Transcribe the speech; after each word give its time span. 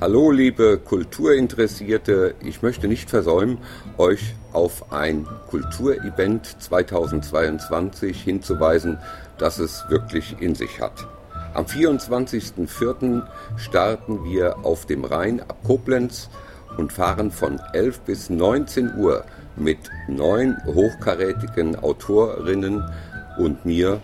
Hallo 0.00 0.30
liebe 0.30 0.78
Kulturinteressierte, 0.78 2.36
ich 2.44 2.62
möchte 2.62 2.86
nicht 2.86 3.10
versäumen, 3.10 3.58
euch 3.96 4.36
auf 4.52 4.92
ein 4.92 5.26
Kulturevent 5.50 6.46
2022 6.62 8.22
hinzuweisen, 8.22 8.98
das 9.38 9.58
es 9.58 9.86
wirklich 9.88 10.36
in 10.38 10.54
sich 10.54 10.80
hat. 10.80 11.08
Am 11.52 11.64
24.04. 11.64 13.24
starten 13.56 14.22
wir 14.22 14.58
auf 14.64 14.86
dem 14.86 15.04
Rhein 15.04 15.40
ab 15.40 15.56
Koblenz 15.66 16.30
und 16.76 16.92
fahren 16.92 17.32
von 17.32 17.60
11 17.72 18.00
bis 18.02 18.30
19 18.30 18.94
Uhr 18.98 19.24
mit 19.56 19.78
neun 20.06 20.56
hochkarätigen 20.64 21.74
Autorinnen 21.74 22.88
und 23.36 23.66
mir 23.66 24.00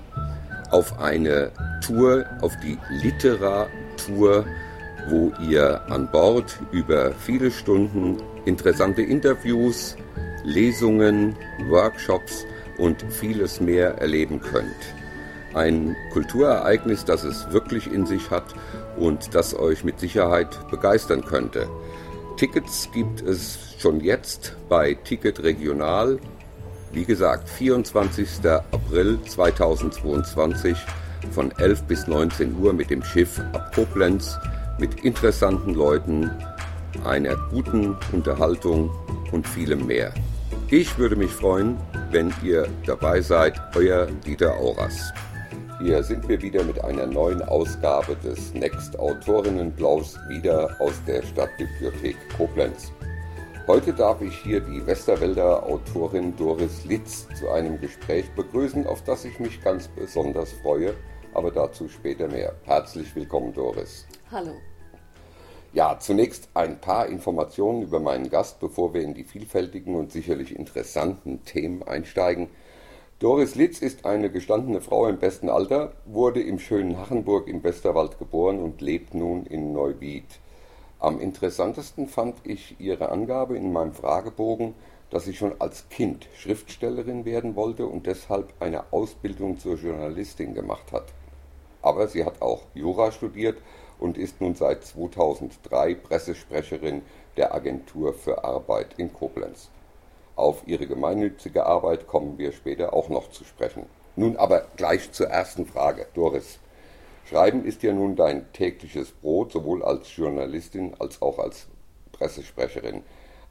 auf 0.73 0.99
eine 0.99 1.53
Tour, 1.87 2.25
auf 2.41 2.53
die 2.65 2.79
Literatur 2.91 4.45
wo 5.09 5.33
ihr 5.41 5.81
an 5.91 6.11
Bord 6.11 6.59
über 6.73 7.13
viele 7.13 7.51
Stunden 7.51 8.17
interessante 8.45 9.03
Interviews, 9.03 9.97
Lesungen, 10.45 11.37
Workshops 11.69 12.45
und 12.79 13.05
vieles 13.11 13.61
mehr 13.61 13.99
erleben 13.99 14.41
könnt. 14.41 14.95
Ein 15.55 15.97
Kulturereignis, 16.13 17.05
das 17.05 17.25
es 17.25 17.51
wirklich 17.53 17.91
in 17.93 18.07
sich 18.07 18.31
hat 18.31 18.55
und 18.97 19.35
das 19.35 19.55
euch 19.57 19.85
mit 19.85 20.01
Sicherheit 20.01 20.49
begeistern 20.71 21.25
könnte. 21.25 21.69
Tickets 22.37 22.89
gibt 22.93 23.23
es 23.23 23.59
schon 23.79 24.01
jetzt 24.01 24.57
bei 24.69 24.95
Ticket 24.95 25.43
Regional. 25.43 26.19
Wie 26.93 27.05
gesagt, 27.05 27.49
24. 27.49 28.29
April 28.73 29.19
2022 29.23 30.77
von 31.31 31.53
11 31.53 31.83
bis 31.85 32.07
19 32.07 32.57
Uhr 32.61 32.73
mit 32.73 32.91
dem 32.91 33.03
Schiff 33.05 33.41
ab 33.53 33.73
Koblenz 33.75 34.37
mit 34.79 35.05
interessanten 35.05 35.75
Leuten, 35.75 36.31
einer 37.05 37.37
guten 37.51 37.97
Unterhaltung 38.13 38.91
und 39.33 39.47
vielem 39.47 39.87
mehr. 39.87 40.13
Ich 40.71 40.99
würde 40.99 41.17
mich 41.17 41.31
freuen, 41.31 41.77
wenn 42.11 42.33
ihr 42.43 42.67
dabei 42.87 43.21
seid, 43.21 43.61
euer 43.77 44.07
Dieter 44.27 44.55
Auras. 44.55 45.13
Hier 45.81 46.03
sind 46.03 46.29
wir 46.29 46.41
wieder 46.41 46.65
mit 46.65 46.83
einer 46.83 47.07
neuen 47.07 47.43
Ausgabe 47.43 48.17
des 48.17 48.55
Next 48.55 48.99
Autorinnenblaus 48.99 50.19
wieder 50.29 50.75
aus 50.81 50.95
der 51.07 51.23
Stadtbibliothek 51.23 52.17
Koblenz. 52.37 52.93
Heute 53.67 53.93
darf 53.93 54.21
ich 54.21 54.37
hier 54.39 54.61
die 54.61 54.87
Westerwälder 54.87 55.65
Autorin 55.65 56.37
Doris 56.37 56.85
Litz 56.85 57.27
zu 57.39 57.49
einem 57.51 57.81
Gespräch 57.81 58.31
begrüßen, 58.37 58.87
auf 58.87 59.03
das 59.05 59.25
ich 59.25 59.39
mich 59.41 59.63
ganz 59.63 59.89
besonders 59.89 60.53
freue, 60.53 60.95
aber 61.33 61.51
dazu 61.51 61.89
später 61.89 62.29
mehr. 62.29 62.55
Herzlich 62.65 63.15
willkommen, 63.15 63.53
Doris. 63.53 64.07
Hallo. 64.31 64.53
Ja, 65.75 65.99
zunächst 65.99 66.51
ein 66.55 66.81
paar 66.81 67.09
Informationen 67.09 67.83
über 67.83 67.99
meinen 67.99 68.31
Gast, 68.31 68.61
bevor 68.61 68.95
wir 68.95 69.03
in 69.03 69.13
die 69.13 69.25
vielfältigen 69.25 69.97
und 69.97 70.13
sicherlich 70.13 70.55
interessanten 70.57 71.45
Themen 71.45 71.83
einsteigen. 71.83 72.49
Doris 73.19 73.57
Litz 73.57 73.81
ist 73.81 74.07
eine 74.07 74.31
gestandene 74.31 74.81
Frau 74.81 75.09
im 75.09 75.19
besten 75.19 75.49
Alter, 75.49 75.95
wurde 76.05 76.41
im 76.41 76.61
schönen 76.61 76.97
Hachenburg 76.97 77.49
im 77.49 77.65
Westerwald 77.65 78.21
geboren 78.21 78.61
und 78.61 78.83
lebt 78.83 79.15
nun 79.15 79.47
in 79.47 79.73
Neuwied. 79.73 80.39
Am 81.01 81.21
interessantesten 81.21 82.07
fand 82.07 82.37
ich 82.45 82.77
ihre 82.79 83.09
Angabe 83.09 83.57
in 83.57 83.73
meinem 83.73 83.95
Fragebogen, 83.95 84.75
dass 85.11 85.25
sie 85.25 85.35
schon 85.35 85.61
als 85.61 85.89
Kind 85.89 86.29
Schriftstellerin 86.37 87.25
werden 87.25 87.57
wollte 87.57 87.87
und 87.87 88.07
deshalb 88.07 88.53
eine 88.61 88.93
Ausbildung 88.93 89.59
zur 89.59 89.75
Journalistin 89.75 90.55
gemacht 90.55 90.93
hat. 90.93 91.07
Aber 91.83 92.07
sie 92.07 92.25
hat 92.25 92.41
auch 92.43 92.63
Jura 92.75 93.11
studiert 93.11 93.57
und 93.99 94.19
ist 94.19 94.41
nun 94.41 94.55
seit 94.55 94.85
2003 94.85 95.95
Pressesprecherin 95.95 97.03
der 97.37 97.55
Agentur 97.55 98.15
für 98.15 98.45
Arbeit 98.45 98.95
in 98.97 99.13
Koblenz. 99.13 99.71
Auf 100.37 100.63
ihre 100.67 100.87
gemeinnützige 100.87 101.67
Arbeit 101.67 102.07
kommen 102.07 102.39
wir 102.39 102.53
später 102.53 102.93
auch 102.93 103.09
noch 103.09 103.31
zu 103.31 103.45
sprechen. 103.45 103.87
Nun 104.17 104.37
aber 104.37 104.67
gleich 104.77 105.13
zur 105.13 105.29
ersten 105.29 105.67
Frage. 105.67 106.07
Doris, 106.15 106.59
Schreiben 107.29 107.65
ist 107.65 107.83
ja 107.83 107.93
nun 107.93 108.17
dein 108.17 108.53
tägliches 108.53 109.11
Brot, 109.11 109.53
sowohl 109.53 109.83
als 109.83 110.15
Journalistin 110.15 110.95
als 110.99 111.23
auch 111.23 111.39
als 111.39 111.67
Pressesprecherin. 112.13 113.03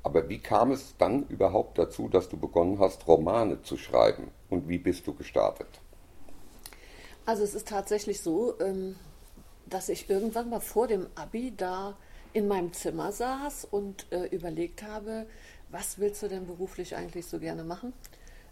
Aber 0.03 0.29
wie 0.29 0.39
kam 0.39 0.71
es 0.71 0.95
dann 0.97 1.25
überhaupt 1.27 1.77
dazu, 1.77 2.07
dass 2.07 2.29
du 2.29 2.37
begonnen 2.37 2.77
hast, 2.79 3.07
Romane 3.07 3.61
zu 3.63 3.77
schreiben? 3.77 4.31
Und 4.49 4.67
wie 4.67 4.77
bist 4.77 5.07
du 5.07 5.13
gestartet? 5.13 5.67
Also 7.25 7.43
es 7.43 7.55
ist 7.55 7.69
tatsächlich 7.69 8.21
so, 8.21 8.59
ähm, 8.59 8.97
dass 9.73 9.89
ich 9.89 10.09
irgendwann 10.09 10.49
mal 10.49 10.59
vor 10.59 10.87
dem 10.87 11.07
Abi 11.15 11.53
da 11.55 11.97
in 12.33 12.47
meinem 12.47 12.73
Zimmer 12.73 13.11
saß 13.11 13.65
und 13.65 14.05
äh, 14.11 14.25
überlegt 14.27 14.83
habe, 14.83 15.25
was 15.69 15.97
willst 15.97 16.21
du 16.21 16.27
denn 16.27 16.45
beruflich 16.45 16.95
eigentlich 16.95 17.25
so 17.25 17.39
gerne 17.39 17.63
machen? 17.63 17.93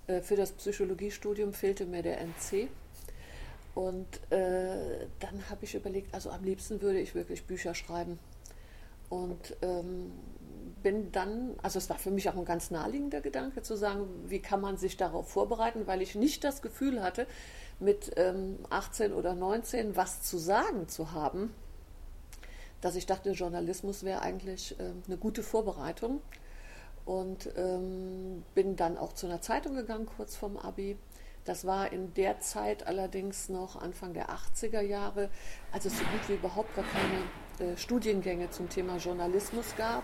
Äh, 0.07 0.21
für 0.21 0.35
das 0.35 0.51
Psychologiestudium 0.51 1.53
fehlte 1.53 1.85
mir 1.85 2.01
der 2.01 2.19
NC. 2.21 2.69
Und 3.75 4.07
äh, 4.31 5.07
dann 5.19 5.49
habe 5.49 5.63
ich 5.63 5.75
überlegt, 5.75 6.13
also 6.13 6.31
am 6.31 6.43
liebsten 6.43 6.81
würde 6.81 6.99
ich 6.99 7.15
wirklich 7.15 7.45
Bücher 7.45 7.75
schreiben. 7.75 8.19
Und 9.09 9.55
ähm, 9.61 10.11
bin 10.81 11.11
dann, 11.11 11.55
also 11.61 11.77
es 11.77 11.89
war 11.89 11.99
für 11.99 12.11
mich 12.11 12.29
auch 12.29 12.35
ein 12.35 12.45
ganz 12.45 12.71
naheliegender 12.71 13.21
Gedanke 13.21 13.61
zu 13.61 13.75
sagen, 13.75 14.07
wie 14.27 14.39
kann 14.39 14.61
man 14.61 14.77
sich 14.77 14.97
darauf 14.97 15.29
vorbereiten, 15.29 15.85
weil 15.85 16.01
ich 16.01 16.15
nicht 16.15 16.43
das 16.43 16.61
Gefühl 16.61 17.03
hatte, 17.03 17.27
mit 17.81 18.11
ähm, 18.15 18.59
18 18.69 19.13
oder 19.13 19.33
19 19.33 19.95
was 19.95 20.21
zu 20.21 20.37
sagen 20.37 20.87
zu 20.87 21.11
haben, 21.11 21.53
dass 22.81 22.95
ich 22.95 23.05
dachte, 23.05 23.31
Journalismus 23.31 24.03
wäre 24.03 24.21
eigentlich 24.21 24.79
äh, 24.79 24.91
eine 25.07 25.17
gute 25.17 25.43
Vorbereitung. 25.43 26.21
Und 27.03 27.49
ähm, 27.57 28.43
bin 28.53 28.75
dann 28.75 28.95
auch 28.97 29.13
zu 29.13 29.25
einer 29.25 29.41
Zeitung 29.41 29.75
gegangen, 29.75 30.05
kurz 30.05 30.35
vorm 30.35 30.55
Abi. 30.55 30.97
Das 31.45 31.65
war 31.65 31.91
in 31.91 32.13
der 32.13 32.39
Zeit 32.39 32.85
allerdings 32.85 33.49
noch 33.49 33.75
Anfang 33.81 34.13
der 34.13 34.29
80er 34.29 34.81
Jahre, 34.81 35.29
als 35.71 35.85
es 35.85 35.97
so 35.97 36.03
gut 36.05 36.29
wie 36.29 36.33
überhaupt 36.33 36.75
gar 36.75 36.85
keine 36.85 37.71
äh, 37.71 37.77
Studiengänge 37.77 38.51
zum 38.51 38.69
Thema 38.69 38.97
Journalismus 38.97 39.75
gab. 39.75 40.03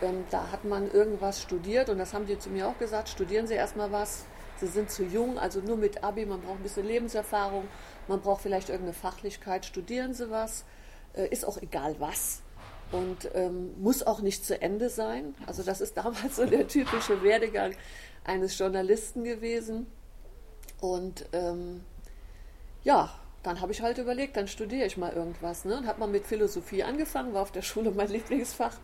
Ähm, 0.00 0.24
da 0.30 0.50
hat 0.50 0.64
man 0.64 0.90
irgendwas 0.90 1.42
studiert 1.42 1.90
und 1.90 1.98
das 1.98 2.14
haben 2.14 2.26
die 2.26 2.38
zu 2.38 2.48
mir 2.48 2.66
auch 2.66 2.78
gesagt, 2.78 3.10
studieren 3.10 3.46
Sie 3.46 3.54
erstmal 3.54 3.92
was, 3.92 4.24
Sie 4.62 4.68
sind 4.68 4.92
zu 4.92 5.02
jung, 5.02 5.40
also 5.40 5.58
nur 5.60 5.76
mit 5.76 6.04
Abi, 6.04 6.24
man 6.24 6.40
braucht 6.40 6.60
ein 6.60 6.62
bisschen 6.62 6.86
Lebenserfahrung, 6.86 7.66
man 8.06 8.20
braucht 8.20 8.42
vielleicht 8.42 8.68
irgendeine 8.68 8.94
Fachlichkeit, 8.94 9.66
studieren 9.66 10.14
Sie 10.14 10.30
was, 10.30 10.64
äh, 11.14 11.26
ist 11.26 11.44
auch 11.44 11.60
egal 11.60 11.96
was 11.98 12.42
und 12.92 13.28
ähm, 13.34 13.74
muss 13.82 14.04
auch 14.04 14.20
nicht 14.20 14.44
zu 14.46 14.62
Ende 14.62 14.88
sein. 14.88 15.34
Also 15.46 15.64
das 15.64 15.80
ist 15.80 15.96
damals 15.96 16.36
so 16.36 16.46
der 16.46 16.68
typische 16.68 17.24
Werdegang 17.24 17.74
eines 18.22 18.56
Journalisten 18.56 19.24
gewesen. 19.24 19.88
Und 20.80 21.26
ähm, 21.32 21.82
ja, 22.84 23.12
dann 23.42 23.60
habe 23.60 23.72
ich 23.72 23.82
halt 23.82 23.98
überlegt, 23.98 24.36
dann 24.36 24.46
studiere 24.46 24.86
ich 24.86 24.96
mal 24.96 25.12
irgendwas. 25.12 25.64
Ne? 25.64 25.78
Und 25.78 25.88
habe 25.88 25.98
mal 25.98 26.06
mit 26.06 26.24
Philosophie 26.24 26.84
angefangen, 26.84 27.34
war 27.34 27.42
auf 27.42 27.50
der 27.50 27.62
Schule 27.62 27.90
mein 27.90 28.10
Lieblingsfach. 28.10 28.76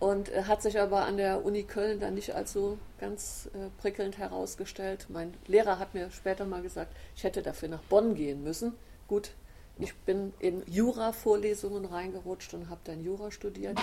Und 0.00 0.28
äh, 0.30 0.44
hat 0.44 0.62
sich 0.62 0.78
aber 0.78 1.04
an 1.04 1.16
der 1.16 1.44
Uni 1.44 1.64
Köln 1.64 2.00
dann 2.00 2.14
nicht 2.14 2.32
so 2.46 2.78
ganz 3.00 3.50
äh, 3.54 3.68
prickelnd 3.80 4.18
herausgestellt. 4.18 5.06
Mein 5.08 5.34
Lehrer 5.46 5.78
hat 5.78 5.94
mir 5.94 6.10
später 6.10 6.44
mal 6.44 6.62
gesagt, 6.62 6.94
ich 7.16 7.24
hätte 7.24 7.42
dafür 7.42 7.68
nach 7.68 7.82
Bonn 7.82 8.14
gehen 8.14 8.42
müssen. 8.44 8.74
Gut, 9.08 9.32
ich 9.78 9.94
bin 9.94 10.32
in 10.38 10.62
Jura-Vorlesungen 10.66 11.84
reingerutscht 11.84 12.54
und 12.54 12.68
habe 12.68 12.80
dann 12.84 13.02
Jura 13.02 13.30
studiert, 13.30 13.78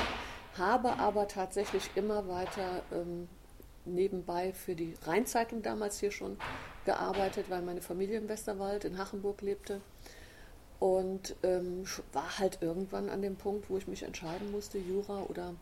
habe 0.58 1.00
aber 1.00 1.28
tatsächlich 1.28 1.90
immer 1.96 2.28
weiter 2.28 2.82
ähm, 2.92 3.28
nebenbei 3.86 4.54
für 4.54 4.76
die 4.76 4.96
Rheinzeitung 5.04 5.62
damals 5.62 6.00
hier 6.00 6.12
schon 6.12 6.38
gearbeitet, 6.86 7.50
weil 7.50 7.62
meine 7.62 7.82
Familie 7.82 8.18
im 8.18 8.30
Westerwald 8.30 8.84
in 8.86 8.98
Hachenburg 8.98 9.42
lebte. 9.42 9.82
Und 10.80 11.36
ähm, 11.44 11.86
war 12.12 12.38
halt 12.40 12.60
irgendwann 12.62 13.10
an 13.10 13.22
dem 13.22 13.38
Punkt, 13.38 13.70
wo 13.70 13.78
ich 13.78 13.88
mich 13.88 14.04
entscheiden 14.04 14.52
musste, 14.52 14.78
Jura 14.78 15.24
oder 15.24 15.54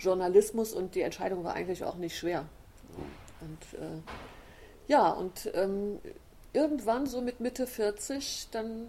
Journalismus 0.00 0.72
und 0.72 0.94
die 0.94 1.02
Entscheidung 1.02 1.44
war 1.44 1.54
eigentlich 1.54 1.84
auch 1.84 1.96
nicht 1.96 2.18
schwer. 2.18 2.46
Und 3.40 3.80
äh, 3.80 4.00
ja, 4.88 5.10
und 5.10 5.50
ähm, 5.54 6.00
irgendwann 6.52 7.06
so 7.06 7.20
mit 7.20 7.40
Mitte 7.40 7.66
40, 7.66 8.48
dann, 8.50 8.88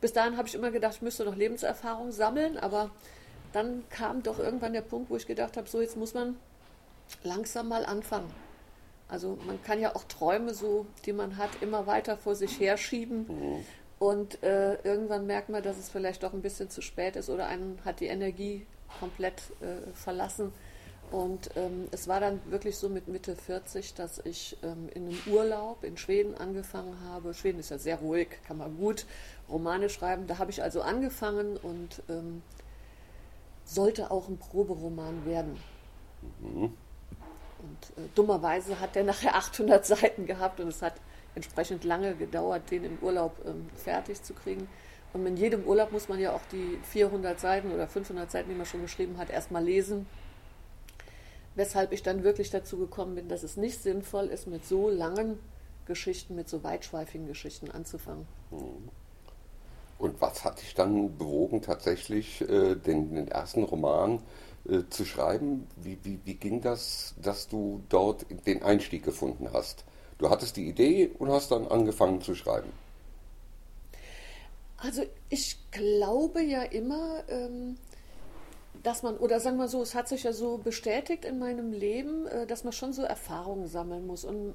bis 0.00 0.12
dahin 0.12 0.36
habe 0.36 0.48
ich 0.48 0.54
immer 0.54 0.70
gedacht, 0.70 0.96
ich 0.96 1.02
müsste 1.02 1.24
noch 1.24 1.36
Lebenserfahrung 1.36 2.12
sammeln, 2.12 2.56
aber 2.56 2.90
dann 3.52 3.84
kam 3.90 4.22
doch 4.22 4.38
irgendwann 4.38 4.72
der 4.72 4.80
Punkt, 4.80 5.10
wo 5.10 5.16
ich 5.16 5.26
gedacht 5.26 5.56
habe, 5.56 5.68
so 5.68 5.80
jetzt 5.80 5.96
muss 5.96 6.14
man 6.14 6.36
langsam 7.22 7.68
mal 7.68 7.84
anfangen. 7.84 8.32
Also 9.08 9.38
man 9.44 9.62
kann 9.64 9.80
ja 9.80 9.94
auch 9.96 10.04
Träume 10.04 10.54
so, 10.54 10.86
die 11.04 11.12
man 11.12 11.36
hat, 11.36 11.50
immer 11.60 11.86
weiter 11.86 12.16
vor 12.16 12.36
sich 12.36 12.60
herschieben. 12.60 13.26
Mhm. 13.28 13.64
Und 13.98 14.42
äh, 14.42 14.76
irgendwann 14.82 15.26
merkt 15.26 15.48
man, 15.50 15.62
dass 15.62 15.76
es 15.76 15.90
vielleicht 15.90 16.22
doch 16.22 16.32
ein 16.32 16.42
bisschen 16.42 16.70
zu 16.70 16.80
spät 16.80 17.16
ist 17.16 17.28
oder 17.28 17.46
einen 17.46 17.78
hat 17.84 18.00
die 18.00 18.06
Energie 18.06 18.66
komplett 18.98 19.42
äh, 19.60 19.92
verlassen. 19.94 20.52
Und 21.10 21.50
ähm, 21.56 21.88
es 21.90 22.06
war 22.06 22.20
dann 22.20 22.40
wirklich 22.50 22.76
so 22.76 22.88
mit 22.88 23.08
Mitte 23.08 23.34
40, 23.34 23.94
dass 23.94 24.20
ich 24.24 24.56
ähm, 24.62 24.88
in 24.94 25.08
einem 25.08 25.18
Urlaub 25.26 25.82
in 25.82 25.96
Schweden 25.96 26.36
angefangen 26.36 26.96
habe. 27.04 27.34
Schweden 27.34 27.58
ist 27.58 27.70
ja 27.70 27.78
sehr 27.78 27.96
ruhig, 27.96 28.28
kann 28.46 28.58
man 28.58 28.76
gut 28.76 29.06
Romane 29.48 29.88
schreiben. 29.88 30.28
Da 30.28 30.38
habe 30.38 30.52
ich 30.52 30.62
also 30.62 30.82
angefangen 30.82 31.56
und 31.56 32.02
ähm, 32.08 32.42
sollte 33.64 34.10
auch 34.12 34.28
ein 34.28 34.38
Proberoman 34.38 35.26
werden. 35.26 35.58
Mhm. 36.40 36.64
Und 36.64 38.04
äh, 38.04 38.08
dummerweise 38.14 38.78
hat 38.78 38.94
der 38.94 39.04
nachher 39.04 39.34
800 39.34 39.84
Seiten 39.86 40.26
gehabt 40.26 40.60
und 40.60 40.68
es 40.68 40.80
hat 40.80 40.94
entsprechend 41.34 41.82
lange 41.84 42.14
gedauert, 42.14 42.70
den 42.70 42.84
im 42.84 42.98
Urlaub 43.00 43.36
ähm, 43.46 43.68
fertig 43.74 44.22
zu 44.22 44.32
kriegen. 44.32 44.68
Und 45.12 45.26
in 45.26 45.36
jedem 45.36 45.64
Urlaub 45.64 45.92
muss 45.92 46.08
man 46.08 46.20
ja 46.20 46.32
auch 46.32 46.42
die 46.52 46.78
400 46.84 47.38
Seiten 47.40 47.72
oder 47.72 47.88
500 47.88 48.30
Seiten, 48.30 48.48
die 48.48 48.54
man 48.54 48.66
schon 48.66 48.82
geschrieben 48.82 49.18
hat, 49.18 49.30
erstmal 49.30 49.64
lesen. 49.64 50.06
Weshalb 51.56 51.92
ich 51.92 52.02
dann 52.02 52.22
wirklich 52.22 52.50
dazu 52.50 52.78
gekommen 52.78 53.16
bin, 53.16 53.28
dass 53.28 53.42
es 53.42 53.56
nicht 53.56 53.82
sinnvoll 53.82 54.26
ist, 54.26 54.46
mit 54.46 54.64
so 54.64 54.88
langen 54.88 55.38
Geschichten, 55.86 56.36
mit 56.36 56.48
so 56.48 56.62
weitschweifigen 56.62 57.26
Geschichten 57.26 57.70
anzufangen. 57.70 58.26
Mhm. 58.52 58.88
Und 59.98 60.18
was 60.20 60.44
hat 60.44 60.62
dich 60.62 60.74
dann 60.74 61.18
bewogen, 61.18 61.60
tatsächlich 61.60 62.40
äh, 62.40 62.74
den, 62.74 63.14
den, 63.14 63.28
ersten 63.28 63.64
Roman 63.64 64.22
äh, 64.66 64.78
zu 64.88 65.04
schreiben? 65.04 65.66
Wie, 65.76 65.98
wie, 66.02 66.20
wie 66.24 66.34
ging 66.34 66.62
das, 66.62 67.14
dass 67.20 67.48
du 67.48 67.82
dort 67.90 68.24
den 68.46 68.62
Einstieg 68.62 69.04
gefunden 69.04 69.50
hast? 69.52 69.84
Du 70.16 70.30
hattest 70.30 70.56
die 70.56 70.68
Idee 70.68 71.10
und 71.18 71.30
hast 71.30 71.50
dann 71.50 71.66
angefangen 71.66 72.22
zu 72.22 72.34
schreiben. 72.34 72.70
Also 74.82 75.04
ich 75.28 75.58
glaube 75.70 76.40
ja 76.40 76.62
immer, 76.62 77.22
ähm, 77.28 77.76
dass 78.82 79.02
man, 79.02 79.18
oder 79.18 79.38
sagen 79.38 79.58
wir 79.58 79.68
so, 79.68 79.82
es 79.82 79.94
hat 79.94 80.08
sich 80.08 80.22
ja 80.22 80.32
so 80.32 80.56
bestätigt 80.56 81.26
in 81.26 81.38
meinem 81.38 81.72
Leben, 81.72 82.26
äh, 82.26 82.46
dass 82.46 82.64
man 82.64 82.72
schon 82.72 82.94
so 82.94 83.02
Erfahrungen 83.02 83.68
sammeln 83.68 84.06
muss. 84.06 84.24
Und 84.24 84.54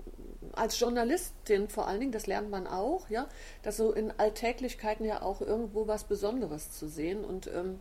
als 0.54 0.80
Journalistin 0.80 1.70
vor 1.70 1.88
allen 1.88 2.00
Dingen, 2.00 2.12
das 2.12 2.26
lernt 2.26 2.50
man 2.50 2.66
auch, 2.66 3.08
ja, 3.10 3.28
dass 3.62 3.78
so 3.78 3.92
in 3.92 4.12
Alltäglichkeiten 4.18 5.06
ja 5.06 5.22
auch 5.22 5.42
irgendwo 5.42 5.88
was 5.88 6.06
Besonderes 6.06 6.72
zu 6.72 6.88
sehen. 6.88 7.24
Und 7.24 7.48
ähm, 7.48 7.80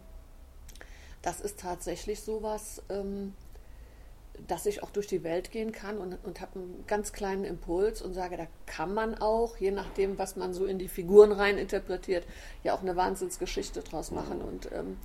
das 1.23 1.41
ist 1.41 1.61
tatsächlich 1.61 2.21
so 2.21 2.43
was, 2.43 2.83
ähm, 2.91 3.33
dass 4.47 4.67
ich 4.67 4.83
auch 4.83 4.91
durch 4.91 5.07
die 5.07 5.23
Welt 5.23 5.51
gehen 5.51 5.73
kann 5.73 5.99
und, 5.99 6.19
und 6.25 6.41
habe 6.41 6.59
einen 6.59 6.85
ganz 6.87 7.13
kleinen 7.13 7.45
Impuls 7.45 8.03
und 8.03 8.15
sage, 8.15 8.37
da 8.37 8.47
kann 8.67 8.93
man 8.93 9.15
auch, 9.17 9.57
je 9.57 9.71
nachdem, 9.71 10.19
was 10.19 10.37
man 10.37 10.53
so 10.53 10.67
in 10.67 10.79
die 10.79 10.89
Figuren 10.89 11.33
rein 11.33 11.57
interpretiert, 11.57 12.27
ja 12.63 12.75
auch 12.75 12.83
eine 12.83 12.97
Wahnsinnsgeschichte 12.97 13.83
draus 13.83 14.11
machen. 14.11 14.43
Und 14.43 14.71
ähm, 14.73 14.99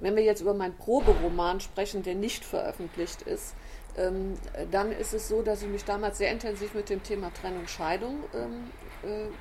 wenn 0.00 0.16
wir 0.16 0.22
jetzt 0.22 0.40
über 0.40 0.54
meinen 0.54 0.76
Proberoman 0.76 1.60
sprechen, 1.60 2.02
der 2.02 2.14
nicht 2.14 2.44
veröffentlicht 2.44 3.22
ist, 3.22 3.54
ähm, 3.96 4.34
dann 4.70 4.92
ist 4.92 5.14
es 5.14 5.28
so, 5.28 5.42
dass 5.42 5.62
ich 5.62 5.68
mich 5.68 5.84
damals 5.84 6.18
sehr 6.18 6.30
intensiv 6.30 6.74
mit 6.74 6.90
dem 6.90 7.02
Thema 7.02 7.32
Trennung 7.32 7.66
Scheidung 7.66 8.24
ähm, 8.34 8.70
äh, 8.95 8.95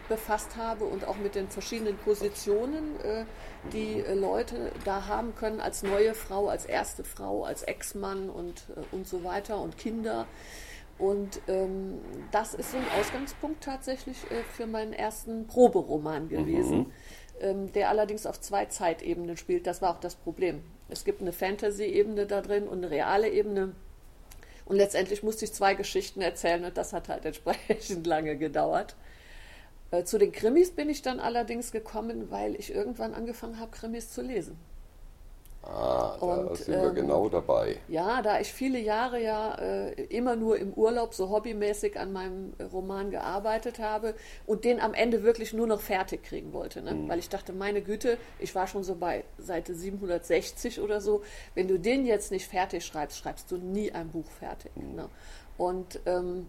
befasst 0.10 0.56
habe 0.56 0.86
und 0.86 1.08
auch 1.08 1.18
mit 1.18 1.36
den 1.36 1.50
verschiedenen 1.50 1.98
Positionen, 1.98 3.00
äh, 3.02 3.26
die 3.74 4.00
äh, 4.00 4.14
Leute 4.14 4.72
da 4.84 5.08
haben 5.08 5.36
können 5.36 5.60
als 5.60 5.84
neue 5.84 6.14
Frau, 6.14 6.48
als 6.48 6.66
erste 6.66 7.04
Frau, 7.04 7.44
als 7.44 7.64
Ex-Mann 7.64 8.30
und, 8.30 8.64
äh, 8.76 8.96
und 8.96 9.08
so 9.08 9.24
weiter 9.24 9.60
und 9.60 9.78
Kinder. 9.78 10.28
Und 10.98 11.42
ähm, 11.48 12.00
das 12.32 12.54
ist 12.54 12.72
so 12.72 12.78
ein 12.78 12.86
Ausgangspunkt 13.00 13.64
tatsächlich 13.64 14.18
äh, 14.32 14.44
für 14.56 14.66
meinen 14.66 14.94
ersten 14.94 15.46
Proberoman 15.48 16.30
gewesen. 16.30 16.78
Mhm 16.78 16.92
ähm, 17.42 17.72
der 17.74 17.90
allerdings 17.90 18.26
auf 18.26 18.40
zwei 18.40 18.66
Zeitebenen 18.66 19.38
spielt. 19.38 19.68
Das 19.68 19.82
war 19.82 19.92
auch 19.92 20.00
das 20.00 20.16
Problem. 20.16 20.62
Es 20.90 21.04
gibt 21.04 21.22
eine 21.22 21.34
Fantasy-Ebene 21.34 22.26
da 22.26 22.42
drin 22.42 22.68
und 22.68 22.78
eine 22.78 22.90
reale 22.90 23.30
Ebene. 23.30 23.74
Und 24.66 24.78
letztendlich 24.78 25.22
musste 25.22 25.46
ich 25.46 25.54
zwei 25.54 25.76
Geschichten 25.76 26.22
erzählen 26.22 26.66
und 26.66 26.78
das 26.78 26.94
hat 26.94 27.10
halt 27.10 27.26
entsprechend 27.26 28.08
lange 28.08 28.38
gedauert. 28.38 28.96
Äh, 29.92 30.04
zu 30.04 30.18
den 30.18 30.32
Krimis 30.32 30.72
bin 30.72 30.90
ich 30.90 31.02
dann 31.02 31.20
allerdings 31.20 31.72
gekommen, 31.72 32.32
weil 32.32 32.56
ich 32.56 32.74
irgendwann 32.74 33.14
angefangen 33.14 33.60
habe, 33.60 33.72
Krimis 33.72 34.12
zu 34.12 34.22
lesen. 34.22 34.58
Ah, 35.68 36.16
da 36.20 36.26
und, 36.26 36.58
sind 36.58 36.80
wir 36.80 36.90
ähm, 36.90 36.96
genau 36.96 37.28
dabei. 37.28 37.78
Ja, 37.88 38.22
da 38.22 38.40
ich 38.40 38.54
viele 38.54 38.78
Jahre 38.78 39.22
ja 39.22 39.56
äh, 39.56 39.94
immer 40.06 40.36
nur 40.36 40.60
im 40.60 40.74
Urlaub 40.74 41.16
so 41.16 41.30
hobbymäßig 41.30 42.00
an 42.00 42.14
meinem 42.14 42.54
Roman 42.72 43.10
gearbeitet 43.10 43.80
habe 43.80 44.14
und 44.46 44.64
den 44.64 44.80
am 44.80 44.94
Ende 44.94 45.24
wirklich 45.24 45.54
nur 45.54 45.66
noch 45.66 45.82
fertig 45.82 46.24
kriegen 46.24 46.54
wollte. 46.54 46.84
Ne? 46.84 46.94
Mhm. 46.94 47.10
Weil 47.10 47.18
ich 47.18 47.30
dachte, 47.30 47.52
meine 47.52 47.82
Güte, 47.82 48.20
ich 48.38 48.54
war 48.54 48.68
schon 48.68 48.84
so 48.84 48.96
bei 48.96 49.24
Seite 49.40 49.74
760 49.74 50.82
oder 50.82 51.02
so. 51.02 51.24
Wenn 51.56 51.68
du 51.68 51.80
den 51.80 52.06
jetzt 52.06 52.32
nicht 52.32 52.48
fertig 52.48 52.86
schreibst, 52.86 53.18
schreibst 53.18 53.52
du 53.52 53.58
nie 53.58 53.92
ein 53.92 54.10
Buch 54.10 54.30
fertig. 54.40 54.72
Mhm. 54.76 54.96
Ne? 54.96 55.10
Und 55.58 56.00
ähm, 56.06 56.48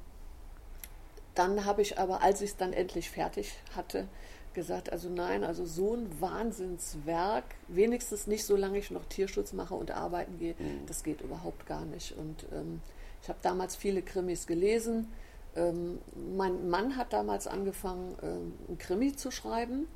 dann 1.36 1.64
habe 1.64 1.82
ich 1.82 1.98
aber, 1.98 2.22
als 2.22 2.40
ich 2.40 2.50
es 2.50 2.56
dann 2.56 2.72
endlich 2.72 3.10
fertig 3.10 3.52
hatte, 3.74 4.08
gesagt, 4.54 4.90
also 4.90 5.08
nein, 5.10 5.44
also 5.44 5.66
so 5.66 5.94
ein 5.94 6.20
Wahnsinnswerk, 6.20 7.44
wenigstens 7.68 8.26
nicht 8.26 8.44
solange 8.44 8.78
ich 8.78 8.90
noch 8.90 9.04
Tierschutz 9.04 9.52
mache 9.52 9.74
und 9.74 9.90
arbeiten 9.90 10.38
gehe, 10.38 10.54
mhm. 10.58 10.86
das 10.86 11.04
geht 11.04 11.20
überhaupt 11.20 11.66
gar 11.66 11.84
nicht. 11.84 12.16
Und 12.16 12.46
ähm, 12.52 12.80
ich 13.22 13.28
habe 13.28 13.38
damals 13.42 13.76
viele 13.76 14.02
Krimis 14.02 14.46
gelesen. 14.46 15.12
Ähm, 15.54 15.98
mein 16.36 16.68
Mann 16.70 16.96
hat 16.96 17.12
damals 17.12 17.46
angefangen, 17.46 18.16
ähm, 18.22 18.54
ein 18.68 18.78
Krimi 18.78 19.14
zu 19.14 19.30
schreiben. 19.30 19.86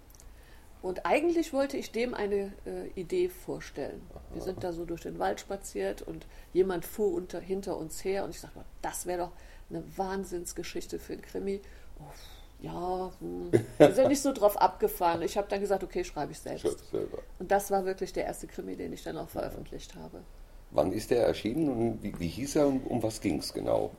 Und 0.82 1.04
eigentlich 1.04 1.52
wollte 1.52 1.76
ich 1.76 1.92
dem 1.92 2.14
eine 2.14 2.52
äh, 2.66 2.88
Idee 2.94 3.28
vorstellen. 3.28 4.00
Wir 4.32 4.40
sind 4.42 4.64
da 4.64 4.72
so 4.72 4.84
durch 4.84 5.02
den 5.02 5.18
Wald 5.18 5.40
spaziert 5.40 6.00
und 6.02 6.26
jemand 6.52 6.86
fuhr 6.86 7.12
unter, 7.12 7.40
hinter 7.40 7.76
uns 7.76 8.02
her 8.04 8.24
und 8.24 8.30
ich 8.30 8.40
sagte, 8.40 8.64
das 8.80 9.04
wäre 9.04 9.24
doch 9.24 9.32
eine 9.70 9.82
Wahnsinnsgeschichte 9.96 10.98
für 10.98 11.14
ein 11.14 11.22
Krimi. 11.22 11.60
Oh, 11.98 12.04
ja, 12.60 13.12
hm. 13.20 13.50
wir 13.78 13.92
sind 13.92 14.08
nicht 14.08 14.22
so 14.22 14.32
drauf 14.32 14.56
abgefahren. 14.56 15.22
Ich 15.22 15.36
habe 15.36 15.48
dann 15.48 15.60
gesagt, 15.60 15.82
okay, 15.82 16.04
schreibe 16.04 16.32
ich 16.32 16.38
selbst. 16.38 16.84
Und 17.38 17.50
das 17.50 17.70
war 17.70 17.84
wirklich 17.84 18.12
der 18.12 18.24
erste 18.24 18.46
Krimi, 18.46 18.76
den 18.76 18.92
ich 18.92 19.02
dann 19.02 19.16
auch 19.16 19.28
veröffentlicht 19.28 19.94
habe. 19.94 20.20
Wann 20.70 20.92
ist 20.92 21.10
der 21.10 21.26
erschienen 21.26 21.68
und 21.68 22.02
wie, 22.02 22.18
wie 22.18 22.28
hieß 22.28 22.56
er 22.56 22.68
und 22.68 22.86
um 22.86 23.02
was 23.02 23.20
ging 23.20 23.38
es 23.38 23.52
genau? 23.52 23.90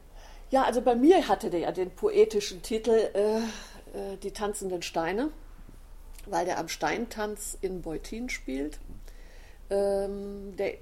Ja, 0.52 0.64
also 0.64 0.82
bei 0.82 0.96
mir 0.96 1.28
hatte 1.28 1.50
der 1.50 1.62
ja 1.62 1.72
den 1.72 1.92
poetischen 1.92 2.62
Titel 2.62 3.10
äh, 3.14 3.38
äh, 3.38 4.18
Die 4.22 4.32
tanzenden 4.32 4.82
Steine, 4.82 5.30
weil 6.28 6.46
der 6.46 6.60
am 6.60 6.68
Steintanz 6.68 7.58
in 7.62 7.82
Beutin 7.82 8.30
spielt. 8.30 8.80
Ähm, 9.70 10.56
der, 10.58 10.76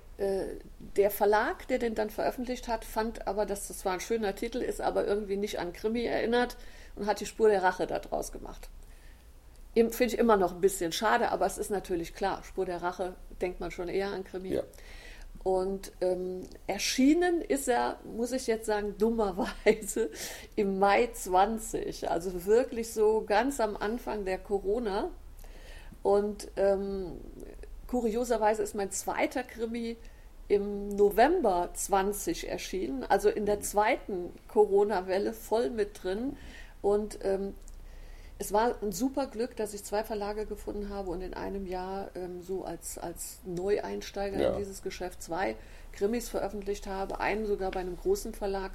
der 0.98 1.12
Verlag, 1.12 1.68
der 1.68 1.80
den 1.80 1.96
dann 1.96 2.10
veröffentlicht 2.10 2.68
hat, 2.68 2.84
fand 2.84 3.28
aber, 3.28 3.46
dass 3.46 3.68
das 3.68 3.80
zwar 3.80 3.94
ein 3.94 4.00
schöner 4.02 4.36
Titel 4.36 4.58
ist, 4.58 4.82
aber 4.82 5.08
irgendwie 5.08 5.38
nicht 5.38 5.60
an 5.60 5.72
Krimi 5.72 6.04
erinnert 6.04 6.58
und 6.96 7.06
hat 7.06 7.22
die 7.22 7.26
Spur 7.26 7.50
der 7.50 7.64
Rache 7.64 7.88
daraus 7.88 8.32
gemacht. 8.32 8.70
Finde 9.74 10.06
ich 10.06 10.18
immer 10.18 10.36
noch 10.36 10.54
ein 10.54 10.62
bisschen 10.62 10.92
schade, 10.92 11.30
aber 11.32 11.46
es 11.46 11.58
ist 11.58 11.72
natürlich 11.72 12.14
klar, 12.14 12.44
Spur 12.44 12.66
der 12.66 12.82
Rache 12.82 13.16
denkt 13.40 13.62
man 13.62 13.72
schon 13.72 13.88
eher 13.88 14.10
an 14.10 14.26
Krimi. 14.26 14.56
Ja. 14.56 14.64
Und 15.44 15.94
ähm, 16.02 16.42
erschienen 16.68 17.42
ist 17.42 17.70
er, 17.70 17.98
muss 18.04 18.34
ich 18.34 18.46
jetzt 18.48 18.66
sagen, 18.66 18.96
dummerweise 18.98 20.10
im 20.58 20.80
Mai 20.80 21.10
20, 21.14 22.10
also 22.10 22.46
wirklich 22.46 22.94
so 22.94 23.24
ganz 23.26 23.62
am 23.62 23.78
Anfang 23.78 24.26
der 24.26 24.38
Corona. 24.38 25.12
Und 26.04 26.50
ähm, 26.58 27.22
kurioserweise 27.90 28.62
ist 28.62 28.76
mein 28.76 28.92
zweiter 28.92 29.42
Krimi 29.42 29.98
im 30.48 30.90
November 30.90 31.70
20 31.74 32.48
erschienen, 32.48 33.04
also 33.04 33.30
in 33.30 33.46
der 33.46 33.62
zweiten 33.62 34.32
Corona-Welle 34.48 35.34
voll 35.34 35.72
mit 35.72 36.04
drin. 36.04 36.38
Und 36.84 37.20
ähm, 37.24 37.56
es 38.38 38.54
war 38.54 38.76
ein 38.84 38.92
super 38.92 39.26
Glück, 39.26 39.56
dass 39.56 39.74
ich 39.74 39.84
zwei 39.84 40.04
Verlage 40.04 40.46
gefunden 40.46 40.90
habe 40.90 41.10
und 41.10 41.22
in 41.22 41.34
einem 41.34 41.66
Jahr 41.66 42.12
ähm, 42.16 42.42
so 42.44 42.64
als, 42.64 43.00
als 43.00 43.40
Neueinsteiger 43.46 44.40
ja. 44.40 44.52
in 44.52 44.60
dieses 44.60 44.84
Geschäft 44.84 45.24
zwei 45.24 45.56
Krimis 45.92 46.30
veröffentlicht 46.30 46.86
habe, 46.86 47.20
einen 47.20 47.48
sogar 47.48 47.72
bei 47.72 47.80
einem 47.80 47.98
großen 47.98 48.34
Verlag. 48.34 48.72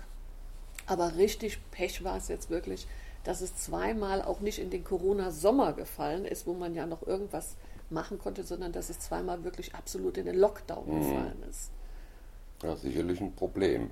Aber 0.87 1.17
richtig 1.17 1.61
Pech 1.71 2.03
war 2.03 2.17
es 2.17 2.27
jetzt 2.27 2.51
wirklich, 2.51 2.89
dass 3.23 3.41
es 3.41 3.57
zweimal 3.57 4.23
auch 4.23 4.41
nicht 4.41 4.59
in 4.59 4.71
den 4.71 4.83
Corona-Sommer 4.83 5.73
gefallen 5.73 6.25
ist, 6.25 6.49
wo 6.49 6.53
man 6.53 6.75
ja 6.75 6.85
noch 6.85 7.07
irgendwas 7.07 7.57
machen 7.95 8.19
konnte, 8.19 8.43
sondern 8.43 8.73
dass 8.73 8.91
es 8.91 9.01
zweimal 9.01 9.45
wirklich 9.45 9.75
absolut 9.75 10.19
in 10.19 10.27
den 10.27 10.37
Lockdown 10.37 10.87
mhm. 10.87 10.99
gefallen 10.99 11.43
ist. 11.49 11.71
Ja, 12.63 12.77
sicherlich 12.77 13.21
ein 13.21 13.33
Problem. 13.35 13.91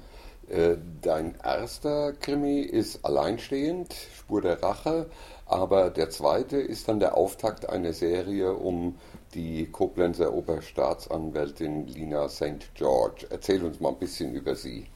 Äh, 0.48 0.76
dein 1.00 1.36
erster 1.42 2.12
Krimi 2.12 2.60
ist 2.60 3.04
alleinstehend, 3.04 3.94
Spur 4.14 4.42
der 4.42 4.62
Rache, 4.62 5.08
aber 5.46 5.90
der 5.90 6.10
zweite 6.10 6.56
ist 6.58 6.88
dann 6.88 7.00
der 7.00 7.16
Auftakt 7.16 7.68
einer 7.68 7.92
Serie 7.92 8.52
um 8.52 8.98
die 9.34 9.66
Koblenzer 9.66 10.32
Oberstaatsanwältin 10.34 11.86
Lina 11.86 12.28
St. 12.28 12.74
George. 12.74 13.26
Erzähl 13.30 13.62
uns 13.64 13.80
mal 13.80 13.90
ein 13.90 13.98
bisschen 13.98 14.34
über 14.34 14.54
sie. 14.54 14.86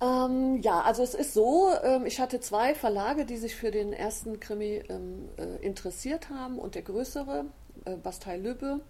Ähm, 0.00 0.60
ja, 0.60 0.82
also 0.82 1.02
es 1.02 1.14
ist 1.14 1.32
so, 1.32 1.70
ähm, 1.82 2.04
ich 2.04 2.20
hatte 2.20 2.40
zwei 2.40 2.74
Verlage, 2.74 3.24
die 3.24 3.38
sich 3.38 3.56
für 3.56 3.70
den 3.70 3.92
ersten 3.92 4.40
Krimi 4.40 4.82
ähm, 4.88 5.28
äh, 5.38 5.64
interessiert 5.64 6.28
haben 6.28 6.58
und 6.58 6.74
der 6.74 6.82
größere, 6.82 7.46
äh, 7.86 7.96
Bastei 7.96 8.36
Lübbe, 8.36 8.80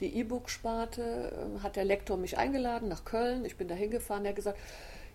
die 0.00 0.16
E-Book-Sparte, 0.16 1.02
äh, 1.02 1.62
hat 1.62 1.74
der 1.74 1.84
Lektor 1.84 2.16
mich 2.16 2.38
eingeladen 2.38 2.88
nach 2.88 3.04
Köln. 3.04 3.44
Ich 3.44 3.56
bin 3.56 3.66
da 3.66 3.74
hingefahren, 3.74 4.22
der 4.22 4.30
hat 4.30 4.36
gesagt, 4.36 4.58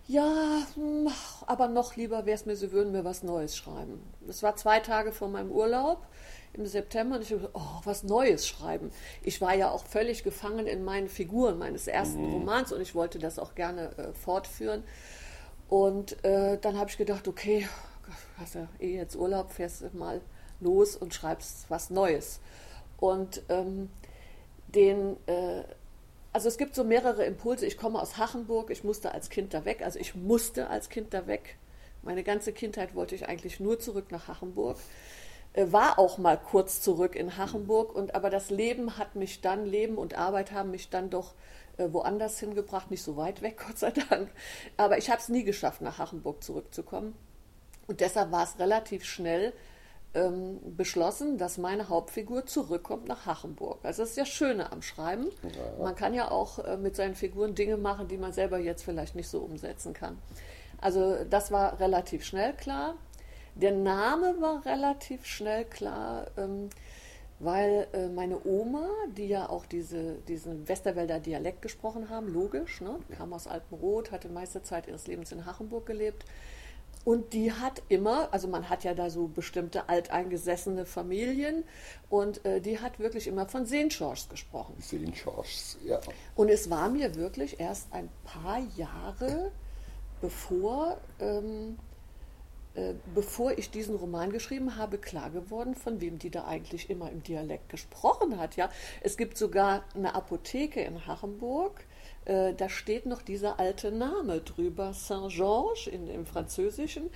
ja, 0.07 0.63
hm, 0.73 1.07
aber 1.45 1.67
noch 1.67 1.95
lieber 1.95 2.25
wäre 2.25 2.35
es 2.35 2.45
mir, 2.45 2.55
sie 2.55 2.71
würden 2.71 2.91
mir 2.91 3.05
was 3.05 3.23
Neues 3.23 3.55
schreiben. 3.55 4.01
Das 4.25 4.43
war 4.43 4.55
zwei 4.55 4.79
Tage 4.79 5.11
vor 5.11 5.29
meinem 5.29 5.51
Urlaub 5.51 6.05
im 6.53 6.65
September 6.65 7.15
und 7.15 7.21
ich 7.21 7.29
dachte, 7.29 7.51
oh, 7.53 7.81
was 7.83 8.03
Neues 8.03 8.47
schreiben. 8.47 8.91
Ich 9.21 9.39
war 9.39 9.53
ja 9.53 9.69
auch 9.69 9.85
völlig 9.85 10.23
gefangen 10.23 10.65
in 10.65 10.83
meinen 10.83 11.07
Figuren 11.07 11.59
meines 11.59 11.87
ersten 11.87 12.25
mhm. 12.25 12.33
Romans 12.33 12.73
und 12.73 12.81
ich 12.81 12.95
wollte 12.95 13.19
das 13.19 13.37
auch 13.37 13.53
gerne 13.53 13.97
äh, 13.97 14.13
fortführen. 14.13 14.83
Und 15.69 16.23
äh, 16.25 16.57
dann 16.59 16.77
habe 16.77 16.89
ich 16.89 16.97
gedacht, 16.97 17.27
okay, 17.27 17.67
hast 18.37 18.55
ja 18.55 18.67
eh 18.79 18.95
jetzt 18.95 19.15
Urlaub, 19.15 19.51
fährst 19.51 19.93
mal 19.93 20.19
los 20.59 20.95
und 20.95 21.13
schreibst 21.13 21.69
was 21.69 21.89
Neues. 21.89 22.39
Und 22.97 23.43
ähm, 23.49 23.89
den, 24.67 25.15
äh, 25.27 25.63
also 26.33 26.47
es 26.47 26.57
gibt 26.57 26.75
so 26.75 26.83
mehrere 26.83 27.23
Impulse. 27.23 27.65
Ich 27.65 27.77
komme 27.77 28.01
aus 28.01 28.17
Hachenburg, 28.17 28.71
ich 28.71 28.83
musste 28.83 29.13
als 29.13 29.29
Kind 29.29 29.53
da 29.53 29.63
weg, 29.63 29.81
also 29.83 29.99
ich 29.99 30.15
musste 30.15 30.69
als 30.69 30.89
Kind 30.89 31.13
da 31.13 31.27
weg. 31.27 31.57
Meine 32.01 32.23
ganze 32.23 32.51
Kindheit 32.51 32.95
wollte 32.95 33.15
ich 33.15 33.27
eigentlich 33.27 33.59
nur 33.59 33.79
zurück 33.79 34.11
nach 34.11 34.27
Hachenburg. 34.27 34.77
Äh, 35.53 35.71
war 35.71 35.99
auch 35.99 36.17
mal 36.17 36.37
kurz 36.37 36.81
zurück 36.81 37.15
in 37.15 37.37
Hachenburg, 37.37 37.93
und, 37.95 38.15
aber 38.15 38.29
das 38.29 38.49
Leben 38.49 38.97
hat 38.97 39.15
mich 39.15 39.41
dann, 39.41 39.65
Leben 39.65 39.97
und 39.97 40.17
Arbeit 40.17 40.51
haben 40.51 40.71
mich 40.71 40.89
dann 40.89 41.09
doch 41.09 41.33
woanders 41.91 42.39
hingebracht, 42.39 42.91
nicht 42.91 43.03
so 43.03 43.17
weit 43.17 43.41
weg, 43.41 43.63
Gott 43.67 43.77
sei 43.77 43.91
Dank. 43.91 44.29
Aber 44.77 44.97
ich 44.97 45.09
habe 45.09 45.19
es 45.19 45.29
nie 45.29 45.43
geschafft, 45.43 45.81
nach 45.81 45.97
Hachenburg 45.97 46.43
zurückzukommen. 46.43 47.15
Und 47.87 48.01
deshalb 48.01 48.31
war 48.31 48.43
es 48.43 48.59
relativ 48.59 49.03
schnell 49.03 49.53
ähm, 50.13 50.59
beschlossen, 50.75 51.37
dass 51.37 51.57
meine 51.57 51.89
Hauptfigur 51.89 52.45
zurückkommt 52.45 53.07
nach 53.07 53.25
Hachenburg. 53.25 53.79
Also 53.83 54.01
das 54.01 54.11
ist 54.11 54.17
ja 54.17 54.25
Schöne 54.25 54.71
am 54.71 54.81
Schreiben. 54.81 55.27
Ja. 55.43 55.83
Man 55.83 55.95
kann 55.95 56.13
ja 56.13 56.31
auch 56.31 56.59
äh, 56.59 56.77
mit 56.77 56.95
seinen 56.95 57.15
Figuren 57.15 57.55
Dinge 57.55 57.77
machen, 57.77 58.07
die 58.07 58.17
man 58.17 58.33
selber 58.33 58.57
jetzt 58.57 58.83
vielleicht 58.83 59.15
nicht 59.15 59.27
so 59.27 59.39
umsetzen 59.39 59.93
kann. 59.93 60.17
Also 60.81 61.23
das 61.29 61.51
war 61.51 61.79
relativ 61.79 62.23
schnell 62.23 62.53
klar. 62.53 62.95
Der 63.55 63.71
Name 63.71 64.35
war 64.39 64.65
relativ 64.65 65.25
schnell 65.25 65.65
klar, 65.65 66.27
ähm, 66.37 66.69
weil 67.39 67.87
äh, 67.93 68.07
meine 68.07 68.45
Oma, 68.45 68.87
die 69.17 69.27
ja 69.27 69.49
auch 69.49 69.65
diese, 69.65 70.15
diesen 70.27 70.67
Westerwälder 70.67 71.19
Dialekt 71.19 71.61
gesprochen 71.61 72.09
haben, 72.09 72.27
logisch, 72.27 72.81
ne? 72.81 72.99
kam 73.17 73.33
aus 73.33 73.47
Alpenrot, 73.47 74.11
hatte 74.11 74.29
meiste 74.29 74.61
Zeit 74.61 74.87
ihres 74.87 75.07
Lebens 75.07 75.31
in 75.31 75.45
Hachenburg 75.45 75.85
gelebt, 75.85 76.25
und 77.05 77.33
die 77.33 77.51
hat 77.51 77.81
immer, 77.87 78.31
also 78.33 78.47
man 78.47 78.69
hat 78.69 78.83
ja 78.83 78.93
da 78.93 79.09
so 79.09 79.27
bestimmte 79.27 79.87
alteingesessene 79.87 80.85
Familien 80.85 81.63
und 82.09 82.43
äh, 82.45 82.59
die 82.59 82.79
hat 82.79 82.99
wirklich 82.99 83.27
immer 83.27 83.47
von 83.47 83.65
Seenschorsch 83.65 84.27
gesprochen. 84.27 84.75
Seenschorsch, 84.79 85.77
ja. 85.85 85.99
Und 86.35 86.49
es 86.49 86.69
war 86.69 86.89
mir 86.89 87.15
wirklich 87.15 87.59
erst 87.59 87.91
ein 87.93 88.09
paar 88.25 88.59
Jahre 88.75 89.51
bevor, 90.21 90.97
ähm, 91.19 91.77
äh, 91.77 91.88
bevor 93.13 93.57
ich 93.57 93.71
diesen 93.71 93.95
Roman 93.95 94.31
geschrieben 94.31 94.77
habe, 94.77 94.99
klar 94.99 95.31
geworden, 95.31 95.75
von 95.75 95.99
wem 96.01 96.19
die 96.19 96.29
da 96.29 96.45
eigentlich 96.45 96.89
immer 96.89 97.11
im 97.11 97.23
Dialekt 97.23 97.69
gesprochen 97.69 98.39
hat. 98.39 98.55
Ja, 98.55 98.69
es 99.01 99.17
gibt 99.17 99.37
sogar 99.37 99.83
eine 99.95 100.15
Apotheke 100.15 100.81
in 100.81 101.05
Hachenburg 101.05 101.83
äh, 102.25 102.53
da 102.53 102.69
steht 102.69 103.05
noch 103.05 103.21
dieser 103.21 103.59
alte 103.59 103.91
Name 103.91 104.41
drüber, 104.41 104.93
Saint-Georges 104.93 105.87
im 105.87 106.25
Französischen, 106.25 107.09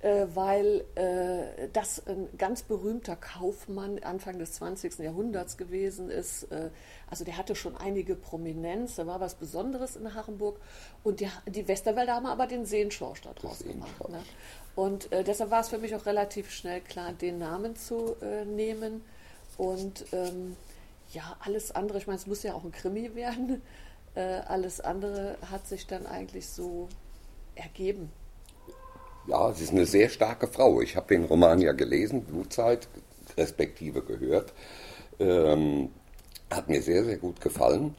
äh, 0.00 0.26
weil 0.34 0.84
äh, 0.94 1.68
das 1.72 2.06
ein 2.06 2.28
ganz 2.38 2.62
berühmter 2.62 3.16
Kaufmann 3.16 3.98
Anfang 4.00 4.38
des 4.38 4.54
20. 4.54 4.98
Jahrhunderts 5.00 5.56
gewesen 5.56 6.08
ist. 6.08 6.44
Äh, 6.44 6.70
also 7.10 7.24
der 7.24 7.36
hatte 7.36 7.54
schon 7.54 7.76
einige 7.76 8.14
Prominenz, 8.14 8.96
da 8.96 9.06
war 9.06 9.20
was 9.20 9.34
Besonderes 9.34 9.96
in 9.96 10.14
Hachenburg. 10.14 10.58
Und 11.02 11.20
die, 11.20 11.28
die 11.46 11.68
Westerwälder 11.68 12.14
haben 12.14 12.26
aber 12.26 12.46
den 12.46 12.64
Seenschorsch 12.64 13.22
da 13.22 13.32
draus 13.34 13.58
gemacht. 13.58 14.08
Ne? 14.08 14.20
Und 14.74 15.12
äh, 15.12 15.22
deshalb 15.22 15.50
war 15.50 15.60
es 15.60 15.68
für 15.68 15.78
mich 15.78 15.94
auch 15.94 16.06
relativ 16.06 16.50
schnell 16.50 16.80
klar, 16.80 17.12
den 17.12 17.38
Namen 17.38 17.76
zu 17.76 18.16
äh, 18.20 18.44
nehmen. 18.44 19.04
Und 19.56 20.06
ähm, 20.12 20.56
ja, 21.12 21.36
alles 21.40 21.70
andere, 21.70 21.98
ich 21.98 22.06
meine, 22.06 22.18
es 22.18 22.26
muss 22.26 22.42
ja 22.42 22.54
auch 22.54 22.64
ein 22.64 22.72
Krimi 22.72 23.14
werden. 23.14 23.62
Äh, 24.14 24.40
alles 24.46 24.80
andere 24.80 25.36
hat 25.50 25.66
sich 25.66 25.86
dann 25.86 26.06
eigentlich 26.06 26.48
so 26.48 26.88
ergeben. 27.54 28.10
Ja, 29.26 29.52
sie 29.52 29.64
ist 29.64 29.72
eine 29.72 29.86
sehr 29.86 30.08
starke 30.08 30.48
Frau. 30.48 30.80
Ich 30.80 30.96
habe 30.96 31.08
den 31.08 31.24
Roman 31.24 31.60
ja 31.60 31.72
gelesen, 31.72 32.24
Blutzeit, 32.24 32.88
respektive 33.36 34.02
gehört. 34.02 34.52
Ähm, 35.18 35.90
hat 36.50 36.68
mir 36.68 36.82
sehr, 36.82 37.04
sehr 37.04 37.16
gut 37.16 37.40
gefallen. 37.40 37.94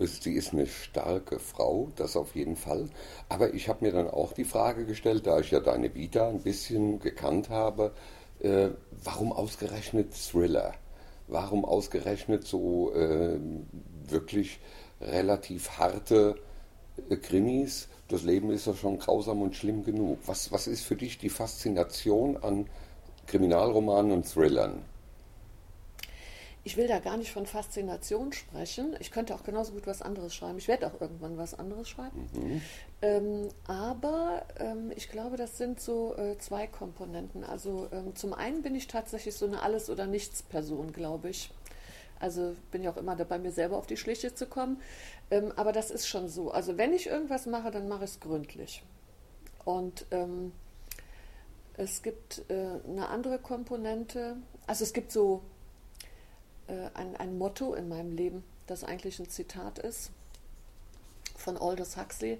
Sie 0.00 0.32
ist 0.32 0.52
eine 0.52 0.66
starke 0.66 1.38
Frau, 1.38 1.92
das 1.96 2.16
auf 2.16 2.34
jeden 2.34 2.56
Fall. 2.56 2.88
Aber 3.28 3.52
ich 3.52 3.68
habe 3.68 3.84
mir 3.84 3.92
dann 3.92 4.08
auch 4.08 4.32
die 4.32 4.44
Frage 4.44 4.86
gestellt, 4.86 5.26
da 5.26 5.40
ich 5.40 5.50
ja 5.50 5.60
deine 5.60 5.94
Vita 5.94 6.28
ein 6.28 6.40
bisschen 6.40 7.00
gekannt 7.00 7.50
habe, 7.50 7.92
äh, 8.40 8.70
warum 9.04 9.32
ausgerechnet 9.32 10.14
Thriller? 10.14 10.72
Warum 11.28 11.64
ausgerechnet 11.64 12.46
so 12.46 12.92
äh, 12.94 13.38
wirklich 14.08 14.60
relativ 15.00 15.78
harte 15.78 16.36
äh, 17.08 17.16
Krimis. 17.16 17.88
Das 18.08 18.22
Leben 18.22 18.50
ist 18.50 18.66
ja 18.66 18.74
schon 18.74 18.98
grausam 18.98 19.42
und 19.42 19.54
schlimm 19.54 19.84
genug. 19.84 20.18
Was, 20.26 20.50
was 20.50 20.66
ist 20.66 20.82
für 20.82 20.96
dich 20.96 21.18
die 21.18 21.28
Faszination 21.28 22.36
an 22.38 22.66
Kriminalromanen 23.26 24.12
und 24.12 24.26
Thrillern? 24.26 24.82
Ich 26.62 26.76
will 26.76 26.88
da 26.88 26.98
gar 26.98 27.16
nicht 27.16 27.32
von 27.32 27.46
Faszination 27.46 28.32
sprechen. 28.32 28.94
Ich 29.00 29.10
könnte 29.10 29.34
auch 29.34 29.44
genauso 29.44 29.72
gut 29.72 29.86
was 29.86 30.02
anderes 30.02 30.34
schreiben. 30.34 30.58
Ich 30.58 30.68
werde 30.68 30.86
auch 30.86 31.00
irgendwann 31.00 31.38
was 31.38 31.58
anderes 31.58 31.88
schreiben. 31.88 32.28
Mhm. 32.34 32.62
Ähm, 33.00 33.48
aber 33.66 34.44
ähm, 34.58 34.92
ich 34.94 35.08
glaube, 35.08 35.38
das 35.38 35.56
sind 35.56 35.80
so 35.80 36.14
äh, 36.16 36.36
zwei 36.38 36.66
Komponenten. 36.66 37.44
Also 37.44 37.88
ähm, 37.92 38.14
zum 38.14 38.34
einen 38.34 38.60
bin 38.60 38.74
ich 38.74 38.88
tatsächlich 38.88 39.34
so 39.34 39.46
eine 39.46 39.62
Alles- 39.62 39.88
oder 39.88 40.06
Nichts-Person, 40.06 40.92
glaube 40.92 41.30
ich. 41.30 41.50
Also 42.18 42.54
bin 42.70 42.82
ja 42.82 42.92
auch 42.92 42.98
immer 42.98 43.16
dabei, 43.16 43.38
mir 43.38 43.52
selber 43.52 43.78
auf 43.78 43.86
die 43.86 43.96
Schliche 43.96 44.34
zu 44.34 44.46
kommen. 44.46 44.82
Ähm, 45.30 45.52
aber 45.56 45.72
das 45.72 45.90
ist 45.90 46.06
schon 46.06 46.28
so. 46.28 46.50
Also 46.50 46.76
wenn 46.76 46.92
ich 46.92 47.06
irgendwas 47.06 47.46
mache, 47.46 47.70
dann 47.70 47.88
mache 47.88 48.04
ich 48.04 48.10
es 48.10 48.20
gründlich. 48.20 48.82
Und 49.64 50.04
ähm, 50.10 50.52
es 51.78 52.02
gibt 52.02 52.44
äh, 52.50 52.78
eine 52.86 53.08
andere 53.08 53.38
Komponente. 53.38 54.36
Also 54.66 54.84
es 54.84 54.92
gibt 54.92 55.10
so 55.10 55.42
ein, 56.94 57.16
ein 57.16 57.38
Motto 57.38 57.74
in 57.74 57.88
meinem 57.88 58.12
Leben, 58.12 58.44
das 58.66 58.84
eigentlich 58.84 59.18
ein 59.18 59.28
Zitat 59.28 59.78
ist 59.78 60.10
von 61.36 61.56
Aldous 61.56 61.96
Huxley. 61.96 62.38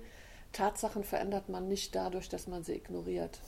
Tatsachen 0.52 1.04
verändert 1.04 1.48
man 1.48 1.68
nicht 1.68 1.94
dadurch, 1.94 2.28
dass 2.28 2.46
man 2.46 2.64
sie 2.64 2.74
ignoriert. 2.74 3.40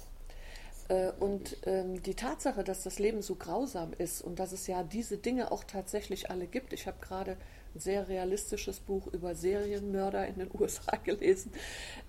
Äh, 0.88 1.12
und 1.20 1.56
ähm, 1.64 2.02
die 2.02 2.14
Tatsache, 2.14 2.64
dass 2.64 2.82
das 2.82 2.98
Leben 2.98 3.22
so 3.22 3.34
grausam 3.34 3.92
ist 3.98 4.22
und 4.22 4.38
dass 4.38 4.52
es 4.52 4.66
ja 4.66 4.82
diese 4.82 5.18
Dinge 5.18 5.52
auch 5.52 5.64
tatsächlich 5.64 6.30
alle 6.30 6.46
gibt. 6.46 6.72
Ich 6.72 6.86
habe 6.86 6.98
gerade 7.00 7.36
ein 7.74 7.80
sehr 7.80 8.08
realistisches 8.08 8.80
Buch 8.80 9.06
über 9.08 9.34
Serienmörder 9.34 10.26
in 10.26 10.36
den 10.36 10.50
USA 10.58 10.96
gelesen. 10.96 11.52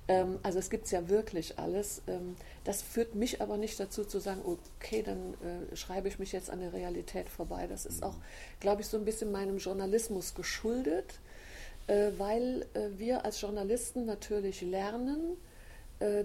Ähm, 0.07 0.39
also 0.43 0.59
es 0.59 0.69
gibt 0.69 0.85
es 0.85 0.91
ja 0.91 1.09
wirklich 1.09 1.59
alles. 1.59 2.01
Ähm, 2.07 2.35
das 2.63 2.81
führt 2.81 3.15
mich 3.15 3.41
aber 3.41 3.57
nicht 3.57 3.79
dazu 3.79 4.03
zu 4.03 4.19
sagen, 4.19 4.41
okay, 4.45 5.03
dann 5.03 5.33
äh, 5.41 5.75
schreibe 5.75 6.07
ich 6.07 6.19
mich 6.19 6.31
jetzt 6.31 6.49
an 6.49 6.59
der 6.59 6.73
Realität 6.73 7.29
vorbei. 7.29 7.67
Das 7.67 7.85
ist 7.85 8.03
auch, 8.03 8.15
glaube 8.59 8.81
ich, 8.81 8.87
so 8.87 8.97
ein 8.97 9.05
bisschen 9.05 9.31
meinem 9.31 9.57
Journalismus 9.57 10.35
geschuldet, 10.35 11.19
äh, 11.87 12.11
weil 12.17 12.65
wir 12.97 13.25
als 13.25 13.41
Journalisten 13.41 14.05
natürlich 14.05 14.61
lernen, 14.61 15.37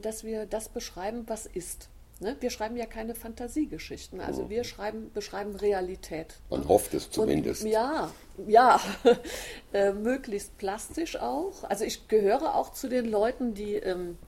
dass 0.03 0.25
wir 0.25 0.47
das 0.47 0.69
beschreiben, 0.69 1.25
was 1.29 1.47
ist. 1.47 1.89
Ne? 2.21 2.37
Wir 2.41 2.51
schreiben 2.51 2.77
ja 2.77 2.87
keine 2.87 3.15
Fantasiegeschichten, 3.15 4.21
also 4.21 4.51
wir 4.51 4.65
schreiben, 4.65 5.13
beschreiben 5.13 5.55
Realität. 5.55 6.35
Man 6.51 6.63
ne? 6.63 6.69
hofft 6.69 6.93
es 6.95 7.11
zumindest. 7.11 7.63
Und, 7.63 7.71
ja, 7.71 8.11
ja, 8.47 8.81
äh, 9.73 9.93
möglichst 9.93 10.59
plastisch 10.59 11.17
auch. 11.17 11.63
Also 11.65 11.85
ich 11.85 12.09
gehöre 12.09 12.57
auch 12.57 12.73
zu 12.73 12.89
den 12.89 13.07
Leuten, 13.07 13.55
die 13.55 13.75
ähm, 13.75 14.19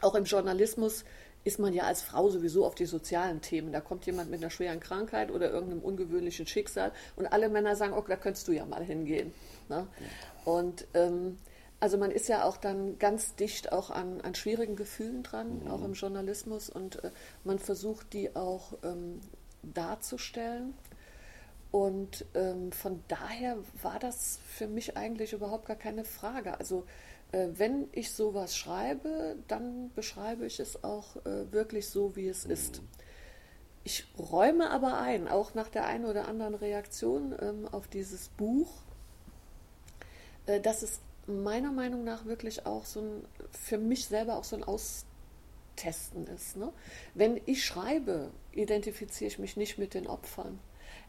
auch 0.00 0.14
im 0.14 0.24
Journalismus 0.24 1.04
ist 1.44 1.58
man 1.58 1.74
ja 1.74 1.84
als 1.84 2.00
Frau 2.00 2.30
sowieso 2.30 2.64
auf 2.64 2.74
die 2.74 2.86
sozialen 2.86 3.42
Themen. 3.42 3.72
Da 3.72 3.80
kommt 3.80 4.06
jemand 4.06 4.30
mit 4.30 4.40
einer 4.40 4.50
schweren 4.50 4.80
Krankheit 4.80 5.30
oder 5.30 5.50
irgendeinem 5.50 5.82
ungewöhnlichen 5.82 6.46
Schicksal 6.46 6.92
und 7.16 7.26
alle 7.26 7.50
Männer 7.50 7.76
sagen, 7.76 7.92
oh, 7.92 8.02
da 8.08 8.16
könntest 8.16 8.48
du 8.48 8.52
ja 8.52 8.64
mal 8.64 8.82
hingehen. 8.82 9.32
Ne? 9.68 9.86
Und 10.46 10.86
ähm, 10.94 11.36
also 11.80 11.98
man 11.98 12.10
ist 12.10 12.28
ja 12.28 12.44
auch 12.44 12.56
dann 12.56 12.98
ganz 12.98 13.34
dicht 13.34 13.72
auch 13.72 13.90
an, 13.90 14.20
an 14.20 14.34
schwierigen 14.34 14.76
Gefühlen 14.76 15.22
dran, 15.22 15.64
mhm. 15.64 15.70
auch 15.70 15.84
im 15.84 15.92
Journalismus 15.92 16.70
und 16.70 17.02
äh, 17.04 17.10
man 17.44 17.58
versucht 17.58 18.12
die 18.12 18.34
auch 18.34 18.72
ähm, 18.82 19.20
darzustellen. 19.62 20.74
Und 21.70 22.24
ähm, 22.34 22.70
von 22.70 23.02
daher 23.08 23.56
war 23.82 23.98
das 23.98 24.38
für 24.46 24.68
mich 24.68 24.96
eigentlich 24.96 25.32
überhaupt 25.32 25.66
gar 25.66 25.76
keine 25.76 26.04
Frage. 26.04 26.56
Also 26.60 26.84
äh, 27.32 27.48
wenn 27.54 27.88
ich 27.90 28.12
sowas 28.12 28.56
schreibe, 28.56 29.36
dann 29.48 29.90
beschreibe 29.94 30.46
ich 30.46 30.60
es 30.60 30.84
auch 30.84 31.16
äh, 31.26 31.50
wirklich 31.52 31.88
so, 31.88 32.14
wie 32.14 32.28
es 32.28 32.44
mhm. 32.44 32.52
ist. 32.52 32.82
Ich 33.82 34.06
räume 34.16 34.70
aber 34.70 34.98
ein, 34.98 35.26
auch 35.26 35.54
nach 35.54 35.68
der 35.68 35.84
einen 35.86 36.06
oder 36.06 36.28
anderen 36.28 36.54
Reaktion 36.54 37.34
ähm, 37.40 37.68
auf 37.70 37.88
dieses 37.88 38.28
Buch, 38.28 38.70
äh, 40.46 40.60
dass 40.60 40.82
es 40.82 41.00
meiner 41.26 41.72
Meinung 41.72 42.04
nach 42.04 42.26
wirklich 42.26 42.66
auch 42.66 42.84
so 42.84 43.00
ein, 43.00 43.24
für 43.50 43.78
mich 43.78 44.06
selber 44.06 44.36
auch 44.36 44.44
so 44.44 44.56
ein 44.56 44.64
Austesten 44.64 46.26
ist. 46.26 46.56
Ne? 46.56 46.72
Wenn 47.14 47.40
ich 47.46 47.64
schreibe, 47.64 48.30
identifiziere 48.52 49.28
ich 49.28 49.38
mich 49.38 49.56
nicht 49.56 49.78
mit 49.78 49.94
den 49.94 50.06
Opfern. 50.06 50.58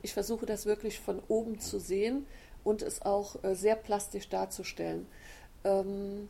Ich 0.01 0.13
versuche 0.13 0.45
das 0.45 0.65
wirklich 0.65 0.99
von 0.99 1.21
oben 1.27 1.59
zu 1.59 1.79
sehen 1.79 2.25
und 2.63 2.81
es 2.81 3.01
auch 3.01 3.43
äh, 3.43 3.55
sehr 3.55 3.75
plastisch 3.75 4.29
darzustellen. 4.29 5.07
Ähm, 5.63 6.29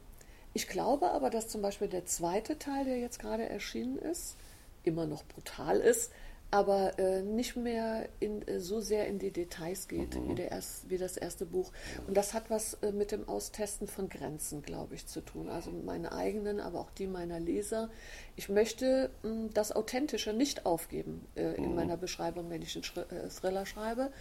ich 0.53 0.67
glaube 0.67 1.11
aber, 1.11 1.29
dass 1.29 1.49
zum 1.49 1.61
Beispiel 1.61 1.87
der 1.87 2.05
zweite 2.05 2.57
Teil, 2.57 2.85
der 2.85 2.97
jetzt 2.97 3.19
gerade 3.19 3.47
erschienen 3.47 3.97
ist, 3.97 4.37
immer 4.83 5.05
noch 5.05 5.23
brutal 5.25 5.79
ist, 5.79 6.11
aber 6.51 6.97
äh, 6.99 7.21
nicht 7.21 7.55
mehr 7.55 8.07
in, 8.19 8.47
äh, 8.47 8.59
so 8.59 8.79
sehr 8.79 9.07
in 9.07 9.19
die 9.19 9.31
Details 9.31 9.87
geht 9.87 10.15
mhm. 10.15 10.37
wie, 10.37 10.41
erst, 10.41 10.89
wie 10.89 10.97
das 10.97 11.17
erste 11.17 11.45
Buch. 11.45 11.71
Und 12.07 12.15
das 12.15 12.33
hat 12.33 12.49
was 12.49 12.75
äh, 12.75 12.91
mit 12.91 13.11
dem 13.11 13.27
Austesten 13.27 13.87
von 13.87 14.09
Grenzen, 14.09 14.61
glaube 14.61 14.95
ich, 14.95 15.07
zu 15.07 15.21
tun. 15.21 15.49
Also 15.49 15.71
meine 15.71 16.11
eigenen, 16.11 16.59
aber 16.59 16.79
auch 16.79 16.91
die 16.91 17.07
meiner 17.07 17.39
Leser. 17.39 17.89
Ich 18.35 18.49
möchte 18.49 19.09
mh, 19.23 19.49
das 19.53 19.71
Authentische 19.71 20.33
nicht 20.33 20.65
aufgeben 20.65 21.27
äh, 21.35 21.55
in 21.55 21.69
mhm. 21.69 21.75
meiner 21.75 21.97
Beschreibung, 21.97 22.49
wenn 22.49 22.61
ich 22.61 22.75
einen 22.75 22.83
Schri 22.83 23.01
äh, 23.01 23.27
Thriller 23.29 23.65
schreibe. 23.65 24.11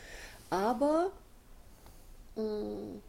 Aber 0.50 1.12
mh, 2.36 3.00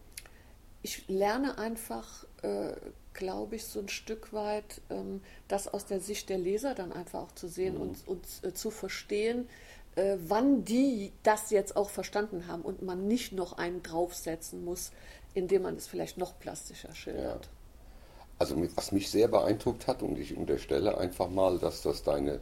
ich 0.84 1.08
lerne 1.08 1.58
einfach 1.58 2.26
äh, 2.44 2.74
glaube 3.16 3.56
ich, 3.56 3.66
so 3.66 3.80
ein 3.80 3.90
Stück 3.90 4.32
weit 4.34 4.82
ähm, 4.90 5.22
das 5.48 5.68
aus 5.68 5.86
der 5.86 6.00
Sicht 6.00 6.30
der 6.30 6.38
Leser 6.38 6.76
dann 6.76 6.94
einfach 6.94 7.22
auch 7.22 7.32
zu 7.34 7.48
sehen 7.48 7.76
mhm. 7.76 7.82
und, 7.82 8.08
und 8.08 8.26
äh, 8.44 8.54
zu 8.54 8.70
verstehen, 8.70 9.50
äh, 9.96 10.18
wann 10.28 10.64
die 10.64 11.12
das 11.24 11.50
jetzt 11.50 11.76
auch 11.76 11.90
verstanden 11.90 12.48
haben 12.48 12.62
und 12.62 12.82
man 12.82 13.08
nicht 13.08 13.34
noch 13.34 13.58
einen 13.58 13.82
draufsetzen 13.82 14.64
muss, 14.64 14.92
indem 15.34 15.64
man 15.64 15.76
es 15.76 15.88
vielleicht 15.88 16.18
noch 16.18 16.38
plastischer 16.40 16.94
schildert. 16.94 17.46
Ja. 17.46 17.52
Also 18.38 18.56
was 18.76 18.92
mich 18.92 19.10
sehr 19.10 19.30
beeindruckt 19.30 19.88
hat 19.88 20.04
und 20.04 20.18
ich 20.20 20.36
unterstelle 20.36 20.98
einfach 20.98 21.30
mal, 21.30 21.58
dass 21.58 21.82
das 21.82 22.04
deine 22.04 22.42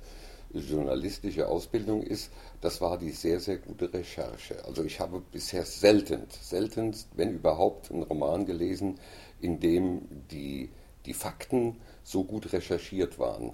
journalistische 0.53 1.47
Ausbildung 1.47 2.03
ist, 2.03 2.31
das 2.61 2.81
war 2.81 2.97
die 2.97 3.11
sehr, 3.11 3.39
sehr 3.39 3.57
gute 3.57 3.93
Recherche. 3.93 4.63
Also 4.65 4.83
ich 4.83 4.99
habe 4.99 5.21
bisher 5.31 5.65
selten, 5.65 6.27
selten, 6.41 6.95
wenn 7.15 7.31
überhaupt, 7.31 7.91
einen 7.91 8.03
Roman 8.03 8.45
gelesen, 8.45 8.99
in 9.41 9.59
dem 9.59 10.01
die, 10.31 10.69
die 11.05 11.13
Fakten 11.13 11.77
so 12.03 12.23
gut 12.23 12.53
recherchiert 12.53 13.19
waren. 13.19 13.53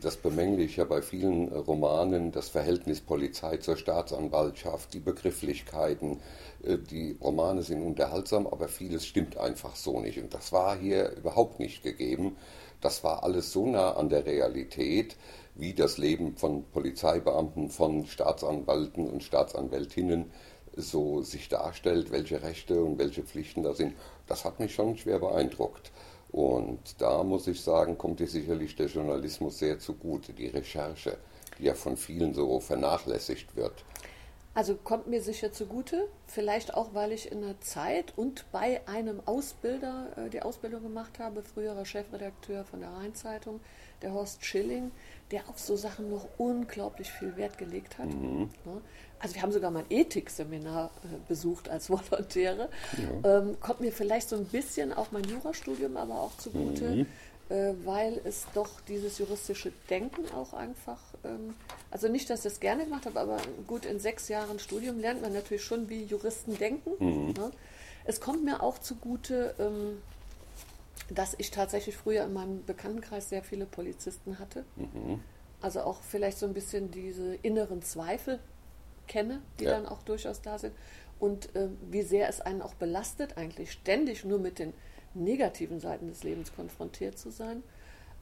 Das 0.00 0.16
bemängle 0.16 0.64
ich 0.64 0.76
ja 0.76 0.84
bei 0.84 1.02
vielen 1.02 1.48
Romanen, 1.48 2.32
das 2.32 2.48
Verhältnis 2.48 3.00
Polizei 3.00 3.58
zur 3.58 3.76
Staatsanwaltschaft, 3.76 4.94
die 4.94 5.00
Begrifflichkeiten. 5.00 6.20
Äh, 6.62 6.78
die 6.78 7.16
Romane 7.20 7.62
sind 7.62 7.82
unterhaltsam, 7.82 8.46
aber 8.46 8.68
vieles 8.68 9.06
stimmt 9.06 9.36
einfach 9.36 9.76
so 9.76 10.00
nicht. 10.00 10.18
Und 10.18 10.32
das 10.32 10.52
war 10.52 10.76
hier 10.78 11.10
überhaupt 11.16 11.60
nicht 11.60 11.82
gegeben. 11.82 12.36
Das 12.80 13.02
war 13.04 13.24
alles 13.24 13.52
so 13.52 13.66
nah 13.66 13.92
an 13.92 14.08
der 14.08 14.26
Realität, 14.26 15.16
wie 15.54 15.74
das 15.74 15.98
Leben 15.98 16.36
von 16.36 16.64
Polizeibeamten, 16.72 17.70
von 17.70 18.06
Staatsanwalten 18.06 19.08
und 19.08 19.22
Staatsanwältinnen 19.22 20.30
so 20.76 21.22
sich 21.22 21.48
darstellt, 21.48 22.10
welche 22.10 22.42
Rechte 22.42 22.82
und 22.82 22.98
welche 22.98 23.22
Pflichten 23.22 23.62
da 23.62 23.74
sind, 23.74 23.94
das 24.26 24.44
hat 24.44 24.58
mich 24.58 24.74
schon 24.74 24.96
schwer 24.96 25.20
beeindruckt. 25.20 25.92
Und 26.32 27.00
da 27.00 27.22
muss 27.22 27.46
ich 27.46 27.60
sagen, 27.60 27.96
kommt 27.96 28.18
dir 28.18 28.26
sicherlich 28.26 28.74
der 28.74 28.86
Journalismus 28.86 29.58
sehr 29.60 29.78
zugute, 29.78 30.32
die 30.32 30.48
Recherche, 30.48 31.16
die 31.58 31.64
ja 31.64 31.74
von 31.74 31.96
vielen 31.96 32.34
so 32.34 32.58
vernachlässigt 32.58 33.54
wird. 33.54 33.84
Also 34.52 34.76
kommt 34.76 35.08
mir 35.08 35.20
sicher 35.20 35.52
zugute, 35.52 36.08
vielleicht 36.26 36.74
auch, 36.74 36.94
weil 36.94 37.10
ich 37.10 37.30
in 37.30 37.40
der 37.40 37.60
Zeit 37.60 38.12
und 38.16 38.44
bei 38.52 38.80
einem 38.86 39.20
Ausbilder 39.26 40.12
äh, 40.16 40.30
die 40.30 40.42
Ausbildung 40.42 40.82
gemacht 40.82 41.18
habe, 41.18 41.42
früherer 41.42 41.84
Chefredakteur 41.84 42.64
von 42.64 42.80
der 42.80 42.90
Rheinzeitung, 42.90 43.60
der 44.04 44.12
Horst 44.12 44.44
Schilling, 44.44 44.90
der 45.30 45.48
auf 45.48 45.58
so 45.58 45.76
Sachen 45.76 46.10
noch 46.10 46.28
unglaublich 46.36 47.10
viel 47.10 47.36
Wert 47.36 47.58
gelegt 47.58 47.98
hat. 47.98 48.06
Mhm. 48.06 48.50
Ne? 48.64 48.80
Also 49.18 49.34
wir 49.34 49.42
haben 49.42 49.52
sogar 49.52 49.70
mal 49.70 49.80
ein 49.80 49.90
Ethikseminar 49.90 50.90
äh, 51.02 51.16
besucht 51.26 51.70
als 51.70 51.88
Volontäre. 51.90 52.68
Ja. 53.22 53.38
Ähm, 53.38 53.58
kommt 53.60 53.80
mir 53.80 53.92
vielleicht 53.92 54.28
so 54.28 54.36
ein 54.36 54.44
bisschen 54.44 54.92
auch 54.92 55.10
mein 55.12 55.24
Jurastudium 55.24 55.96
aber 55.96 56.20
auch 56.20 56.36
zugute, 56.36 56.90
mhm. 56.90 57.06
äh, 57.48 57.72
weil 57.84 58.20
es 58.24 58.46
doch 58.52 58.80
dieses 58.82 59.18
juristische 59.18 59.72
Denken 59.88 60.30
auch 60.34 60.52
einfach, 60.52 61.00
ähm, 61.24 61.54
also 61.90 62.08
nicht, 62.08 62.28
dass 62.28 62.40
ich 62.40 62.52
das 62.52 62.60
gerne 62.60 62.84
gemacht 62.84 63.06
habe, 63.06 63.18
aber 63.18 63.38
gut, 63.66 63.86
in 63.86 63.98
sechs 63.98 64.28
Jahren 64.28 64.58
Studium 64.58 65.00
lernt 65.00 65.22
man 65.22 65.32
natürlich 65.32 65.64
schon, 65.64 65.88
wie 65.88 66.04
Juristen 66.04 66.58
denken. 66.58 66.90
Mhm. 66.98 67.32
Ne? 67.32 67.50
Es 68.04 68.20
kommt 68.20 68.44
mir 68.44 68.62
auch 68.62 68.78
zugute, 68.78 69.54
ähm, 69.58 70.02
dass 71.10 71.34
ich 71.38 71.50
tatsächlich 71.50 71.96
früher 71.96 72.24
in 72.24 72.32
meinem 72.32 72.64
Bekanntenkreis 72.64 73.28
sehr 73.28 73.42
viele 73.42 73.66
Polizisten 73.66 74.38
hatte. 74.38 74.64
Mhm. 74.76 75.20
Also 75.60 75.80
auch 75.80 76.02
vielleicht 76.02 76.38
so 76.38 76.46
ein 76.46 76.54
bisschen 76.54 76.90
diese 76.90 77.34
inneren 77.36 77.82
Zweifel 77.82 78.38
kenne, 79.06 79.42
die 79.58 79.64
ja. 79.64 79.72
dann 79.72 79.86
auch 79.86 80.02
durchaus 80.02 80.42
da 80.42 80.58
sind. 80.58 80.74
Und 81.18 81.54
äh, 81.54 81.68
wie 81.90 82.02
sehr 82.02 82.28
es 82.28 82.40
einen 82.40 82.62
auch 82.62 82.74
belastet, 82.74 83.36
eigentlich 83.36 83.72
ständig 83.72 84.24
nur 84.24 84.38
mit 84.38 84.58
den 84.58 84.74
negativen 85.14 85.80
Seiten 85.80 86.08
des 86.08 86.22
Lebens 86.24 86.54
konfrontiert 86.54 87.18
zu 87.18 87.30
sein. 87.30 87.62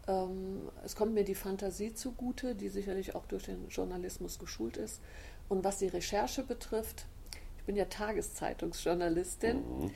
Ähm, 0.06 0.68
es 0.84 0.94
kommt 0.96 1.14
mir 1.14 1.24
die 1.24 1.34
Fantasie 1.34 1.94
zugute, 1.94 2.54
die 2.54 2.68
sicherlich 2.68 3.14
auch 3.14 3.26
durch 3.26 3.44
den 3.44 3.68
Journalismus 3.68 4.38
geschult 4.38 4.76
ist. 4.76 5.00
Und 5.48 5.64
was 5.64 5.78
die 5.78 5.88
Recherche 5.88 6.42
betrifft, 6.42 7.06
ich 7.58 7.64
bin 7.64 7.76
ja 7.76 7.84
Tageszeitungsjournalistin. 7.86 9.56
Mhm. 9.56 9.90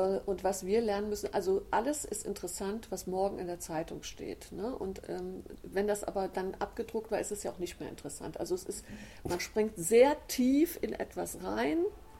Äh, 0.00 0.20
und 0.26 0.44
was 0.44 0.66
wir 0.66 0.80
lernen 0.80 1.08
müssen, 1.08 1.32
also 1.32 1.62
alles 1.70 2.04
ist 2.04 2.24
interessant, 2.26 2.90
was 2.90 3.06
morgen 3.06 3.38
in 3.38 3.46
der 3.46 3.60
Zeitung 3.60 4.02
steht. 4.02 4.52
Ne? 4.52 4.74
Und 4.74 5.02
ähm, 5.08 5.42
wenn 5.62 5.86
das 5.86 6.04
aber 6.04 6.28
dann 6.28 6.54
abgedruckt 6.58 7.10
war, 7.10 7.20
ist 7.20 7.32
es 7.32 7.42
ja 7.42 7.50
auch 7.50 7.58
nicht 7.58 7.80
mehr 7.80 7.88
interessant. 7.88 8.38
Also 8.38 8.54
es 8.54 8.64
ist, 8.64 8.84
man 9.24 9.40
springt 9.40 9.72
sehr 9.76 10.16
tief 10.28 10.78
in 10.80 10.92
etwas 10.92 11.42
rein 11.42 11.78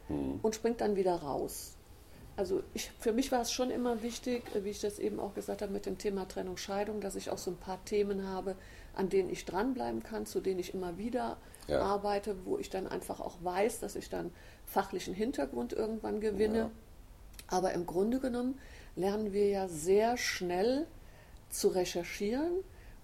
mhm. 0.08 0.40
und 0.42 0.54
springt 0.54 0.80
dann 0.80 0.96
wieder 0.96 1.14
raus. 1.16 1.76
Also 2.36 2.62
ich, 2.72 2.90
für 2.98 3.12
mich 3.12 3.32
war 3.32 3.42
es 3.42 3.52
schon 3.52 3.70
immer 3.70 4.02
wichtig, 4.02 4.44
äh, 4.54 4.64
wie 4.64 4.70
ich 4.70 4.80
das 4.80 4.98
eben 4.98 5.20
auch 5.20 5.34
gesagt 5.34 5.62
habe 5.62 5.72
mit 5.72 5.86
dem 5.86 5.98
Thema 5.98 6.26
Trennung, 6.26 6.56
Scheidung, 6.56 7.00
dass 7.00 7.16
ich 7.16 7.30
auch 7.30 7.38
so 7.38 7.50
ein 7.50 7.56
paar 7.56 7.84
Themen 7.84 8.28
habe, 8.28 8.56
an 8.94 9.08
denen 9.08 9.30
ich 9.30 9.44
dranbleiben 9.44 10.02
kann, 10.02 10.26
zu 10.26 10.40
denen 10.40 10.60
ich 10.60 10.74
immer 10.74 10.98
wieder 10.98 11.36
ja. 11.68 11.80
arbeite, 11.80 12.44
wo 12.44 12.58
ich 12.58 12.70
dann 12.70 12.88
einfach 12.88 13.20
auch 13.20 13.36
weiß, 13.42 13.80
dass 13.80 13.94
ich 13.94 14.08
dann 14.08 14.32
fachlichen 14.66 15.14
Hintergrund 15.14 15.72
irgendwann 15.72 16.20
gewinne. 16.20 16.58
Ja 16.58 16.70
aber 17.50 17.72
im 17.72 17.86
Grunde 17.86 18.20
genommen 18.20 18.58
lernen 18.96 19.32
wir 19.32 19.48
ja 19.48 19.68
sehr 19.68 20.16
schnell 20.16 20.86
zu 21.50 21.68
recherchieren 21.68 22.52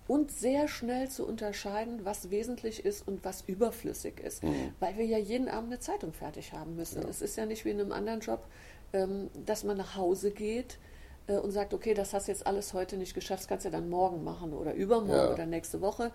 und 0.09 0.31
sehr 0.31 0.69
schnell 0.69 1.09
zu 1.09 1.27
unterscheiden, 1.27 2.05
was 2.05 2.31
wesentlich 2.31 2.85
ist 2.85 3.07
und 3.07 3.25
was 3.25 3.43
überflüssig 3.43 4.21
ist, 4.21 4.45
mhm. 4.45 4.73
weil 4.79 4.97
wir 4.97 5.05
ja 5.05 5.19
jeden 5.19 5.49
Abend 5.49 5.73
eine 5.73 5.81
Zeitung 5.81 6.13
fertig 6.13 6.53
haben 6.53 6.77
müssen. 6.77 7.03
Ja. 7.03 7.09
Es 7.09 7.23
ist 7.23 7.37
ja 7.37 7.45
nicht 7.45 7.65
wie 7.65 7.71
in 7.71 7.81
einem 7.81 7.93
anderen 7.93 8.21
Job, 8.21 8.47
ähm, 8.93 9.31
dass 9.45 9.65
man 9.65 9.77
nach 9.77 9.97
Hause 9.97 10.31
geht 10.31 10.79
äh, 11.27 11.39
und 11.39 11.51
sagt, 11.51 11.75
okay, 11.75 11.93
das 11.93 12.15
hast 12.15 12.29
du 12.29 12.33
jetzt 12.33 12.47
alles 12.47 12.73
heute 12.73 12.97
nicht 12.97 13.15
geschafft, 13.15 13.43
das 13.43 13.49
kannst 13.49 13.65
du 13.65 13.71
ja 13.71 13.73
dann 13.73 13.91
morgen 13.91 14.23
machen 14.23 14.53
oder 14.53 14.75
übermorgen 14.75 15.29
ja. 15.29 15.33
oder 15.33 15.47
nächste 15.47 15.81
Woche. 15.81 16.13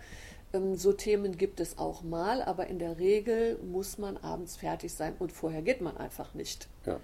Ähm, 0.53 0.75
so 0.75 0.93
Themen 0.93 1.37
gibt 1.37 1.59
es 1.59 1.77
auch 1.77 2.01
mal, 2.01 2.41
aber 2.41 2.67
in 2.67 2.79
der 2.79 2.97
Regel 2.97 3.57
muss 3.63 3.97
man 3.97 4.15
abends 4.17 4.55
fertig 4.55 4.93
sein 4.93 5.15
und 5.19 5.33
vorher 5.33 5.61
geht 5.61 5.81
man 5.81 5.97
einfach 5.97 6.33
nicht. 6.33 6.69
Ja. 6.85 6.99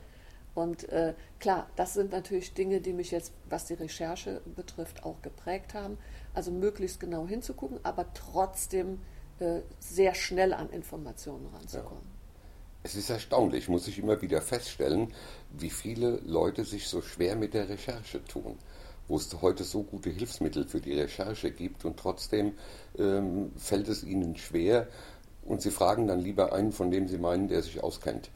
Und 0.58 0.89
äh, 0.89 1.13
klar, 1.39 1.70
das 1.76 1.93
sind 1.93 2.12
natürlich 2.12 2.56
Dinge, 2.56 2.82
die 2.82 2.91
mich 2.91 3.12
jetzt, 3.12 3.32
was 3.48 3.65
die 3.65 3.76
Recherche 3.76 4.41
betrifft, 4.56 5.04
auch 5.04 5.22
geprägt 5.22 5.76
haben. 5.76 6.00
Also 6.34 6.50
möglichst 6.50 7.00
genau 7.00 7.28
hinzugucken, 7.28 7.80
aber 7.84 8.12
trotzdem 8.15 9.00
äh, 9.38 9.60
sehr 9.80 10.15
schnell 10.15 10.54
an 10.54 10.72
Informationen 10.72 11.46
ranzukommen. 11.54 12.02
Ja. 12.02 12.80
Es 12.82 12.96
ist 12.96 13.12
erstaunlich, 13.12 13.70
muss 13.70 13.88
ich 13.88 14.00
immer 14.00 14.20
wieder 14.24 14.41
feststellen, 14.41 15.13
wie 15.52 15.70
viele 15.70 16.22
Leute 16.26 16.65
sich 16.65 16.88
so 16.88 17.04
schwer 17.04 17.36
mit 17.36 17.54
der 17.54 17.70
Recherche 17.70 18.26
tun 18.26 18.58
wo 19.10 19.15
es 19.15 19.30
heute 19.41 19.63
so 19.63 19.84
gute 19.84 20.10
Hilfsmittel 20.10 20.67
für 20.67 20.82
die 20.82 21.00
Recherche 21.00 21.50
gibt 21.50 21.86
und 21.86 21.98
trotzdem 21.98 22.56
ähm, 23.00 23.54
fällt 23.56 23.88
es 23.88 24.04
ihnen 24.04 24.36
schwer 24.36 24.89
und 25.46 25.62
sie 25.62 25.72
fragen 25.72 26.08
dann 26.08 26.20
lieber 26.20 26.52
einen, 26.52 26.74
von 26.74 26.91
dem 26.91 27.08
sie 27.08 27.17
meinen, 27.17 27.48
der 27.48 27.63
sich 27.63 27.82
auskennt 27.82 28.30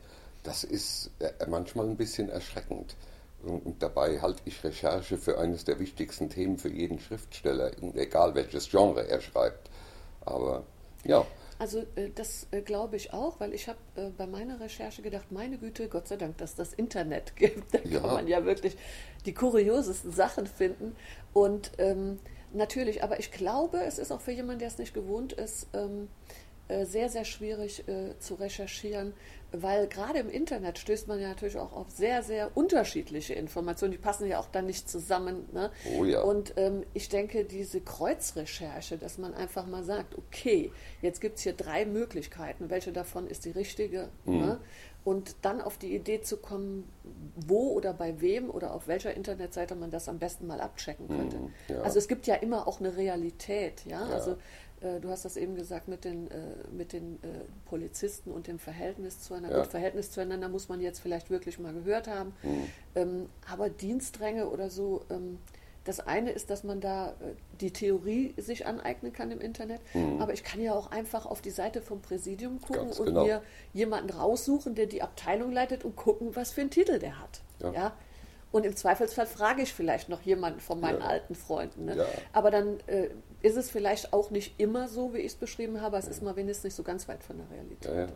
das 0.43 0.63
ist 0.63 1.11
äh, 1.19 1.31
manchmal 1.47 1.87
ein 1.87 1.97
bisschen 1.97 2.29
erschreckend. 2.29 2.95
Und 3.43 3.81
dabei 3.81 4.21
halte 4.21 4.41
ich 4.45 4.63
Recherche 4.63 5.17
für 5.17 5.39
eines 5.39 5.65
der 5.65 5.79
wichtigsten 5.79 6.29
Themen 6.29 6.59
für 6.59 6.69
jeden 6.69 6.99
Schriftsteller, 6.99 7.71
egal 7.95 8.35
welches 8.35 8.69
Genre 8.69 9.07
er 9.07 9.19
schreibt. 9.19 9.69
Aber 10.21 10.63
ja. 11.03 11.25
Also 11.57 11.79
äh, 11.95 12.09
das 12.13 12.45
äh, 12.51 12.61
glaube 12.61 12.97
ich 12.97 13.13
auch, 13.13 13.39
weil 13.39 13.53
ich 13.53 13.67
habe 13.67 13.79
bei 14.15 14.27
meiner 14.27 14.59
Recherche 14.59 15.01
gedacht, 15.01 15.31
meine 15.31 15.57
Güte, 15.57 15.87
Gott 15.87 16.07
sei 16.07 16.17
Dank, 16.17 16.37
dass 16.37 16.53
das 16.53 16.73
Internet 16.73 17.35
gibt. 17.35 17.73
Da 17.73 17.79
ja. 17.79 17.99
kann 17.99 18.11
man 18.11 18.27
ja 18.27 18.45
wirklich 18.45 18.77
die 19.25 19.33
kuriosesten 19.33 20.11
Sachen 20.11 20.45
finden. 20.45 20.95
Und 21.33 21.71
ähm, 21.79 22.19
natürlich, 22.53 23.03
aber 23.03 23.19
ich 23.19 23.31
glaube, 23.31 23.81
es 23.81 23.97
ist 23.97 24.11
auch 24.11 24.21
für 24.21 24.33
jemanden, 24.33 24.59
der 24.59 24.67
es 24.67 24.77
nicht 24.77 24.93
gewohnt 24.93 25.33
ist, 25.33 25.67
ähm, 25.73 26.09
sehr, 26.85 27.09
sehr 27.09 27.25
schwierig 27.25 27.85
äh, 27.89 28.17
zu 28.19 28.35
recherchieren, 28.35 29.13
weil 29.51 29.87
gerade 29.87 30.19
im 30.19 30.29
Internet 30.29 30.79
stößt 30.79 31.07
man 31.07 31.19
ja 31.19 31.29
natürlich 31.29 31.57
auch 31.57 31.73
auf 31.73 31.91
sehr, 31.91 32.23
sehr 32.23 32.55
unterschiedliche 32.55 33.33
Informationen. 33.33 33.91
Die 33.91 33.97
passen 33.97 34.27
ja 34.27 34.39
auch 34.39 34.47
dann 34.47 34.65
nicht 34.65 34.89
zusammen. 34.89 35.49
Ne? 35.51 35.71
Oh 35.97 36.05
ja. 36.05 36.21
Und 36.21 36.53
ähm, 36.57 36.83
ich 36.93 37.09
denke, 37.09 37.43
diese 37.43 37.81
Kreuzrecherche, 37.81 38.97
dass 38.97 39.17
man 39.17 39.33
einfach 39.33 39.67
mal 39.67 39.83
sagt, 39.83 40.17
okay, 40.17 40.71
jetzt 41.01 41.19
gibt 41.19 41.37
es 41.37 41.43
hier 41.43 41.53
drei 41.53 41.85
Möglichkeiten, 41.85 42.69
welche 42.69 42.93
davon 42.93 43.27
ist 43.27 43.45
die 43.45 43.51
richtige? 43.51 44.09
Mhm. 44.25 44.37
Ne? 44.37 44.59
Und 45.03 45.35
dann 45.41 45.61
auf 45.61 45.77
die 45.77 45.95
Idee 45.95 46.21
zu 46.21 46.37
kommen, 46.37 46.87
wo 47.35 47.71
oder 47.71 47.91
bei 47.91 48.21
wem 48.21 48.51
oder 48.51 48.73
auf 48.73 48.87
welcher 48.87 49.13
Internetseite 49.15 49.75
man 49.75 49.89
das 49.89 50.07
am 50.07 50.19
besten 50.19 50.45
mal 50.45 50.61
abchecken 50.61 51.07
könnte. 51.07 51.37
Mhm, 51.37 51.53
ja. 51.69 51.81
Also 51.81 51.97
es 51.97 52.07
gibt 52.07 52.27
ja 52.27 52.35
immer 52.35 52.67
auch 52.67 52.79
eine 52.79 52.95
Realität, 52.95 53.83
ja. 53.85 54.07
Ja. 54.07 54.13
Also 54.13 54.37
du 54.81 55.09
hast 55.09 55.25
das 55.25 55.37
eben 55.37 55.55
gesagt 55.55 55.87
mit 55.87 56.03
den, 56.05 56.29
äh, 56.31 56.35
mit 56.71 56.93
den 56.93 57.15
äh, 57.23 57.27
Polizisten 57.65 58.31
und 58.31 58.47
dem 58.47 58.59
Verhältnis 58.59 59.21
zueinander. 59.21 59.57
Ja. 59.57 59.63
Gut, 59.63 59.71
Verhältnis 59.71 60.11
zueinander 60.11 60.49
muss 60.49 60.69
man 60.69 60.81
jetzt 60.81 60.99
vielleicht 60.99 61.29
wirklich 61.29 61.59
mal 61.59 61.73
gehört 61.73 62.07
haben. 62.07 62.33
Mhm. 62.43 62.63
Ähm, 62.95 63.29
aber 63.51 63.69
Dienstränge 63.69 64.49
oder 64.49 64.69
so, 64.69 65.03
ähm, 65.09 65.37
das 65.83 65.99
eine 65.99 66.31
ist, 66.31 66.49
dass 66.51 66.63
man 66.63 66.79
da 66.79 67.09
äh, 67.09 67.33
die 67.59 67.71
Theorie 67.71 68.33
sich 68.37 68.65
aneignen 68.67 69.13
kann 69.13 69.31
im 69.31 69.41
Internet, 69.41 69.81
aber 70.19 70.33
ich 70.33 70.43
kann 70.43 70.61
ja 70.61 70.73
auch 70.75 70.91
einfach 70.91 71.25
auf 71.25 71.41
die 71.41 71.49
Seite 71.49 71.81
vom 71.81 72.01
Präsidium 72.01 72.61
gucken 72.61 72.81
Mhm. 72.83 72.85
Ganz 72.87 72.99
und 72.99 73.05
genau. 73.07 73.25
mir 73.25 73.41
jemanden 73.73 74.11
raussuchen, 74.11 74.75
der 74.75 74.85
die 74.85 75.01
Abteilung 75.01 75.51
leitet 75.51 75.83
und 75.85 75.95
gucken, 75.95 76.35
was 76.35 76.51
für 76.51 76.61
einen 76.61 76.69
Titel 76.69 76.99
der 76.99 77.19
hat. 77.19 77.41
Ja. 77.59 77.71
Ja. 77.73 77.93
Und 78.51 78.65
im 78.65 78.75
Zweifelsfall 78.75 79.25
frage 79.27 79.61
ich 79.61 79.73
vielleicht 79.73 80.09
noch 80.09 80.21
jemanden 80.23 80.59
von 80.59 80.79
meinen 80.81 80.99
Ja. 80.99 81.07
alten 81.07 81.35
Freunden. 81.35 81.85
Ne? 81.85 81.95
Ja. 81.97 82.05
Aber 82.33 82.51
dann 82.51 82.79
äh, 82.87 83.09
ist 83.41 83.57
es 83.57 83.69
vielleicht 83.69 84.13
auch 84.13 84.29
nicht 84.29 84.59
immer 84.59 84.87
so, 84.87 85.13
wie 85.13 85.19
ich 85.19 85.33
es 85.33 85.35
beschrieben 85.35 85.81
habe. 85.81 85.97
Es 85.97 86.07
ist 86.07 86.21
mal 86.21 86.35
wenigstens 86.35 86.65
nicht 86.65 86.75
so 86.75 86.83
ganz 86.83 87.07
weit 87.07 87.23
von 87.23 87.37
der 87.37 87.49
Realität. 87.49 87.91
Ja, 87.91 88.01
ja. 88.01 88.07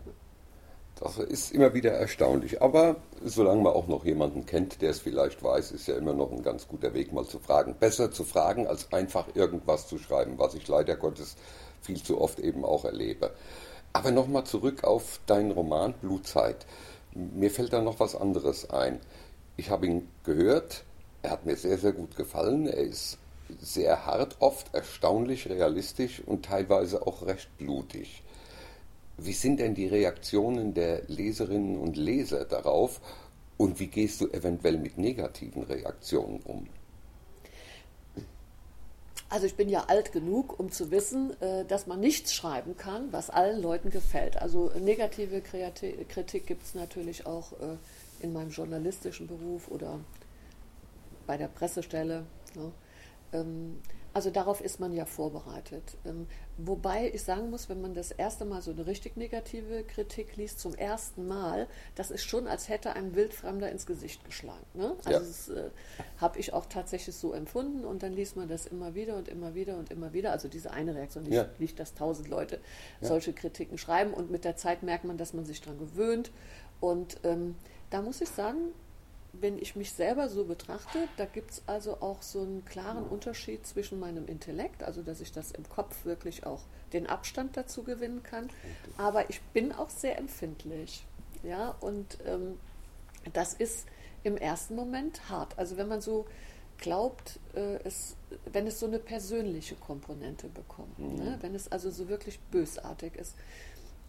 Das 0.97 1.17
ist 1.17 1.51
immer 1.51 1.73
wieder 1.73 1.91
erstaunlich. 1.91 2.61
Aber 2.61 2.95
solange 3.23 3.61
man 3.61 3.73
auch 3.73 3.87
noch 3.87 4.05
jemanden 4.05 4.45
kennt, 4.45 4.81
der 4.81 4.91
es 4.91 4.99
vielleicht 4.99 5.43
weiß, 5.43 5.71
ist 5.71 5.87
ja 5.87 5.95
immer 5.95 6.13
noch 6.13 6.31
ein 6.31 6.41
ganz 6.41 6.67
guter 6.67 6.93
Weg, 6.93 7.11
mal 7.11 7.25
zu 7.25 7.39
fragen. 7.39 7.75
Besser 7.77 8.11
zu 8.11 8.23
fragen, 8.23 8.65
als 8.65 8.93
einfach 8.93 9.27
irgendwas 9.35 9.87
zu 9.87 9.97
schreiben, 9.97 10.37
was 10.37 10.53
ich 10.55 10.67
leider 10.67 10.95
Gottes 10.95 11.35
viel 11.81 12.01
zu 12.01 12.21
oft 12.21 12.39
eben 12.39 12.63
auch 12.63 12.85
erlebe. 12.85 13.31
Aber 13.91 14.11
nochmal 14.11 14.45
zurück 14.45 14.83
auf 14.85 15.19
deinen 15.25 15.51
Roman 15.51 15.93
Blutzeit. 15.93 16.65
Mir 17.13 17.51
fällt 17.51 17.73
da 17.73 17.81
noch 17.81 17.99
was 17.99 18.15
anderes 18.15 18.69
ein. 18.69 18.99
Ich 19.57 19.69
habe 19.69 19.87
ihn 19.87 20.09
gehört, 20.23 20.83
er 21.21 21.31
hat 21.31 21.45
mir 21.45 21.55
sehr, 21.57 21.77
sehr 21.77 21.93
gut 21.93 22.15
gefallen. 22.15 22.67
Er 22.67 22.83
ist 22.83 23.17
sehr 23.59 24.05
hart, 24.05 24.37
oft 24.39 24.73
erstaunlich 24.73 25.49
realistisch 25.49 26.21
und 26.25 26.45
teilweise 26.45 27.05
auch 27.05 27.25
recht 27.25 27.57
blutig. 27.57 28.23
Wie 29.17 29.33
sind 29.33 29.59
denn 29.59 29.75
die 29.75 29.87
Reaktionen 29.87 30.73
der 30.73 31.03
Leserinnen 31.07 31.77
und 31.77 31.95
Leser 31.95 32.45
darauf 32.45 32.99
und 33.57 33.79
wie 33.79 33.87
gehst 33.87 34.21
du 34.21 34.27
eventuell 34.27 34.77
mit 34.77 34.97
negativen 34.97 35.63
Reaktionen 35.63 36.41
um? 36.41 36.67
Also 39.29 39.47
ich 39.47 39.55
bin 39.55 39.69
ja 39.69 39.85
alt 39.87 40.11
genug, 40.11 40.59
um 40.59 40.71
zu 40.71 40.91
wissen, 40.91 41.39
äh, 41.41 41.65
dass 41.65 41.87
man 41.87 41.99
nichts 41.99 42.33
schreiben 42.33 42.77
kann, 42.77 43.11
was 43.11 43.29
allen 43.29 43.61
Leuten 43.61 43.89
gefällt. 43.89 44.37
Also 44.41 44.71
negative 44.79 45.41
Kritik 45.41 46.45
gibt 46.45 46.63
es 46.63 46.75
natürlich 46.75 47.25
auch 47.25 47.53
äh, 47.53 47.77
in 48.19 48.33
meinem 48.33 48.51
journalistischen 48.51 49.27
Beruf 49.27 49.67
oder 49.69 49.99
bei 51.25 51.37
der 51.37 51.47
Pressestelle. 51.47 52.25
Ne? 52.53 52.71
Ähm, 53.33 53.81
Also 54.13 54.29
darauf 54.29 54.61
ist 54.61 54.79
man 54.79 54.93
ja 54.93 55.05
vorbereitet. 55.05 55.97
Ähm, 56.05 56.27
Wobei 56.57 57.11
ich 57.13 57.21
sagen 57.21 57.49
muss, 57.49 57.67
wenn 57.67 57.81
man 57.81 57.93
das 57.93 58.11
erste 58.11 58.45
Mal 58.45 58.61
so 58.61 58.71
eine 58.71 58.87
richtig 58.87 59.17
negative 59.17 59.83
Kritik 59.83 60.37
liest, 60.37 60.61
zum 60.61 60.73
ersten 60.73 61.27
Mal, 61.27 61.67
das 61.95 62.11
ist 62.11 62.23
schon, 62.23 62.47
als 62.47 62.69
hätte 62.69 62.93
ein 62.93 63.13
Wildfremder 63.13 63.69
ins 63.69 63.85
Gesicht 63.85 64.23
geschlagen. 64.23 64.65
Ne? 64.73 64.95
Also 65.03 65.09
Ja. 65.11 65.19
das 65.19 65.49
äh, 65.49 65.69
habe 66.21 66.39
ich 66.39 66.53
auch 66.53 66.65
tatsächlich 66.67 67.13
so 67.13 67.33
empfunden 67.33 67.83
und 67.83 68.03
dann 68.03 68.13
liest 68.13 68.37
man 68.37 68.47
das 68.47 68.67
immer 68.67 68.95
wieder 68.95 69.17
und 69.17 69.27
immer 69.27 69.53
wieder 69.53 69.77
und 69.77 69.91
immer 69.91 70.13
wieder. 70.13 70.31
Also 70.31 70.47
diese 70.47 70.71
eine 70.71 70.95
Reaktion, 70.95 71.25
nicht, 71.25 71.33
Ja. 71.33 71.49
nicht 71.59 71.77
dass 71.77 71.93
tausend 71.93 72.29
Leute 72.29 72.61
Ja. 73.01 73.09
solche 73.09 73.33
Kritiken 73.33 73.77
schreiben 73.77 74.13
und 74.13 74.31
mit 74.31 74.45
der 74.45 74.55
Zeit 74.55 74.81
merkt 74.81 75.03
man, 75.03 75.17
dass 75.17 75.33
man 75.33 75.43
sich 75.43 75.59
daran 75.59 75.77
gewöhnt. 75.77 76.31
Und 76.79 77.17
ähm, 77.25 77.55
da 77.89 78.01
muss 78.01 78.21
ich 78.21 78.29
sagen, 78.29 78.69
wenn 79.41 79.57
ich 79.57 79.75
mich 79.75 79.91
selber 79.91 80.29
so 80.29 80.45
betrachte, 80.45 81.07
da 81.17 81.25
gibt 81.25 81.51
es 81.51 81.63
also 81.67 82.01
auch 82.01 82.21
so 82.21 82.41
einen 82.41 82.65
klaren 82.65 83.05
Unterschied 83.05 83.65
zwischen 83.65 83.99
meinem 83.99 84.27
Intellekt, 84.27 84.83
also 84.83 85.01
dass 85.01 85.21
ich 85.21 85.31
das 85.31 85.51
im 85.51 85.67
Kopf 85.67 86.05
wirklich 86.05 86.45
auch 86.45 86.61
den 86.93 87.07
Abstand 87.07 87.57
dazu 87.57 87.83
gewinnen 87.83 88.23
kann, 88.23 88.49
aber 88.97 89.29
ich 89.29 89.41
bin 89.53 89.71
auch 89.71 89.89
sehr 89.89 90.17
empfindlich. 90.17 91.05
Ja, 91.43 91.75
und 91.79 92.17
ähm, 92.25 92.57
das 93.33 93.53
ist 93.53 93.87
im 94.23 94.37
ersten 94.37 94.75
Moment 94.75 95.29
hart. 95.29 95.57
Also 95.57 95.77
wenn 95.77 95.87
man 95.87 96.01
so 96.01 96.25
glaubt, 96.77 97.39
äh, 97.53 97.77
es, 97.83 98.15
wenn 98.51 98.67
es 98.67 98.79
so 98.79 98.87
eine 98.87 98.99
persönliche 98.99 99.75
Komponente 99.75 100.47
bekommt, 100.47 100.97
ne? 100.99 101.37
wenn 101.41 101.55
es 101.55 101.71
also 101.71 101.89
so 101.91 102.09
wirklich 102.09 102.39
bösartig 102.51 103.15
ist, 103.15 103.35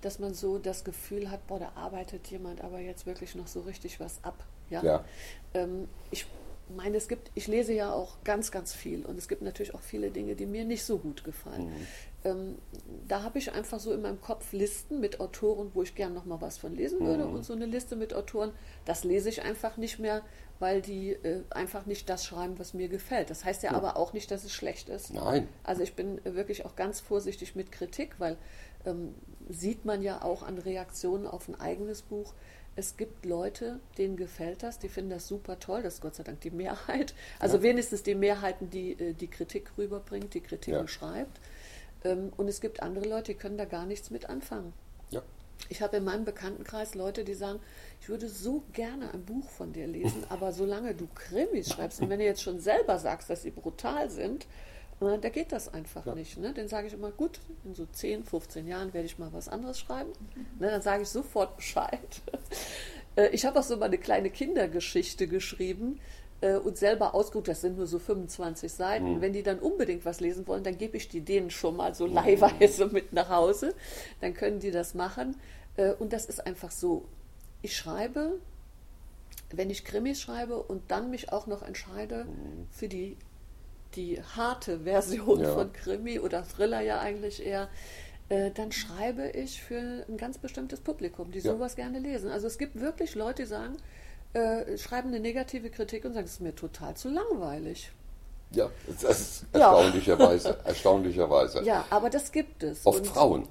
dass 0.01 0.19
man 0.19 0.35
so 0.35 0.59
das 0.59 0.85
Gefühl 0.85 1.31
hat, 1.31 1.47
boah, 1.47 1.59
da 1.59 1.73
arbeitet 1.75 2.29
jemand 2.29 2.63
aber 2.63 2.81
jetzt 2.81 3.07
wirklich 3.07 3.35
noch 3.35 3.47
so 3.47 3.61
richtig 3.61 4.01
was 4.01 4.23
ab. 4.25 4.45
Ja. 4.71 4.83
Ja. 4.83 5.05
Ähm, 5.55 5.89
ich 6.11 6.27
meine, 6.75 6.97
es 6.97 7.09
gibt, 7.09 7.31
ich 7.35 7.47
lese 7.47 7.73
ja 7.73 7.93
auch 7.93 8.17
ganz, 8.25 8.51
ganz 8.51 8.75
viel 8.75 9.05
und 9.07 9.19
es 9.19 9.29
gibt 9.29 9.43
natürlich 9.43 9.75
auch 9.75 9.81
viele 9.81 10.11
Dinge, 10.11 10.35
die 10.35 10.47
mir 10.47 10.65
nicht 10.65 10.85
so 10.85 10.99
gut 10.99 11.23
gefallen. 11.23 11.73
Ähm, 12.25 12.57
da 13.07 13.23
habe 13.23 13.39
ich 13.39 13.53
einfach 13.53 13.79
so 13.79 13.93
in 13.93 14.03
meinem 14.03 14.21
Kopf 14.21 14.53
Listen 14.53 14.99
mit 14.99 15.21
Autoren, 15.21 15.71
wo 15.75 15.83
ich 15.83 15.95
gern 15.95 16.13
noch 16.13 16.25
mal 16.25 16.41
was 16.41 16.59
von 16.59 16.75
lesen 16.75 17.01
würde 17.01 17.27
und 17.27 17.45
so 17.45 17.53
eine 17.53 17.67
Liste 17.67 17.95
mit 17.95 18.15
Autoren, 18.15 18.53
das 18.85 19.05
lese 19.05 19.29
ich 19.29 19.43
einfach 19.43 19.77
nicht 19.77 20.01
mehr, 20.01 20.23
weil 20.59 20.83
die 20.83 21.11
äh, 21.11 21.43
einfach 21.51 21.87
nicht 21.87 22.09
das 22.09 22.25
schreiben, 22.25 22.59
was 22.59 22.75
mir 22.75 22.89
gefällt. 22.89 23.31
Das 23.31 23.45
heißt 23.45 23.63
ja 23.63 23.73
aber 23.73 23.97
auch 23.97 24.13
nicht, 24.13 24.31
dass 24.31 24.43
es 24.43 24.53
schlecht 24.53 24.89
ist. 24.89 25.13
Nein. 25.13 25.49
Also 25.63 25.83
ich 25.83 25.95
bin 25.95 26.21
wirklich 26.25 26.65
auch 26.65 26.75
ganz 26.75 26.99
vorsichtig 27.01 27.55
mit 27.55 27.71
Kritik, 27.71 28.19
weil 28.19 28.37
ähm, 28.87 29.15
sieht 29.49 29.85
man 29.85 30.03
ja 30.03 30.23
auch 30.23 30.43
an 30.43 30.59
Reaktionen 30.59 31.27
auf 31.27 31.49
ein 31.49 31.61
eigenes 31.61 32.03
Buch. 32.03 32.33
Es 32.75 32.97
gibt 32.97 33.25
Leute, 33.25 33.81
denen 33.97 34.17
gefällt 34.17 34.63
das, 34.63 34.79
die 34.79 34.89
finden 34.89 35.11
das 35.11 35.27
super 35.29 35.59
toll, 35.59 35.83
das 35.83 35.95
ist 35.95 36.01
Gott 36.03 36.15
sei 36.15 36.25
Dank 36.25 36.41
die 36.43 36.51
Mehrheit. 36.51 37.15
Also 37.39 37.57
Ja. 37.59 37.63
wenigstens 37.63 38.03
die 38.03 38.15
Mehrheiten, 38.15 38.71
die 38.71 38.93
äh, 38.93 39.13
die 39.15 39.29
Kritik 39.29 39.71
rüberbringt, 39.79 40.35
die 40.35 40.41
Kritiken 40.41 40.81
Ja. 40.81 40.89
schreibt. 40.89 41.41
Ähm, 42.05 42.33
und 42.37 42.49
es 42.49 42.61
gibt 42.61 42.83
andere 42.83 43.09
Leute, 43.09 43.33
die 43.33 43.39
können 43.39 43.57
da 43.59 43.65
gar 43.65 43.87
nichts 43.87 44.11
mit 44.11 44.29
anfangen. 44.29 44.73
Ja. 45.11 45.23
Ich 45.71 45.81
habe 45.81 45.97
in 45.97 46.05
meinem 46.05 46.25
Bekanntenkreis 46.27 46.95
Leute, 46.95 47.25
die 47.25 47.33
sagen, 47.35 47.61
ich 48.03 48.09
würde 48.11 48.29
so 48.29 48.63
gerne 48.75 49.13
ein 49.15 49.25
Buch 49.25 49.49
von 49.49 49.73
dir 49.73 49.87
lesen, 49.87 50.25
aber 50.29 50.53
solange 50.53 50.95
du 50.95 51.09
Krimis 51.15 51.71
schreibst 51.73 52.03
und 52.03 52.11
wenn 52.11 52.19
du 52.19 52.27
jetzt 52.27 52.43
schon 52.43 52.61
selber 52.61 52.99
sagst, 52.99 53.31
dass 53.31 53.43
sie 53.43 53.51
brutal 53.53 54.11
sind, 54.11 54.47
äh, 55.01 55.19
da 55.19 55.29
geht 55.29 55.53
das 55.53 55.73
einfach 55.73 56.07
Ja. 56.07 56.15
nicht. 56.15 56.39
Ne? 56.39 56.53
Dann 56.55 56.69
sage 56.69 56.87
ich 56.89 56.93
immer, 56.95 57.11
gut, 57.11 57.41
in 57.65 57.75
so 57.75 57.87
10, 57.87 58.25
15 58.25 58.67
Jahren 58.67 58.93
werde 58.95 59.07
ich 59.07 59.19
mal 59.19 59.33
was 59.33 59.49
anderes 59.49 59.79
schreiben. 59.79 60.13
Ne? 60.59 60.71
Dann 60.71 60.83
sage 60.83 61.03
ich 61.03 61.09
sofort 61.09 61.57
Bescheid. 61.57 62.01
Äh, 63.17 63.29
Ich 63.29 63.47
habe 63.47 63.59
auch 63.59 63.63
so 63.63 63.79
mal 63.79 63.87
eine 63.87 63.97
kleine 63.97 64.29
Kindergeschichte 64.29 65.27
geschrieben 65.27 65.99
äh, 66.43 66.57
und 66.57 66.77
selber 66.77 67.15
ausgeguckt, 67.15 67.49
das 67.49 67.63
sind 67.63 67.79
nur 67.79 67.87
so 67.87 67.99
25 67.99 68.71
Seiten. 68.71 69.23
Wenn 69.23 69.33
die 69.33 69.43
dann 69.43 69.59
unbedingt 69.59 70.05
was 70.05 70.21
lesen 70.21 70.47
wollen, 70.47 70.63
dann 70.65 70.77
gebe 70.77 70.99
ich 70.99 71.09
die 71.09 71.23
denen 71.23 71.49
schon 71.51 71.77
mal 71.77 71.95
so 71.95 72.05
leihweise 72.07 72.87
mit 72.89 73.15
nach 73.15 73.31
Hause. 73.31 73.75
Dann 74.21 74.35
können 74.35 74.61
die 74.61 74.71
das 74.71 74.93
machen. 74.93 75.37
Äh, 75.79 75.93
Und 75.95 76.13
das 76.13 76.27
ist 76.27 76.47
einfach 76.47 76.71
so. 76.71 77.07
Ich 77.63 77.75
schreibe, 77.75 78.39
wenn 79.51 79.71
ich 79.71 79.85
Krimis 79.87 80.21
schreibe 80.21 80.63
und 80.63 80.91
dann 80.91 81.09
mich 81.11 81.33
auch 81.33 81.47
noch 81.47 81.63
entscheide 81.63 82.27
für 82.71 82.89
die, 82.89 83.17
die 83.97 84.21
harte 84.37 84.81
Version 84.81 85.41
Ja. 85.41 85.53
von 85.55 85.73
Krimi 85.73 86.19
oder 86.21 86.45
Thriller 86.45 86.81
ja 86.81 87.01
eigentlich 87.01 87.45
eher, 87.45 87.69
äh, 88.29 88.51
dann 88.51 88.73
schreibe 88.73 89.29
ich 89.31 89.63
für 89.63 90.05
ein 90.09 90.17
ganz 90.17 90.39
bestimmtes 90.39 90.81
Publikum, 90.81 91.31
die 91.33 91.39
Ja. 91.41 91.53
sowas 91.53 91.77
gerne 91.77 91.99
lesen. 91.99 92.31
Also 92.31 92.47
es 92.47 92.59
gibt 92.59 92.81
wirklich 92.81 93.15
Leute, 93.15 93.43
die 93.43 93.49
sagen, 93.49 93.77
äh, 94.33 94.77
schreiben 94.77 95.09
eine 95.09 95.21
negative 95.21 95.71
Kritik 95.71 96.05
und 96.05 96.13
sagen, 96.15 96.27
es 96.27 96.33
ist 96.33 96.41
mir 96.41 96.55
total 96.55 96.95
zu 96.97 97.09
langweilig. 97.09 97.91
Ja, 98.53 98.71
das 98.87 99.03
ist 99.21 99.45
Ja. 99.55 99.61
erstaunlicherweise, 99.73 100.59
erstaunlicherweise. 100.65 101.63
Ja, 101.65 101.85
aber 101.91 102.11
das 102.11 102.31
gibt 102.33 102.63
es. 102.63 102.85
Oft 102.87 103.01
Und- 103.01 103.07
Frauen. 103.07 103.49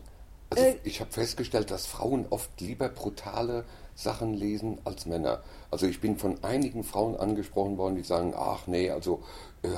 Also 0.52 0.64
Äh, 0.64 0.76
ich 0.84 1.00
habe 1.02 1.12
festgestellt, 1.12 1.72
dass 1.72 1.88
Frauen 1.88 2.28
oft 2.30 2.62
lieber 2.62 2.88
brutale 2.90 3.66
Sachen 3.96 4.34
lesen 4.34 4.78
als 4.84 5.06
Männer. 5.06 5.42
Also 5.72 5.88
ich 5.88 6.00
bin 6.02 6.18
von 6.18 6.44
einigen 6.44 6.84
Frauen 6.84 7.16
angesprochen 7.18 7.78
worden, 7.78 7.96
die 7.96 8.04
sagen, 8.04 8.34
ach 8.38 8.68
nee, 8.68 8.92
also 8.92 9.24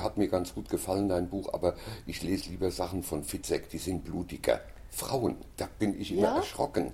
hat 0.02 0.16
mir 0.16 0.28
ganz 0.28 0.54
gut 0.54 0.68
gefallen 0.68 1.08
dein 1.08 1.28
Buch, 1.28 1.52
aber 1.52 1.74
ich 2.06 2.22
lese 2.22 2.50
lieber 2.50 2.70
Sachen 2.70 3.02
von 3.02 3.24
Fitzek, 3.24 3.68
die 3.70 3.78
sind 3.78 4.04
blutiger. 4.04 4.60
Frauen, 4.90 5.36
da 5.56 5.68
bin 5.78 6.00
ich 6.00 6.12
immer 6.12 6.22
Ja? 6.22 6.36
erschrocken. 6.36 6.92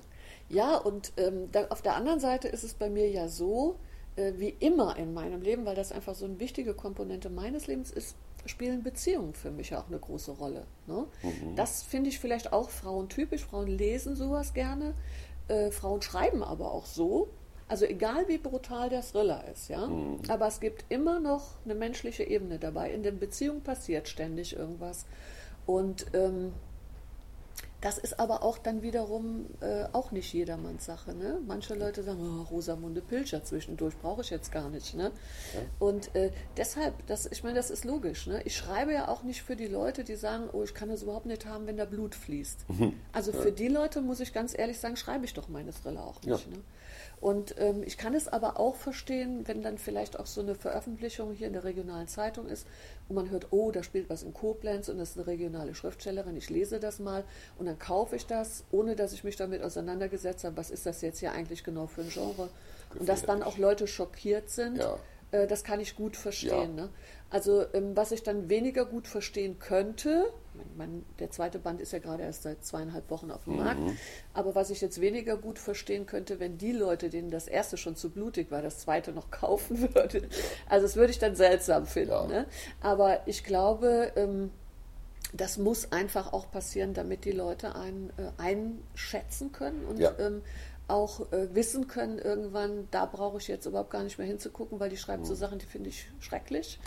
Ja, 0.49 0.77
und 0.77 1.13
ähm, 1.17 1.51
da, 1.53 1.67
auf 1.69 1.81
der 1.83 1.97
anderen 1.97 2.21
Seite 2.21 2.49
ist 2.49 2.65
es 2.65 2.75
bei 2.75 2.91
mir 2.91 3.09
ja 3.11 3.29
so, 3.29 3.77
äh, 4.17 4.33
wie 4.37 4.51
immer 4.61 4.97
in 4.97 5.15
meinem 5.15 5.43
Leben, 5.43 5.65
weil 5.65 5.75
das 5.75 5.91
einfach 5.93 6.15
so 6.15 6.27
eine 6.27 6.39
wichtige 6.39 6.75
Komponente 6.75 7.31
meines 7.31 7.67
Lebens 7.67 7.91
ist, 7.91 8.17
spielen 8.47 8.83
Beziehungen 8.83 9.33
für 9.35 9.51
mich 9.51 9.71
ja 9.71 9.81
auch 9.81 9.89
eine 9.89 9.99
große 9.99 10.33
Rolle. 10.33 10.67
Ne? 10.87 11.07
Das 11.57 11.83
finde 11.83 12.11
ich 12.11 12.19
vielleicht 12.19 12.53
auch 12.53 12.69
frauentypisch. 12.69 13.45
Frauen 13.45 13.67
lesen 13.69 14.17
sowas 14.17 14.53
gerne. 14.53 14.95
Äh, 15.49 15.71
Frauen 15.71 16.03
schreiben 16.03 16.43
aber 16.43 16.73
auch 16.73 16.85
so. 16.87 17.29
Also 17.66 17.87
egal 17.87 18.29
wie 18.29 18.38
brutal 18.38 18.90
der 18.90 19.03
Thriller 19.03 19.44
ist, 19.53 19.68
ja. 19.68 19.87
Mhm. 19.87 20.20
Aber 20.29 20.46
es 20.46 20.61
gibt 20.61 20.85
immer 20.90 21.18
noch 21.20 21.53
eine 21.64 21.74
menschliche 21.74 22.24
Ebene 22.24 22.59
dabei. 22.59 22.90
In 22.90 23.03
den 23.03 23.18
Beziehungen 23.18 23.62
passiert 23.62 24.09
ständig 24.09 24.55
irgendwas. 24.55 25.07
Und 25.66 26.07
ähm, 26.12 26.53
das 27.85 27.98
ist 27.98 28.18
aber 28.18 28.42
auch 28.42 28.57
dann 28.57 28.81
wiederum 28.81 29.44
äh, 29.61 29.85
auch 29.92 30.11
nicht 30.11 30.33
jedermanns 30.33 30.87
Sache. 30.87 31.14
Ne? 31.14 31.38
Manche 31.46 31.74
Leute 31.74 32.03
sagen, 32.03 32.40
oh, 32.40 32.50
Rosamunde 32.50 33.03
Pilcher 33.03 33.44
zwischendurch 33.44 33.94
brauche 33.98 34.22
ich 34.22 34.31
jetzt 34.31 34.50
gar 34.50 34.70
nicht. 34.70 34.94
Ne? 34.94 35.12
Ja. 35.53 35.61
Und 35.79 36.14
äh, 36.14 36.31
deshalb, 36.57 37.07
das, 37.09 37.27
ich 37.27 37.42
meine, 37.42 37.57
das 37.57 37.70
ist 37.70 37.85
logisch. 37.85 38.27
Ne? 38.27 38.40
Ich 38.46 38.57
schreibe 38.57 38.94
ja 38.94 39.09
auch 39.09 39.22
nicht 39.22 39.42
für 39.42 39.55
die 39.55 39.66
Leute, 39.66 40.03
die 40.03 40.16
sagen, 40.16 40.48
oh, 40.55 40.62
ich 40.62 40.72
kann 40.72 40.88
es 40.88 41.03
überhaupt 41.03 41.27
nicht 41.27 41.44
haben, 41.44 41.66
wenn 41.66 41.77
da 41.77 41.85
Blut 41.85 42.14
fließt. 42.14 42.70
Mhm. 42.70 42.94
Also 43.12 43.33
ja. 43.33 43.38
für 43.38 43.53
die 43.53 43.68
Leute 43.68 44.00
muss 44.00 44.20
ich 44.20 44.33
ganz 44.33 44.59
ehrlich 44.59 44.81
sagen, 44.81 44.96
schreibe 44.96 45.27
ich 45.27 45.35
doch 45.35 45.48
meine 45.48 45.72
Thriller 45.74 46.07
auch 46.07 46.22
nicht. 46.22 46.46
Ja. 46.46 46.53
Ne? 46.53 46.62
Und 47.25 47.55
ähm, 47.57 47.83
ich 47.87 47.97
kann 47.97 48.13
es 48.13 48.29
aber 48.29 48.61
auch 48.61 48.75
verstehen, 48.75 49.49
wenn 49.49 49.63
dann 49.63 49.79
vielleicht 49.79 50.21
auch 50.21 50.27
so 50.27 50.43
eine 50.43 50.55
Veröffentlichung 50.55 51.33
hier 51.33 51.47
in 51.47 51.55
der 51.55 51.65
regionalen 51.65 52.07
Zeitung 52.07 52.47
ist, 52.47 52.67
wo 53.09 53.15
man 53.15 53.31
hört, 53.31 53.47
oh, 53.51 53.71
da 53.71 53.83
spielt 53.83 54.11
was 54.11 54.23
in 54.23 54.35
Koblenz 54.35 54.91
und 54.91 54.99
das 54.99 55.13
ist 55.13 55.17
eine 55.17 55.27
regionale 55.27 55.75
Schriftstellerin, 55.75 56.37
ich 56.37 56.51
lese 56.51 56.81
das 56.81 56.99
mal 56.99 57.25
und 57.59 57.65
dann 57.65 57.79
kaufe 57.79 58.15
ich 58.15 58.27
das, 58.27 58.65
ohne 58.73 58.95
dass 58.95 59.15
ich 59.15 59.25
mich 59.25 59.37
damit 59.37 59.63
auseinandergesetzt 59.63 60.45
habe, 60.45 60.59
was 60.59 60.71
ist 60.71 60.85
das 60.85 61.01
jetzt 61.01 61.19
hier 61.21 61.33
eigentlich 61.33 61.65
genau 61.65 61.87
für 61.87 62.03
ein 62.03 62.11
Genre. 62.11 62.51
Und 62.99 63.09
dass 63.09 63.23
dann 63.23 63.43
auch 63.43 63.57
Leute 63.57 63.87
schockiert 63.87 64.51
sind, 64.51 64.77
ja. 64.77 64.99
Äh, 65.35 65.47
das 65.47 65.64
kann 65.64 65.81
ich 65.81 65.97
gut 65.97 66.16
verstehen. 66.16 66.77
Ja. 66.77 66.85
Ne? 66.85 66.88
Also 67.31 67.64
ähm, 67.75 67.97
was 67.97 68.12
ich 68.12 68.23
dann 68.23 68.49
weniger 68.49 68.85
gut 68.85 69.09
verstehen 69.09 69.59
könnte, 69.59 70.27
mein, 70.77 71.05
der 71.18 71.31
zweite 71.31 71.59
Band 71.59 71.81
ist 71.81 71.92
ja 71.92 71.99
gerade 71.99 72.23
erst 72.23 72.44
seit 72.44 72.64
zweieinhalb 72.64 73.11
Wochen 73.11 73.33
auf 73.33 73.44
dem 73.44 73.55
mhm. 73.55 73.59
Markt. 73.64 73.81
Aber 74.33 74.55
was 74.55 74.70
ich 74.70 74.81
jetzt 74.81 75.01
weniger 75.01 75.37
gut 75.37 75.59
verstehen 75.59 76.07
könnte, 76.07 76.38
wenn 76.38 76.59
die 76.59 76.70
Leute, 76.70 77.11
denen 77.11 77.31
das 77.31 77.49
erste 77.49 77.77
schon 77.77 77.97
zu 77.97 78.11
blutig 78.11 78.53
war, 78.53 78.62
das 78.62 78.79
zweite 78.79 79.12
noch 79.12 79.31
kaufen 79.33 79.94
würden. 79.94 80.29
Also 80.68 80.87
das 80.87 80.94
würde 80.94 81.11
ich 81.11 81.18
dann 81.18 81.35
seltsam 81.35 81.87
finden. 81.87 82.11
Ja. 82.11 82.27
Ne? 82.27 82.47
Aber 82.81 83.27
ich 83.27 83.42
glaube, 83.42 84.12
ähm, 84.14 84.51
das 85.33 85.59
muss 85.59 85.90
einfach 85.90 86.33
auch 86.33 86.51
passieren, 86.53 86.94
damit 86.94 87.25
die 87.25 87.33
Leute 87.33 87.75
einen 87.75 88.12
äh, 88.16 88.40
einschätzen 88.40 89.51
können 89.51 89.85
und 89.87 89.99
ja. 89.99 90.12
ähm, 90.20 90.42
auch 90.88 91.33
äh, 91.33 91.55
wissen 91.55 91.88
können 91.88 92.18
irgendwann, 92.18 92.88
da 92.90 93.07
brauche 93.07 93.38
ich 93.38 93.49
jetzt 93.49 93.66
überhaupt 93.66 93.90
gar 93.90 94.03
nicht 94.03 94.18
mehr 94.18 94.27
hinzugucken, 94.27 94.81
weil 94.81 94.90
die 94.90 94.97
schreibt 94.97 95.23
mhm. 95.23 95.27
so 95.27 95.35
Sachen, 95.35 95.59
die 95.59 95.66
finde 95.66 95.88
ich 95.88 96.11
schrecklich. 96.20 96.79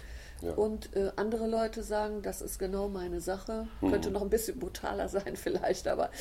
Ja. 0.42 0.54
Und 0.54 0.96
äh, 0.96 1.12
andere 1.16 1.48
Leute 1.48 1.82
sagen, 1.82 2.22
das 2.22 2.42
ist 2.42 2.60
genau 2.60 2.90
meine 2.90 3.22
Sache. 3.22 3.68
Mhm. 3.82 3.90
Könnte 3.90 4.12
noch 4.12 4.22
ein 4.22 4.30
bisschen 4.30 4.60
brutaler 4.60 5.10
sein 5.10 5.36
vielleicht, 5.36 5.88
aber 5.88 6.12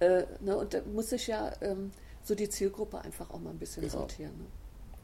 äh, 0.00 0.24
ne, 0.40 0.56
und 0.56 0.74
da 0.74 0.80
muss 0.92 1.12
ich 1.12 1.28
ja 1.28 1.52
ähm, 1.60 1.92
so 2.24 2.34
die 2.34 2.48
Zielgruppe 2.48 3.00
einfach 3.00 3.30
auch 3.30 3.38
mal 3.38 3.50
ein 3.50 3.58
bisschen 3.58 3.84
ja. 3.84 3.90
sortieren. 3.90 4.36
Ne? 4.36 4.46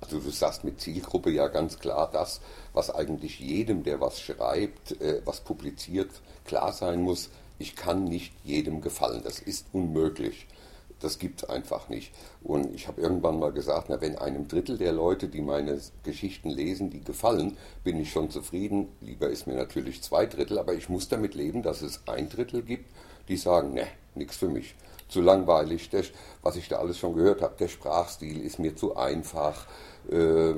Also 0.01 0.19
du 0.19 0.31
sagst 0.31 0.65
mit 0.65 0.81
Zielgruppe 0.81 1.31
ja 1.31 1.49
ganz 1.49 1.79
klar 1.79 2.11
das, 2.13 2.41
was 2.73 2.91
eigentlich 2.91 3.41
jedem, 3.41 3.83
der 3.83 4.01
was 4.01 4.21
schreibt, 4.21 5.01
äh, 5.01 5.23
was 5.25 5.41
publiziert, 5.41 6.11
klar 6.45 6.73
sein 6.73 7.03
muss. 7.03 7.31
Ich 7.59 7.77
kann 7.77 8.05
nicht 8.05 8.35
jedem 8.45 8.83
gefallen. 8.83 9.23
Das 9.25 9.39
ist 9.39 9.67
unmöglich 9.73 10.47
das 11.01 11.19
gibt 11.19 11.43
es 11.43 11.49
einfach 11.49 11.89
nicht. 11.89 12.13
Und 12.43 12.75
ich 12.75 12.89
habe 12.89 13.01
irgendwann 13.01 13.39
mal 13.39 13.53
gesagt, 13.53 13.89
na, 13.89 14.01
wenn 14.01 14.17
einem 14.17 14.49
Drittel 14.49 14.79
der 14.79 14.93
Leute, 14.93 15.29
die 15.29 15.43
meine 15.43 15.79
Geschichten 16.03 16.51
lesen, 16.51 16.91
die 16.91 17.03
gefallen, 17.03 17.57
bin 17.85 18.01
ich 18.01 18.11
schon 18.11 18.31
zufrieden. 18.31 18.89
Lieber 19.01 19.29
ist 19.29 19.47
mir 19.47 19.55
natürlich 19.55 20.03
zwei 20.03 20.27
Drittel, 20.27 20.59
aber 20.59 20.75
ich 20.75 20.89
muss 20.89 21.09
damit 21.09 21.35
leben, 21.35 21.63
dass 21.63 21.83
es 21.83 22.01
ein 22.07 22.29
Drittel 22.29 22.63
gibt, 22.63 22.91
die 23.29 23.37
sagen, 23.37 23.75
ne, 23.75 23.87
nichts 24.15 24.37
für 24.37 24.49
mich. 24.49 24.75
Zu 25.09 25.21
langweilig, 25.21 25.91
der, 25.91 26.03
was 26.43 26.57
ich 26.57 26.69
da 26.69 26.79
alles 26.79 26.99
schon 26.99 27.15
gehört 27.15 27.43
habe, 27.43 27.55
der 27.59 27.69
Sprachstil 27.69 28.41
ist 28.41 28.59
mir 28.59 28.75
zu 28.75 28.97
einfach, 28.97 29.67
äh, 30.11 30.55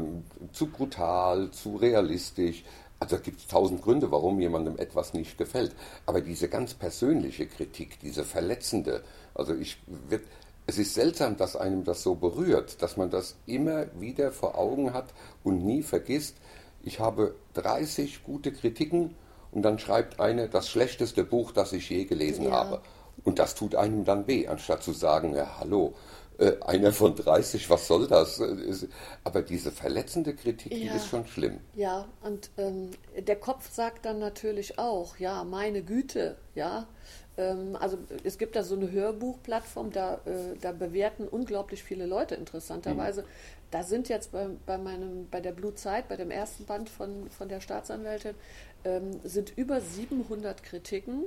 zu 0.53 0.67
brutal, 0.67 1.51
zu 1.51 1.77
realistisch. 1.77 2.65
Also 3.01 3.19
gibt 3.19 3.41
es 3.41 3.47
tausend 3.47 3.83
Gründe, 3.83 4.11
warum 4.11 4.41
jemandem 4.41 4.77
etwas 4.79 5.15
nicht 5.15 5.39
gefällt. 5.39 5.75
Aber 6.07 6.21
diese 6.21 6.49
ganz 6.49 6.75
persönliche 6.75 7.47
Kritik, 7.47 8.01
diese 8.01 8.25
verletzende, 8.25 9.05
also 9.39 9.55
ich 9.55 9.79
wird, 9.87 10.23
es 10.67 10.79
ist 10.79 10.95
seltsam, 10.95 11.37
dass 11.37 11.57
einem 11.57 11.85
das 11.85 12.03
so 12.03 12.15
berührt, 12.15 12.83
dass 12.83 12.97
man 12.97 13.11
das 13.11 13.37
immer 13.47 13.87
wieder 13.99 14.33
vor 14.33 14.59
Augen 14.59 14.93
hat 14.93 15.07
und 15.43 15.65
nie 15.65 15.83
vergisst. 15.83 16.37
Ich 16.83 17.01
habe 17.01 17.35
30 17.55 18.23
gute 18.23 18.53
Kritiken 18.53 19.15
und 19.51 19.63
dann 19.63 19.79
schreibt 19.79 20.21
eine 20.21 20.49
das 20.49 20.69
schlechteste 20.69 21.25
Buch, 21.25 21.53
das 21.53 21.73
ich 21.73 21.89
je 21.89 22.05
gelesen 22.05 22.45
ja. 22.45 22.51
habe. 22.51 22.83
Und 23.25 23.39
das 23.39 23.55
tut 23.55 23.75
einem 23.75 24.05
dann 24.05 24.27
weh, 24.27 24.47
anstatt 24.47 24.83
zu 24.83 24.93
sagen, 24.93 25.35
ja, 25.35 25.59
hallo, 25.59 25.95
äh, 26.39 26.53
einer 26.65 26.93
von 26.93 27.17
30, 27.17 27.69
was 27.69 27.89
soll 27.89 28.07
das? 28.07 28.41
Aber 29.25 29.43
diese 29.43 29.73
verletzende 29.73 30.35
Kritik, 30.35 30.73
ja, 30.73 30.93
die 30.93 30.97
ist 30.97 31.09
schon 31.09 31.27
schlimm. 31.27 31.59
Ja, 31.75 32.07
und 32.23 32.51
ähm, 32.59 32.91
der 33.17 33.37
Kopf 33.37 33.73
sagt 33.73 34.05
dann 34.05 34.19
natürlich 34.19 34.79
auch, 34.79 35.17
ja, 35.17 35.45
meine 35.45 35.83
Güte, 35.83 36.37
ja, 36.55 36.87
also 37.75 37.99
es 38.25 38.37
gibt 38.39 38.57
da 38.57 38.63
so 38.63 38.75
eine 38.75 38.91
Hörbuchplattform, 38.91 39.93
da, 39.93 40.15
äh, 40.25 40.57
da 40.61 40.73
bewerten 40.73 41.29
unglaublich 41.29 41.83
viele 41.85 42.07
Leute 42.07 42.35
interessanterweise. 42.35 43.23
Mhm. 43.23 43.27
Da 43.71 43.83
sind 43.83 44.09
jetzt 44.09 44.33
bei, 44.33 44.49
bei, 44.67 44.79
meinem, 44.79 45.29
bei 45.31 45.41
der 45.41 45.53
Blutzeit, 45.53 46.09
bei 46.09 46.17
dem 46.17 46.31
ersten 46.31 46.65
Band 46.65 46.89
von, 46.89 47.31
von 47.31 47.49
der 47.49 47.61
Staatsanwältin, 47.61 48.35
ähm, 48.85 49.21
sind 49.23 49.57
über 49.57 49.81
700 49.81 50.63
Kritiken. 50.63 51.25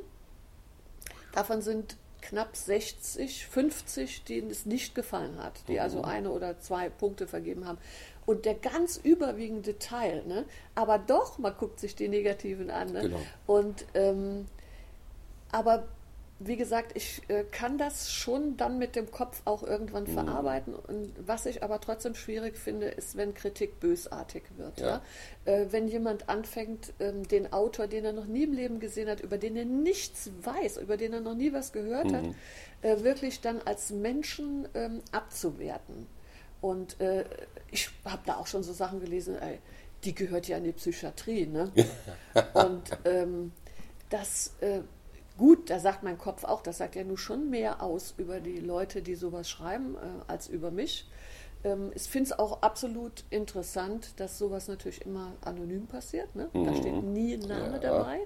Davon 1.33 1.61
sind 1.61 1.95
knapp 2.21 2.55
60, 2.55 3.47
50, 3.47 4.23
denen 4.23 4.51
es 4.51 4.65
nicht 4.65 4.95
gefallen 4.95 5.41
hat, 5.41 5.67
die 5.67 5.79
also 5.79 5.99
mhm. 5.99 6.05
eine 6.05 6.31
oder 6.31 6.59
zwei 6.59 6.89
Punkte 6.89 7.27
vergeben 7.27 7.65
haben. 7.65 7.77
Und 8.25 8.45
der 8.45 8.53
ganz 8.53 8.97
überwiegende 8.97 9.79
Teil, 9.79 10.23
ne, 10.25 10.45
aber 10.75 10.99
doch, 10.99 11.37
man 11.37 11.55
guckt 11.57 11.79
sich 11.79 11.95
die 11.95 12.07
Negativen 12.07 12.69
an. 12.69 12.91
Ne? 12.91 13.01
Genau. 13.01 13.19
Und 13.47 13.85
ähm, 13.93 14.45
aber 15.51 15.87
wie 16.43 16.57
gesagt, 16.57 16.93
ich 16.95 17.21
äh, 17.29 17.43
kann 17.43 17.77
das 17.77 18.11
schon 18.11 18.57
dann 18.57 18.79
mit 18.79 18.95
dem 18.95 19.11
Kopf 19.11 19.41
auch 19.45 19.61
irgendwann 19.61 20.05
mhm. 20.05 20.13
verarbeiten. 20.13 20.73
Und 20.73 21.13
was 21.19 21.45
ich 21.45 21.61
aber 21.61 21.79
trotzdem 21.79 22.15
schwierig 22.15 22.57
finde, 22.57 22.87
ist, 22.87 23.15
wenn 23.15 23.35
Kritik 23.35 23.79
bösartig 23.79 24.43
wird. 24.57 24.79
Ja. 24.79 25.01
ja? 25.45 25.53
Äh, 25.53 25.67
wenn 25.71 25.87
jemand 25.87 26.29
anfängt, 26.29 26.93
ähm, 26.99 27.27
den 27.27 27.53
Autor, 27.53 27.85
den 27.85 28.05
er 28.05 28.13
noch 28.13 28.25
nie 28.25 28.43
im 28.43 28.53
Leben 28.53 28.79
gesehen 28.79 29.07
hat, 29.07 29.19
über 29.21 29.37
den 29.37 29.55
er 29.55 29.65
nichts 29.65 30.31
weiß, 30.41 30.77
über 30.77 30.97
den 30.97 31.13
er 31.13 31.21
noch 31.21 31.35
nie 31.35 31.53
was 31.53 31.73
gehört 31.73 32.07
mhm. 32.07 32.15
hat, 32.15 32.25
äh, 32.81 33.03
wirklich 33.03 33.41
dann 33.41 33.61
als 33.65 33.91
Menschen 33.91 34.67
ähm, 34.73 35.01
abzuwerten. 35.11 36.07
Und 36.59 36.99
äh, 36.99 37.25
ich 37.69 37.89
habe 38.03 38.21
da 38.25 38.37
auch 38.37 38.47
schon 38.47 38.63
so 38.63 38.73
Sachen 38.73 38.99
gelesen, 38.99 39.35
ey, 39.39 39.59
die 40.03 40.15
gehört 40.15 40.47
ja 40.47 40.57
in 40.57 40.63
die 40.63 40.71
Psychiatrie. 40.71 41.45
Ne? 41.45 41.71
Und 42.53 42.83
ähm, 43.05 43.51
das 44.09 44.55
äh, 44.61 44.81
Gut, 45.41 45.71
da 45.71 45.79
sagt 45.79 46.03
mein 46.03 46.19
Kopf 46.19 46.43
auch, 46.43 46.61
das 46.61 46.77
sagt 46.77 46.95
ja 46.95 47.03
nur 47.03 47.17
schon 47.17 47.49
mehr 47.49 47.81
aus 47.81 48.13
über 48.19 48.39
die 48.39 48.59
Leute, 48.59 49.01
die 49.01 49.15
sowas 49.15 49.49
schreiben, 49.49 49.95
äh, 49.95 50.31
als 50.31 50.47
über 50.47 50.69
mich. 50.69 51.09
Ähm, 51.63 51.91
ich 51.95 52.03
finde 52.03 52.29
es 52.29 52.37
auch 52.37 52.61
absolut 52.61 53.23
interessant, 53.31 54.19
dass 54.19 54.37
sowas 54.37 54.67
natürlich 54.67 55.03
immer 55.03 55.31
anonym 55.41 55.87
passiert. 55.87 56.35
Ne? 56.35 56.47
Mhm. 56.53 56.65
Da 56.65 56.75
steht 56.75 57.03
nie 57.03 57.33
ein 57.33 57.39
Name 57.39 57.73
ja. 57.73 57.79
dabei. 57.79 58.19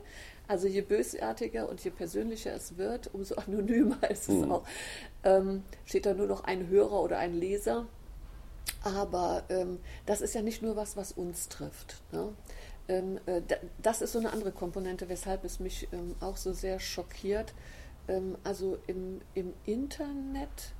Also 0.50 0.68
je 0.68 0.82
bösartiger 0.82 1.70
und 1.70 1.82
je 1.82 1.92
persönlicher 1.92 2.54
es 2.54 2.76
wird, 2.76 3.10
umso 3.14 3.36
anonymer 3.48 4.12
ist 4.12 4.28
es 4.28 4.36
mhm. 4.36 4.52
auch. 4.52 4.68
Ähm, 5.24 5.64
steht 5.86 6.06
da 6.06 6.14
nur 6.14 6.28
noch 6.28 6.44
ein 6.44 6.68
Hörer 6.68 7.02
oder 7.02 7.18
ein 7.18 7.34
Leser. 7.34 7.86
Aber 8.84 9.44
ähm, 9.48 9.80
das 10.06 10.20
ist 10.20 10.36
ja 10.36 10.42
nicht 10.42 10.62
nur 10.62 10.76
was, 10.76 10.98
was 10.98 11.14
uns 11.14 11.48
trifft. 11.48 12.02
Ne? 12.12 12.34
Ähm, 12.88 13.20
äh, 13.26 13.42
das 13.82 14.02
ist 14.02 14.14
so 14.14 14.20
eine 14.20 14.32
andere 14.32 14.52
Komponente, 14.52 15.10
weshalb 15.10 15.44
es 15.44 15.60
mich 15.60 15.88
ähm, 15.92 16.16
auch 16.20 16.38
so 16.38 16.54
sehr 16.54 16.80
schockiert. 16.80 17.54
Ähm, 18.08 18.38
also 18.44 18.78
im, 18.88 19.22
im 19.34 19.54
Internet 19.66 20.74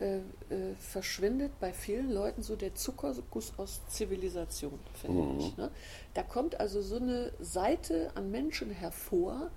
äh, 0.00 0.18
äh, 0.18 0.74
verschwindet 0.78 1.58
bei 1.58 1.72
vielen 1.72 2.12
Leuten 2.12 2.42
so 2.42 2.54
der 2.54 2.74
Zuckerguss 2.74 3.52
aus 3.56 3.80
Zivilisation, 3.88 4.78
finde 4.94 5.22
mhm. 5.22 5.40
ich. 5.40 5.56
Ne? 5.56 5.70
Da 6.14 6.22
kommt 6.22 6.60
also 6.60 6.80
so 6.80 6.96
eine 6.96 7.32
Seite 7.40 8.12
an 8.14 8.30
Menschen 8.30 8.70
hervor, 8.70 9.50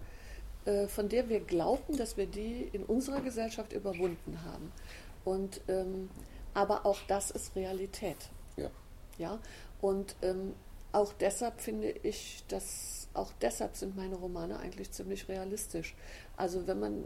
äh, 0.65 0.87
von 0.87 1.09
der 1.09 1.29
wir 1.29 1.41
glauben, 1.41 1.95
dass 1.95 2.17
wir 2.17 2.25
die 2.25 2.69
in 2.73 2.83
unserer 2.83 3.21
Gesellschaft 3.21 3.71
überwunden 3.71 4.39
haben. 4.43 4.71
Und 5.23 5.61
ähm, 5.67 6.09
aber 6.53 6.85
auch 6.85 6.97
das 7.07 7.31
ist 7.31 7.55
Realität. 7.55 8.17
Ja. 8.57 8.69
ja? 9.17 9.39
Und 9.79 10.15
ähm, 10.21 10.53
auch 10.91 11.13
deshalb 11.13 11.61
finde 11.61 11.89
ich, 11.89 12.43
dass 12.47 13.07
auch 13.13 13.31
deshalb 13.41 13.75
sind 13.75 13.95
meine 13.95 14.15
Romane 14.15 14.59
eigentlich 14.59 14.91
ziemlich 14.91 15.27
realistisch. 15.27 15.95
Also 16.37 16.67
wenn 16.67 16.79
man 16.79 17.03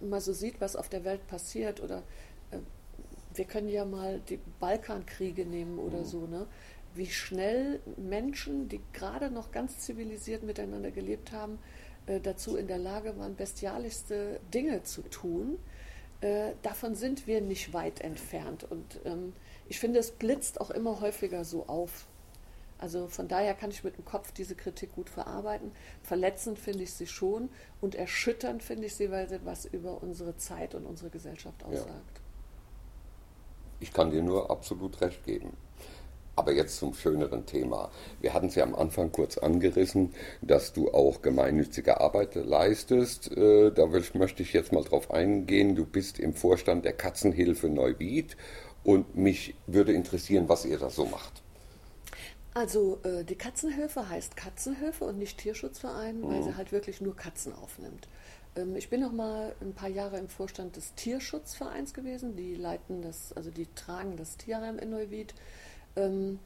mal 0.00 0.20
so 0.20 0.32
sieht, 0.32 0.60
was 0.60 0.76
auf 0.76 0.88
der 0.88 1.04
Welt 1.04 1.26
passiert 1.26 1.82
oder 1.82 2.02
äh, 2.50 2.58
wir 3.34 3.44
können 3.44 3.68
ja 3.68 3.84
mal 3.84 4.20
die 4.28 4.38
Balkankriege 4.60 5.44
nehmen 5.44 5.78
oder 5.78 5.98
mhm. 5.98 6.04
so, 6.04 6.26
ne? 6.26 6.46
Wie 6.94 7.10
schnell 7.10 7.80
Menschen, 7.96 8.68
die 8.68 8.80
gerade 8.92 9.28
noch 9.28 9.50
ganz 9.50 9.80
zivilisiert 9.80 10.44
miteinander 10.44 10.92
gelebt 10.92 11.32
haben, 11.32 11.58
äh, 12.06 12.20
dazu 12.20 12.56
in 12.56 12.68
der 12.68 12.78
Lage 12.78 13.18
waren, 13.18 13.34
bestialischste 13.34 14.40
Dinge 14.52 14.84
zu 14.84 15.02
tun. 15.02 15.58
äh, 16.24 16.54
davon 16.62 16.94
sind 16.94 17.26
wir 17.26 17.40
nicht 17.40 17.74
weit 17.74 18.00
entfernt. 18.00 18.64
Und 18.64 19.00
ähm, 19.04 19.34
ich 19.68 19.78
finde, 19.78 19.98
es 19.98 20.10
blitzt 20.10 20.60
auch 20.60 20.70
immer 20.70 21.00
häufiger 21.00 21.44
so 21.44 21.66
auf. 21.66 22.06
Also 22.78 23.06
von 23.06 23.28
daher 23.28 23.54
kann 23.54 23.70
ich 23.70 23.84
mit 23.84 23.96
dem 23.96 24.04
Kopf 24.04 24.32
diese 24.32 24.54
Kritik 24.54 24.94
gut 24.94 25.08
verarbeiten. 25.08 25.72
Verletzend 26.02 26.58
finde 26.58 26.82
ich 26.82 26.92
sie 26.92 27.06
schon 27.06 27.48
und 27.80 27.94
erschütternd 27.94 28.62
finde 28.62 28.86
ich 28.86 28.94
sie, 28.94 29.10
weil 29.10 29.28
sie 29.28 29.40
was 29.44 29.64
über 29.64 30.02
unsere 30.02 30.36
Zeit 30.36 30.74
und 30.74 30.84
unsere 30.84 31.10
Gesellschaft 31.10 31.64
aussagt. 31.64 31.88
Ja. 31.88 32.20
Ich 33.80 33.92
kann 33.92 34.10
dir 34.10 34.22
nur 34.22 34.50
absolut 34.50 35.00
recht 35.00 35.24
geben. 35.24 35.56
Aber 36.36 36.52
jetzt 36.52 36.78
zum 36.78 36.94
schöneren 36.94 37.46
Thema. 37.46 37.90
Wir 38.20 38.34
hatten 38.34 38.46
es 38.46 38.56
ja 38.56 38.64
am 38.64 38.74
Anfang 38.74 39.12
kurz 39.12 39.38
angerissen, 39.38 40.12
dass 40.42 40.72
du 40.72 40.92
auch 40.92 41.22
gemeinnützige 41.22 42.00
Arbeit 42.00 42.34
leistest. 42.34 43.30
Äh, 43.36 43.70
da 43.70 43.86
möchte 43.86 44.42
ich 44.42 44.52
jetzt 44.52 44.72
mal 44.72 44.82
drauf 44.82 45.12
eingehen. 45.12 45.76
Du 45.76 45.86
bist 45.86 46.18
im 46.18 46.34
Vorstand 46.34 46.84
der 46.84 46.92
Katzenhilfe 46.92 47.68
Neuwied 47.68 48.36
und 48.82 49.16
mich 49.16 49.54
würde 49.68 49.92
interessieren, 49.92 50.48
was 50.48 50.64
ihr 50.64 50.78
da 50.78 50.90
so 50.90 51.06
macht. 51.06 51.43
Also 52.54 53.00
äh, 53.02 53.24
die 53.24 53.34
Katzenhilfe 53.34 54.08
heißt 54.08 54.36
Katzenhilfe 54.36 55.04
und 55.04 55.18
nicht 55.18 55.38
Tierschutzverein, 55.38 56.22
weil 56.22 56.40
mhm. 56.40 56.44
sie 56.44 56.56
halt 56.56 56.70
wirklich 56.70 57.00
nur 57.00 57.16
Katzen 57.16 57.52
aufnimmt. 57.52 58.08
Ähm, 58.56 58.76
ich 58.76 58.88
bin 58.88 59.00
noch 59.00 59.12
mal 59.12 59.54
ein 59.60 59.74
paar 59.74 59.88
Jahre 59.88 60.18
im 60.18 60.28
Vorstand 60.28 60.76
des 60.76 60.94
Tierschutzvereins 60.94 61.94
gewesen. 61.94 62.36
Die 62.36 62.54
leiten 62.54 63.02
das, 63.02 63.32
also 63.32 63.50
die 63.50 63.66
tragen 63.74 64.16
das 64.16 64.36
Tierheim 64.36 64.78
in 64.78 64.90
Neuwied. 64.90 65.34
Ähm, 65.96 66.38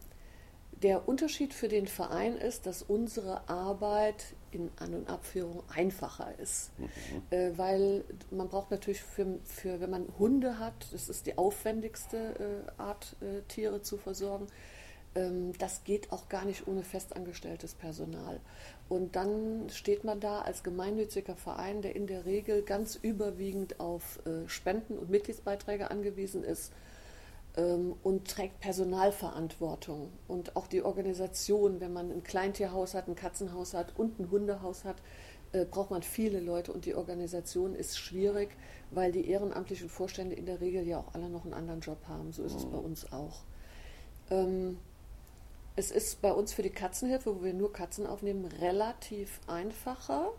der 0.83 1.09
Unterschied 1.09 1.53
für 1.53 1.69
den 1.69 1.87
Verein 1.87 2.37
ist, 2.37 2.67
dass 2.67 2.83
unsere 2.83 3.49
Arbeit 3.49 4.35
in 4.53 4.71
An- 4.77 4.95
und 4.95 5.09
Abführung 5.09 5.63
einfacher 5.75 6.39
ist. 6.39 6.71
Mhm. 6.79 6.87
Äh, 7.31 7.59
weil 7.59 8.05
man 8.31 8.49
braucht 8.49 8.71
natürlich 8.71 9.03
für, 9.03 9.27
für, 9.45 9.81
wenn 9.81 9.91
man 9.91 10.07
Hunde 10.19 10.59
hat, 10.59 10.87
das 10.93 11.09
ist 11.09 11.27
die 11.27 11.37
aufwendigste 11.37 12.65
äh, 12.79 12.81
Art, 12.81 13.17
äh, 13.21 13.43
Tiere 13.49 13.83
zu 13.83 13.99
versorgen, 13.99 14.47
das 15.59 15.83
geht 15.83 16.13
auch 16.13 16.29
gar 16.29 16.45
nicht 16.45 16.69
ohne 16.69 16.85
festangestelltes 16.85 17.75
Personal. 17.75 18.41
Und 18.89 19.17
dann 19.17 19.69
steht 19.71 20.05
man 20.05 20.21
da 20.21 20.41
als 20.43 20.63
gemeinnütziger 20.63 21.37
Verein, 21.37 21.83
der 21.83 21.97
in 21.97 22.07
der 22.07 22.25
Regel 22.25 22.63
ganz 22.63 22.95
überwiegend 22.95 23.81
auf 23.81 24.21
äh, 24.27 24.49
Spenden 24.49 24.97
und 24.97 25.11
Mitgliedsbeiträge 25.11 25.91
angewiesen 25.91 26.43
ist 26.43 26.73
ähm, 27.57 27.97
und 28.03 28.29
trägt 28.29 28.61
Personalverantwortung. 28.61 30.11
Und 30.27 30.57
auch 30.57 30.67
die 30.69 30.83
Organisation, 30.83 31.81
wenn 31.81 31.93
man 31.93 32.11
ein 32.11 32.23
Kleintierhaus 32.23 32.95
hat, 32.95 33.09
ein 33.09 33.15
Katzenhaus 33.15 33.75
hat 33.75 33.99
und 33.99 34.19
ein 34.19 34.31
Hundehaus 34.31 34.85
hat, 34.85 34.97
äh, 35.53 35.65
braucht 35.65 35.91
man 35.91 36.03
viele 36.03 36.41
Leute 36.41 36.73
und 36.73 36.85
die 36.85 36.95
Organisation 36.95 37.75
ist 37.75 37.99
schwierig, 37.99 38.51
weil 38.91 39.13
die 39.13 39.29
ehrenamtlichen 39.29 39.89
Vorstände 39.89 40.35
in 40.35 40.47
der 40.47 40.61
Regel 40.61 40.87
ja 40.87 40.99
auch 40.99 41.15
alle 41.15 41.29
noch 41.29 41.45
einen 41.45 41.55
anderen 41.55 41.81
Job 41.81 41.99
haben. 42.07 42.33
So 42.33 42.45
ist 42.45 42.55
es 42.55 42.65
mhm. 42.65 42.71
bei 42.71 42.79
uns 42.79 43.13
auch. 43.13 43.43
Ähm, 44.31 44.79
es 45.79 45.93
ist 45.93 46.21
bei 46.21 46.33
uns 46.33 46.53
für 46.53 46.63
die 46.63 46.71
Katzenhilfe, 46.71 47.37
wo 47.37 47.45
wir 47.45 47.55
nur 47.55 47.73
Katzen 47.73 48.05
aufnehmen, 48.05 48.47
relativ 48.61 49.39
einfacher. 49.47 50.33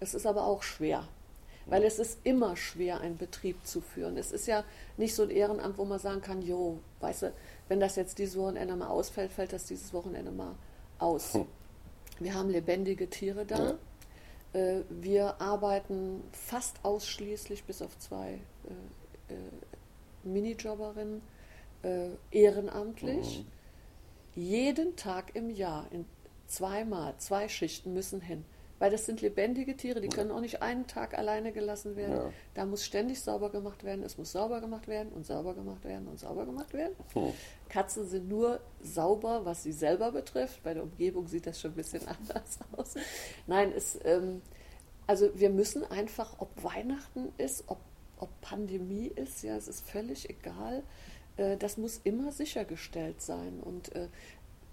Es 0.00 0.14
ist 0.14 0.26
aber 0.26 0.48
auch 0.48 0.64
schwer. 0.64 1.06
Weil 1.66 1.84
es 1.84 2.00
ist 2.00 2.18
immer 2.24 2.56
schwer, 2.56 3.00
einen 3.00 3.18
Betrieb 3.18 3.64
zu 3.64 3.80
führen. 3.80 4.16
Es 4.16 4.32
ist 4.32 4.48
ja 4.48 4.64
nicht 4.96 5.14
so 5.14 5.22
ein 5.22 5.30
Ehrenamt, 5.30 5.78
wo 5.78 5.84
man 5.84 6.00
sagen 6.00 6.22
kann, 6.22 6.42
jo, 6.42 6.80
weißt 7.00 7.22
du, 7.22 7.32
wenn 7.68 7.78
das 7.78 7.94
jetzt 7.94 8.18
dieses 8.18 8.36
Wochenende 8.36 8.74
mal 8.74 8.88
ausfällt, 8.88 9.30
fällt 9.32 9.52
das 9.52 9.66
dieses 9.66 9.92
Wochenende 9.92 10.32
mal 10.32 10.56
aus. 10.98 11.34
Hm. 11.34 11.46
Wir 12.18 12.34
haben 12.34 12.50
lebendige 12.50 13.08
Tiere 13.08 13.46
da. 13.46 13.76
Ja. 14.54 14.60
Äh, 14.60 14.82
wir 14.90 15.40
arbeiten 15.40 16.24
fast 16.32 16.84
ausschließlich, 16.84 17.62
bis 17.62 17.80
auf 17.80 17.96
zwei 18.00 18.40
äh, 19.28 19.34
äh, 19.34 19.38
Minijobberinnen, 20.24 21.22
ehrenamtlich. 22.32 23.44
Mhm 23.44 23.55
jeden 24.36 24.96
Tag 24.96 25.34
im 25.34 25.50
Jahr, 25.50 25.86
in 25.90 26.04
zweimal, 26.46 27.14
zwei 27.18 27.48
Schichten 27.48 27.92
müssen 27.92 28.20
hin. 28.20 28.44
Weil 28.78 28.90
das 28.90 29.06
sind 29.06 29.22
lebendige 29.22 29.74
Tiere, 29.74 30.02
die 30.02 30.08
können 30.08 30.30
auch 30.30 30.40
nicht 30.40 30.60
einen 30.60 30.86
Tag 30.86 31.16
alleine 31.16 31.50
gelassen 31.52 31.96
werden. 31.96 32.12
Ja. 32.12 32.32
Da 32.52 32.66
muss 32.66 32.84
ständig 32.84 33.22
sauber 33.22 33.48
gemacht 33.48 33.84
werden, 33.84 34.04
es 34.04 34.18
muss 34.18 34.32
sauber 34.32 34.60
gemacht 34.60 34.86
werden 34.86 35.12
und 35.12 35.24
sauber 35.24 35.54
gemacht 35.54 35.82
werden 35.84 36.06
und 36.08 36.20
sauber 36.20 36.44
gemacht 36.44 36.74
werden. 36.74 36.94
Hm. 37.14 37.32
Katzen 37.70 38.06
sind 38.06 38.28
nur 38.28 38.60
sauber, 38.82 39.46
was 39.46 39.62
sie 39.62 39.72
selber 39.72 40.12
betrifft. 40.12 40.62
Bei 40.62 40.74
der 40.74 40.82
Umgebung 40.82 41.26
sieht 41.26 41.46
das 41.46 41.58
schon 41.58 41.70
ein 41.70 41.76
bisschen 41.76 42.02
anders 42.06 42.58
aus. 42.76 42.96
Nein, 43.46 43.72
es, 43.74 43.98
ähm, 44.04 44.42
also 45.06 45.30
wir 45.34 45.48
müssen 45.48 45.82
einfach, 45.84 46.34
ob 46.38 46.50
Weihnachten 46.62 47.32
ist, 47.38 47.64
ob, 47.68 47.78
ob 48.18 48.28
Pandemie 48.42 49.06
ist, 49.06 49.42
ja, 49.42 49.56
es 49.56 49.68
ist 49.68 49.88
völlig 49.88 50.28
egal. 50.28 50.82
Äh, 51.36 51.56
das 51.56 51.76
muss 51.76 52.00
immer 52.04 52.32
sichergestellt 52.32 53.20
sein. 53.20 53.60
Und 53.60 53.94
äh, 53.94 54.08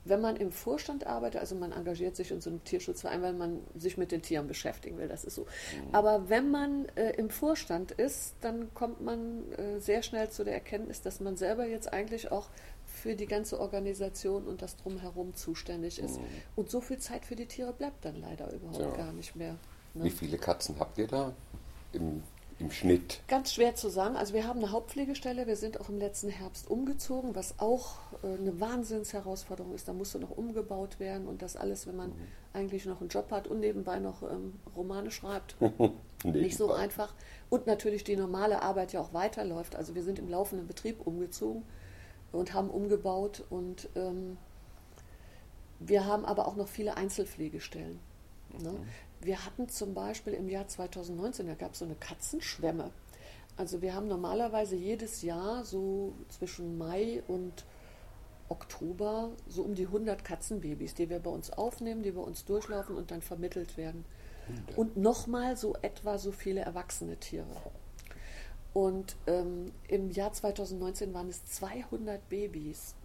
wenn 0.05 0.19
man 0.19 0.35
im 0.35 0.51
Vorstand 0.51 1.07
arbeitet, 1.07 1.39
also 1.39 1.55
man 1.55 1.71
engagiert 1.71 2.15
sich 2.15 2.31
in 2.31 2.41
so 2.41 2.49
einem 2.49 2.63
Tierschutzverein, 2.63 3.21
weil 3.21 3.33
man 3.33 3.61
sich 3.75 3.97
mit 3.97 4.11
den 4.11 4.21
Tieren 4.21 4.47
beschäftigen 4.47 4.97
will, 4.97 5.07
das 5.07 5.23
ist 5.23 5.35
so. 5.35 5.43
Mhm. 5.43 5.93
Aber 5.93 6.29
wenn 6.29 6.51
man 6.51 6.85
äh, 6.95 7.11
im 7.11 7.29
Vorstand 7.29 7.91
ist, 7.91 8.35
dann 8.41 8.73
kommt 8.73 9.01
man 9.01 9.51
äh, 9.53 9.79
sehr 9.79 10.03
schnell 10.03 10.29
zu 10.29 10.43
der 10.43 10.55
Erkenntnis, 10.55 11.01
dass 11.01 11.19
man 11.19 11.37
selber 11.37 11.65
jetzt 11.65 11.93
eigentlich 11.93 12.31
auch 12.31 12.49
für 12.85 13.15
die 13.15 13.27
ganze 13.27 13.59
Organisation 13.59 14.45
und 14.45 14.61
das 14.61 14.75
drumherum 14.75 15.35
zuständig 15.35 15.99
ist. 15.99 16.19
Mhm. 16.19 16.25
Und 16.55 16.69
so 16.69 16.81
viel 16.81 16.97
Zeit 16.97 17.25
für 17.25 17.35
die 17.35 17.45
Tiere 17.45 17.71
bleibt 17.71 18.03
dann 18.03 18.19
leider 18.19 18.51
überhaupt 18.51 18.79
ja. 18.79 18.91
gar 18.95 19.13
nicht 19.13 19.35
mehr. 19.35 19.55
Ne? 19.93 20.03
Wie 20.03 20.09
viele 20.09 20.37
Katzen 20.37 20.75
habt 20.79 20.97
ihr 20.97 21.07
da 21.07 21.33
im 21.93 22.23
im 22.59 22.71
Schnitt? 22.71 23.21
Ganz 23.27 23.53
schwer 23.53 23.75
zu 23.75 23.89
sagen. 23.89 24.15
Also 24.15 24.33
wir 24.33 24.47
haben 24.47 24.59
eine 24.59 24.71
Hauptpflegestelle, 24.71 25.47
wir 25.47 25.55
sind 25.55 25.79
auch 25.79 25.89
im 25.89 25.97
letzten 25.97 26.29
Herbst 26.29 26.69
umgezogen, 26.69 27.35
was 27.35 27.59
auch 27.59 27.95
äh, 28.23 28.27
eine 28.27 28.59
Wahnsinnsherausforderung 28.59 29.73
ist. 29.73 29.87
Da 29.87 29.93
musste 29.93 30.19
noch 30.19 30.31
umgebaut 30.31 30.99
werden 30.99 31.27
und 31.27 31.41
das 31.41 31.55
alles, 31.55 31.87
wenn 31.87 31.95
man 31.95 32.09
mhm. 32.09 32.27
eigentlich 32.53 32.85
noch 32.85 33.01
einen 33.01 33.09
Job 33.09 33.31
hat 33.31 33.47
und 33.47 33.59
nebenbei 33.59 33.99
noch 33.99 34.23
ähm, 34.23 34.59
Romane 34.75 35.11
schreibt. 35.11 35.55
nicht 36.23 36.57
so 36.57 36.71
einfach. 36.71 37.13
Und 37.49 37.67
natürlich 37.67 38.03
die 38.03 38.15
normale 38.15 38.61
Arbeit 38.61 38.93
ja 38.93 39.01
auch 39.01 39.13
weiterläuft. 39.13 39.75
Also 39.75 39.95
wir 39.95 40.03
sind 40.03 40.19
im 40.19 40.29
laufenden 40.29 40.67
Betrieb 40.67 41.05
umgezogen 41.05 41.63
und 42.31 42.53
haben 42.53 42.69
umgebaut 42.69 43.43
und 43.49 43.89
ähm, 43.95 44.37
wir 45.79 46.05
haben 46.05 46.25
aber 46.25 46.47
auch 46.47 46.55
noch 46.55 46.67
viele 46.67 46.97
Einzelpflegestellen. 46.97 47.99
Ne? 48.59 48.73
Wir 49.23 49.45
hatten 49.45 49.69
zum 49.69 49.93
Beispiel 49.93 50.33
im 50.33 50.49
Jahr 50.49 50.67
2019, 50.67 51.47
da 51.47 51.53
gab 51.53 51.73
es 51.73 51.79
so 51.79 51.85
eine 51.85 51.95
Katzenschwemme. 51.95 52.91
Also 53.55 53.81
wir 53.81 53.93
haben 53.93 54.07
normalerweise 54.07 54.75
jedes 54.75 55.21
Jahr 55.21 55.63
so 55.63 56.13
zwischen 56.27 56.77
Mai 56.77 57.23
und 57.27 57.65
Oktober 58.49 59.31
so 59.47 59.61
um 59.61 59.75
die 59.75 59.85
100 59.85 60.25
Katzenbabys, 60.25 60.95
die 60.95 61.09
wir 61.09 61.19
bei 61.19 61.29
uns 61.29 61.51
aufnehmen, 61.51 62.03
die 62.03 62.11
bei 62.11 62.21
uns 62.21 62.43
durchlaufen 62.45 62.97
und 62.97 63.11
dann 63.11 63.21
vermittelt 63.21 63.77
werden. 63.77 64.03
Und 64.75 64.97
nochmal 64.97 65.55
so 65.55 65.75
etwa 65.81 66.17
so 66.17 66.33
viele 66.33 66.61
erwachsene 66.61 67.15
Tiere. 67.15 67.45
Und 68.73 69.15
ähm, 69.27 69.71
im 69.87 70.09
Jahr 70.11 70.33
2019 70.33 71.13
waren 71.13 71.29
es 71.29 71.45
200 71.45 72.27
Babys. 72.27 72.95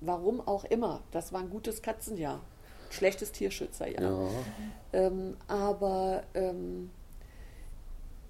Warum 0.00 0.40
auch 0.40 0.64
immer. 0.64 1.02
Das 1.12 1.32
war 1.32 1.40
ein 1.40 1.50
gutes 1.50 1.82
Katzenjahr 1.82 2.40
schlechtes 2.90 3.32
Tierschützer, 3.32 3.88
ja. 3.88 4.02
ja. 4.02 4.28
Ähm, 4.92 5.36
aber 5.48 6.24
ähm, 6.34 6.90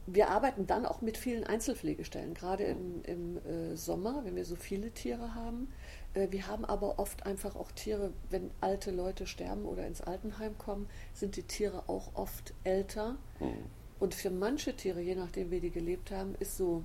wir 0.07 0.29
arbeiten 0.29 0.67
dann 0.67 0.85
auch 0.85 1.01
mit 1.01 1.17
vielen 1.17 1.45
Einzelpflegestellen, 1.45 2.35
gerade 2.35 2.65
im, 2.65 3.03
im 3.05 3.37
äh, 3.39 3.77
Sommer, 3.77 4.25
wenn 4.25 4.37
wir 4.37 4.45
so 4.45 4.57
viele 4.57 4.91
Tiere 4.91 5.35
haben. 5.35 5.69
Äh, 6.13 6.29
wir 6.31 6.47
haben 6.47 6.65
aber 6.65 6.99
oft 6.99 7.25
einfach 7.27 7.57
auch 7.57 7.73
Tiere, 7.73 8.13
wenn 8.31 8.51
alte 8.61 8.91
Leute 8.91 9.27
sterben 9.27 9.65
oder 9.65 9.87
ins 9.87 10.03
Altenheim 10.03 10.59
kommen, 10.59 10.89
sind 11.15 11.37
die 11.37 11.43
Tiere 11.43 11.89
auch 11.89 12.15
oft 12.15 12.53
älter. 12.65 13.17
Mhm. 13.41 13.65
Und 13.99 14.15
für 14.15 14.31
manche 14.31 14.77
Tiere, 14.77 15.01
je 15.01 15.15
nachdem 15.15 15.51
wie 15.51 15.61
die 15.61 15.71
gelebt 15.71 16.11
haben, 16.11 16.35
ist 16.39 16.57
so 16.57 16.85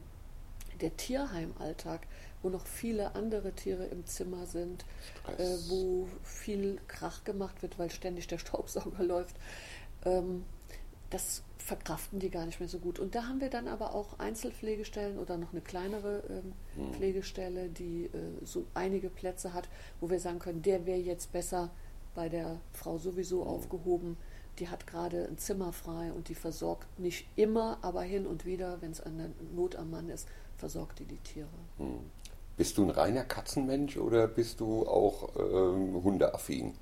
der 0.80 0.96
Tierheimalltag 0.96 2.08
wo 2.42 2.50
noch 2.50 2.66
viele 2.66 3.16
andere 3.16 3.52
Tiere 3.54 3.86
im 3.86 4.06
Zimmer 4.06 4.46
sind, 4.46 4.86
äh, 5.38 5.58
wo 5.68 6.08
viel 6.24 6.80
Krach 6.88 7.24
gemacht 7.24 7.62
wird, 7.62 7.78
weil 7.80 7.92
ständig 7.92 8.28
der 8.28 8.38
Staubsauger 8.38 9.04
läuft. 9.04 9.36
Ähm, 10.06 10.46
das 11.10 11.44
verkraften 11.58 12.20
die 12.20 12.30
gar 12.30 12.46
nicht 12.46 12.60
mehr 12.60 12.70
so 12.70 12.80
gut. 12.80 13.00
Und 13.00 13.16
da 13.16 13.28
haben 13.28 13.42
wir 13.42 13.50
dann 13.50 13.68
aber 13.68 13.94
auch 13.94 14.18
Einzelpflegestellen 14.20 15.20
oder 15.20 15.38
noch 15.38 15.52
eine 15.52 15.62
kleinere 15.62 16.24
ähm, 16.30 16.54
hm. 16.76 16.94
Pflegestelle, 16.94 17.70
die 17.70 18.06
äh, 18.06 18.46
so 18.46 18.66
einige 18.74 19.10
Plätze 19.10 19.54
hat, 19.54 19.70
wo 20.00 20.10
wir 20.10 20.20
sagen 20.20 20.40
können, 20.40 20.62
der 20.62 20.86
wäre 20.86 21.00
jetzt 21.00 21.32
besser 21.32 21.70
bei 22.16 22.30
der 22.30 22.60
Frau 22.74 22.98
sowieso 22.98 23.42
hm. 23.42 23.48
aufgehoben. 23.48 24.18
Die 24.60 24.70
hat 24.70 24.88
gerade 24.88 25.28
ein 25.28 25.38
Zimmer 25.38 25.72
frei 25.72 26.12
und 26.12 26.28
die 26.28 26.36
versorgt 26.36 27.00
nicht 27.00 27.28
immer, 27.36 27.78
aber 27.82 28.02
hin 28.02 28.26
und 28.26 28.46
wieder, 28.46 28.82
wenn 28.82 28.92
es 28.92 29.00
an 29.02 29.34
Not 29.56 29.76
am 29.76 29.92
Mann 29.92 30.10
ist, 30.10 30.28
versorgt 30.58 31.00
die 31.00 31.06
die 31.06 31.18
Tiere. 31.18 31.48
Hm. 31.78 32.00
Bist 32.60 32.78
du 32.78 32.84
ein 32.84 32.90
reiner 32.90 33.24
Katzenmensch 33.24 33.96
oder 33.96 34.28
bist 34.28 34.60
du 34.60 34.86
auch 34.86 35.30
ähm, 35.38 36.04
hundeaffin? 36.04 36.74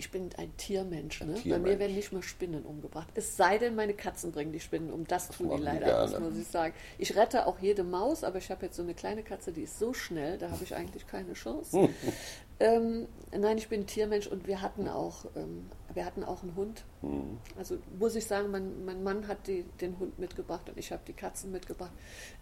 ich 0.00 0.10
bin 0.10 0.30
ein 0.38 0.56
Tiermensch. 0.56 1.20
Ne? 1.20 1.34
Tiermensch. 1.34 1.48
Bei 1.48 1.58
mir 1.58 1.78
werden 1.78 1.94
nicht 1.94 2.10
mehr 2.10 2.22
Spinnen 2.22 2.64
umgebracht. 2.64 3.08
Es 3.14 3.36
sei 3.36 3.58
denn, 3.58 3.74
meine 3.74 3.92
Katzen 3.92 4.32
bringen 4.32 4.50
die 4.50 4.60
Spinnen 4.60 4.90
um. 4.90 5.06
Das 5.06 5.28
tun 5.28 5.50
die 5.54 5.62
leider, 5.62 5.86
gerne. 5.86 6.10
das 6.12 6.20
muss 6.20 6.38
ich 6.38 6.46
sagen. 6.46 6.72
Ich 6.96 7.14
rette 7.16 7.46
auch 7.46 7.58
jede 7.58 7.84
Maus, 7.84 8.24
aber 8.24 8.38
ich 8.38 8.50
habe 8.50 8.64
jetzt 8.64 8.76
so 8.76 8.82
eine 8.82 8.94
kleine 8.94 9.22
Katze, 9.22 9.52
die 9.52 9.62
ist 9.62 9.78
so 9.78 9.92
schnell, 9.92 10.38
da 10.38 10.50
habe 10.50 10.64
ich 10.64 10.74
eigentlich 10.74 11.06
keine 11.06 11.34
Chance. 11.34 11.90
ähm, 12.60 13.08
nein, 13.36 13.58
ich 13.58 13.68
bin 13.68 13.80
ein 13.80 13.86
Tiermensch 13.86 14.26
und 14.26 14.46
wir 14.46 14.62
hatten 14.62 14.88
auch, 14.88 15.26
ähm, 15.36 15.66
wir 15.94 16.04
hatten 16.04 16.24
auch 16.24 16.42
einen 16.42 16.54
Hund. 16.56 16.84
Mhm. 17.02 17.38
Also 17.58 17.78
muss 17.98 18.14
ich 18.14 18.26
sagen, 18.26 18.50
mein, 18.50 18.84
mein 18.84 19.02
Mann 19.02 19.26
hat 19.28 19.46
die, 19.46 19.64
den 19.80 19.98
Hund 19.98 20.18
mitgebracht 20.18 20.68
und 20.68 20.78
ich 20.78 20.92
habe 20.92 21.02
die 21.06 21.12
Katzen 21.12 21.50
mitgebracht. 21.52 21.92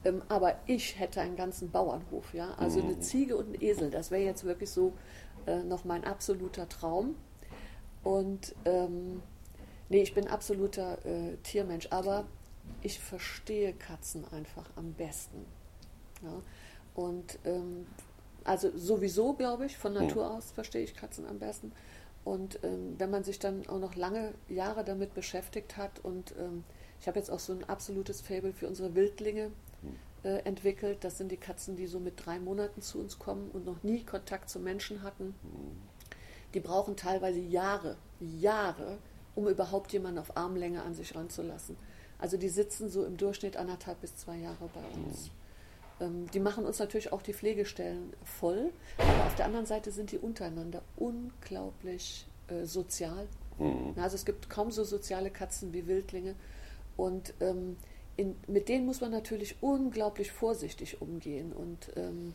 Ähm, 0.05 0.23
aber 0.29 0.57
ich 0.67 0.99
hätte 0.99 1.21
einen 1.21 1.37
ganzen 1.37 1.71
Bauernhof, 1.71 2.35
ja. 2.35 2.55
Also 2.55 2.81
Mhm. 2.81 2.87
eine 2.87 3.01
Ziege 3.01 3.37
und 3.37 3.55
ein 3.55 3.63
Esel, 3.63 3.91
das 3.91 4.11
wäre 4.11 4.23
jetzt 4.23 4.45
wirklich 4.45 4.71
so 4.71 4.93
äh, 5.47 5.63
noch 5.63 5.85
mein 5.85 6.05
absoluter 6.05 6.69
Traum. 6.69 7.15
Und 8.05 8.55
ähm, 8.65 9.23
nee, 9.89 10.03
ich 10.03 10.15
bin 10.15 10.29
absoluter 10.29 11.05
äh, 11.05 11.37
Tiermensch, 11.43 11.89
aber 11.91 12.25
ich 12.83 12.99
verstehe 13.01 13.73
Katzen 13.73 14.25
einfach 14.33 14.71
am 14.77 14.93
besten. 14.93 15.45
Ja? 16.23 16.43
Und 16.95 17.39
ähm, 17.45 17.87
also 18.45 18.71
sowieso, 18.77 19.35
glaube 19.35 19.67
ich, 19.67 19.77
von 19.77 19.93
Natur 19.93 20.31
aus 20.31 20.53
verstehe 20.53 20.83
ich 20.83 20.95
Katzen 20.95 21.27
am 21.27 21.39
besten. 21.39 21.73
Und 22.29 22.62
ähm, 22.62 22.97
wenn 22.99 23.09
man 23.09 23.24
sich 23.24 23.39
dann 23.39 23.66
auch 23.68 23.79
noch 23.79 23.95
lange 23.95 24.35
Jahre 24.51 24.85
damit 24.85 25.14
beschäftigt 25.14 25.79
hat 25.79 26.05
und 26.05 26.35
ähm, 26.39 26.62
ich 27.01 27.09
habe 27.09 27.18
jetzt 27.18 27.31
auch 27.31 27.39
so 27.39 27.55
ein 27.55 27.64
absolutes 27.64 28.20
Fable 28.20 28.53
für 28.53 28.68
unsere 28.68 28.95
Wildlinge 28.95 29.51
äh, 30.24 30.41
entwickelt. 30.45 30.99
Das 31.05 31.16
sind 31.16 31.33
die 31.33 31.39
Katzen, 31.39 31.74
die 31.74 31.87
so 31.87 31.99
mit 31.99 32.26
drei 32.26 32.39
Monaten 32.39 32.83
zu 32.83 32.99
uns 32.99 33.18
kommen 33.18 33.51
und 33.51 33.64
noch 33.64 33.83
nie 33.83 34.05
Kontakt 34.05 34.51
zu 34.51 34.61
Menschen 34.61 35.03
hatten. 35.03 35.35
Die 36.53 36.61
brauchen 36.61 36.97
teilweise 36.97 37.41
Jahre, 37.41 37.97
Jahre, 38.20 38.99
um 39.35 39.49
überhaupt 39.49 39.91
jemanden 39.95 40.18
auf 40.18 40.37
Armlänge 40.37 40.83
an 40.83 40.95
sich 40.95 41.14
ranzulassen. 41.14 41.79
Also 42.18 42.37
die 42.37 42.51
sitzen 42.51 42.91
so 42.91 43.07
im 43.07 43.16
Durchschnitt 43.16 43.57
anderthalb 43.57 44.03
bis 44.03 44.16
zwei 44.16 44.37
Jahre 44.37 44.68
bei 44.74 45.01
uns. 45.01 45.31
Ähm, 46.01 46.31
die 46.33 46.41
machen 46.41 46.65
uns 46.67 46.79
natürlich 46.79 47.13
auch 47.13 47.23
die 47.23 47.35
Pflegestellen 47.35 48.13
voll, 48.25 48.71
aber 48.99 49.27
auf 49.27 49.35
der 49.35 49.47
anderen 49.47 49.67
Seite 49.67 49.91
sind 49.91 50.13
die 50.13 50.19
untereinander 50.19 50.83
unglaublich 50.97 52.27
äh, 52.49 52.65
sozial. 52.65 53.27
Na, 53.97 54.05
Also 54.05 54.17
es 54.17 54.25
gibt 54.25 54.49
kaum 54.49 54.71
so 54.71 54.85
soziale 54.85 55.31
Katzen 55.31 55.73
wie 55.73 55.87
Wildlinge 55.87 56.35
und 56.97 57.35
ähm, 57.41 57.77
in, 58.17 58.37
mit 58.47 58.69
denen 58.69 58.87
muss 58.87 59.01
man 59.01 59.11
natürlich 59.11 59.57
unglaublich 59.61 60.33
vorsichtig 60.33 61.01
umgehen 61.01 61.53
und 61.53 61.91
ähm, 61.97 62.35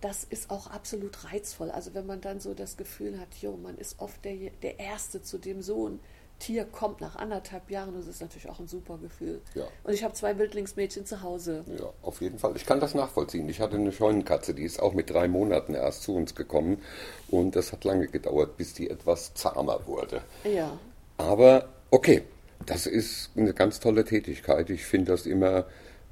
das 0.00 0.24
ist 0.24 0.50
auch 0.50 0.68
absolut 0.68 1.24
reizvoll. 1.24 1.70
Also 1.70 1.94
wenn 1.94 2.06
man 2.06 2.20
dann 2.20 2.40
so 2.40 2.54
das 2.54 2.76
Gefühl 2.76 3.18
hat, 3.18 3.34
jo, 3.40 3.56
man 3.56 3.76
ist 3.78 3.98
oft 3.98 4.24
der, 4.24 4.50
der 4.62 4.78
Erste, 4.78 5.22
zu 5.22 5.38
dem 5.38 5.60
so 5.60 5.88
ein 5.88 6.00
Tier 6.38 6.64
kommt 6.64 7.00
nach 7.00 7.16
anderthalb 7.16 7.70
Jahren, 7.70 7.94
das 7.94 8.06
ist 8.06 8.20
natürlich 8.20 8.48
auch 8.48 8.60
ein 8.60 8.68
super 8.68 8.98
Gefühl. 8.98 9.40
Ja. 9.54 9.64
Und 9.84 9.92
ich 9.92 10.04
habe 10.04 10.14
zwei 10.14 10.38
Wildlingsmädchen 10.38 11.04
zu 11.04 11.22
Hause. 11.22 11.64
Ja, 11.78 11.92
auf 12.02 12.20
jeden 12.20 12.38
Fall. 12.38 12.54
Ich 12.56 12.64
kann 12.64 12.80
das 12.80 12.94
nachvollziehen. 12.94 13.48
Ich 13.48 13.60
hatte 13.60 13.76
eine 13.76 13.92
Scheunenkatze, 13.92 14.54
die 14.54 14.62
ist 14.62 14.80
auch 14.80 14.94
mit 14.94 15.10
drei 15.10 15.28
Monaten 15.28 15.74
erst 15.74 16.02
zu 16.02 16.14
uns 16.14 16.34
gekommen 16.34 16.82
und 17.28 17.56
das 17.56 17.72
hat 17.72 17.84
lange 17.84 18.06
gedauert, 18.06 18.56
bis 18.56 18.74
die 18.74 18.88
etwas 18.88 19.34
zahmer 19.34 19.86
wurde. 19.86 20.22
Ja, 20.44 20.78
Aber 21.16 21.68
okay, 21.90 22.22
das 22.66 22.86
ist 22.86 23.30
eine 23.36 23.54
ganz 23.54 23.80
tolle 23.80 24.04
Tätigkeit. 24.04 24.70
Ich 24.70 24.84
finde 24.84 25.12
das 25.12 25.26
immer 25.26 25.66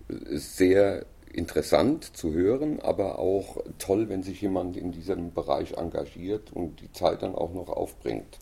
sehr 0.08 1.06
interessant 1.32 2.16
zu 2.16 2.32
hören, 2.32 2.80
aber 2.80 3.18
auch 3.18 3.58
toll, 3.78 4.08
wenn 4.08 4.22
sich 4.22 4.40
jemand 4.40 4.76
in 4.76 4.92
diesem 4.92 5.32
Bereich 5.32 5.72
engagiert 5.72 6.52
und 6.52 6.80
die 6.80 6.90
Zeit 6.92 7.22
dann 7.22 7.34
auch 7.34 7.52
noch 7.52 7.68
aufbringt. 7.68 8.38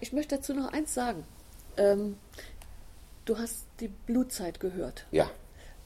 Ich 0.00 0.12
möchte 0.12 0.36
dazu 0.36 0.54
noch 0.54 0.72
eins 0.72 0.94
sagen. 0.94 1.24
Ähm, 1.76 2.16
du 3.24 3.38
hast 3.38 3.66
die 3.80 3.88
Blutzeit 3.88 4.60
gehört. 4.60 5.06
Ja, 5.10 5.30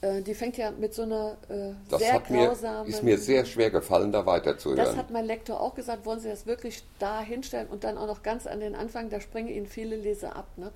Äh, 0.03 0.23
die 0.23 0.33
fängt 0.33 0.57
ja 0.57 0.71
mit 0.71 0.95
so 0.95 1.03
einer 1.03 1.37
äh, 1.47 1.73
das 1.89 1.99
sehr 2.01 2.13
hat 2.13 2.29
mir, 2.31 2.47
grausamen... 2.47 2.89
ist 2.89 3.03
mir 3.03 3.19
sehr 3.19 3.45
schwer 3.45 3.69
gefallen, 3.69 4.11
da 4.11 4.19
Das 4.19 4.25
weiterzuhören. 4.27 4.97
hat 4.97 5.11
mein 5.11 5.25
Lektor 5.25 5.59
auch 5.61 5.75
gesagt, 5.75 6.05
wollen 6.07 6.19
Sie 6.19 6.27
das 6.29 6.47
wirklich 6.47 6.83
da 6.97 7.21
hinstellen 7.21 7.67
und 7.67 7.83
dann 7.83 7.99
auch 7.99 8.07
noch 8.07 8.23
ganz 8.23 8.47
an 8.47 8.61
den 8.61 8.73
Anfang, 8.73 9.09
da 9.11 9.19
springen 9.21 9.49
Ihnen 9.49 9.67
viele 9.67 9.95
Leser 9.95 10.35
ab. 10.35 10.47
Ne? 10.57 10.71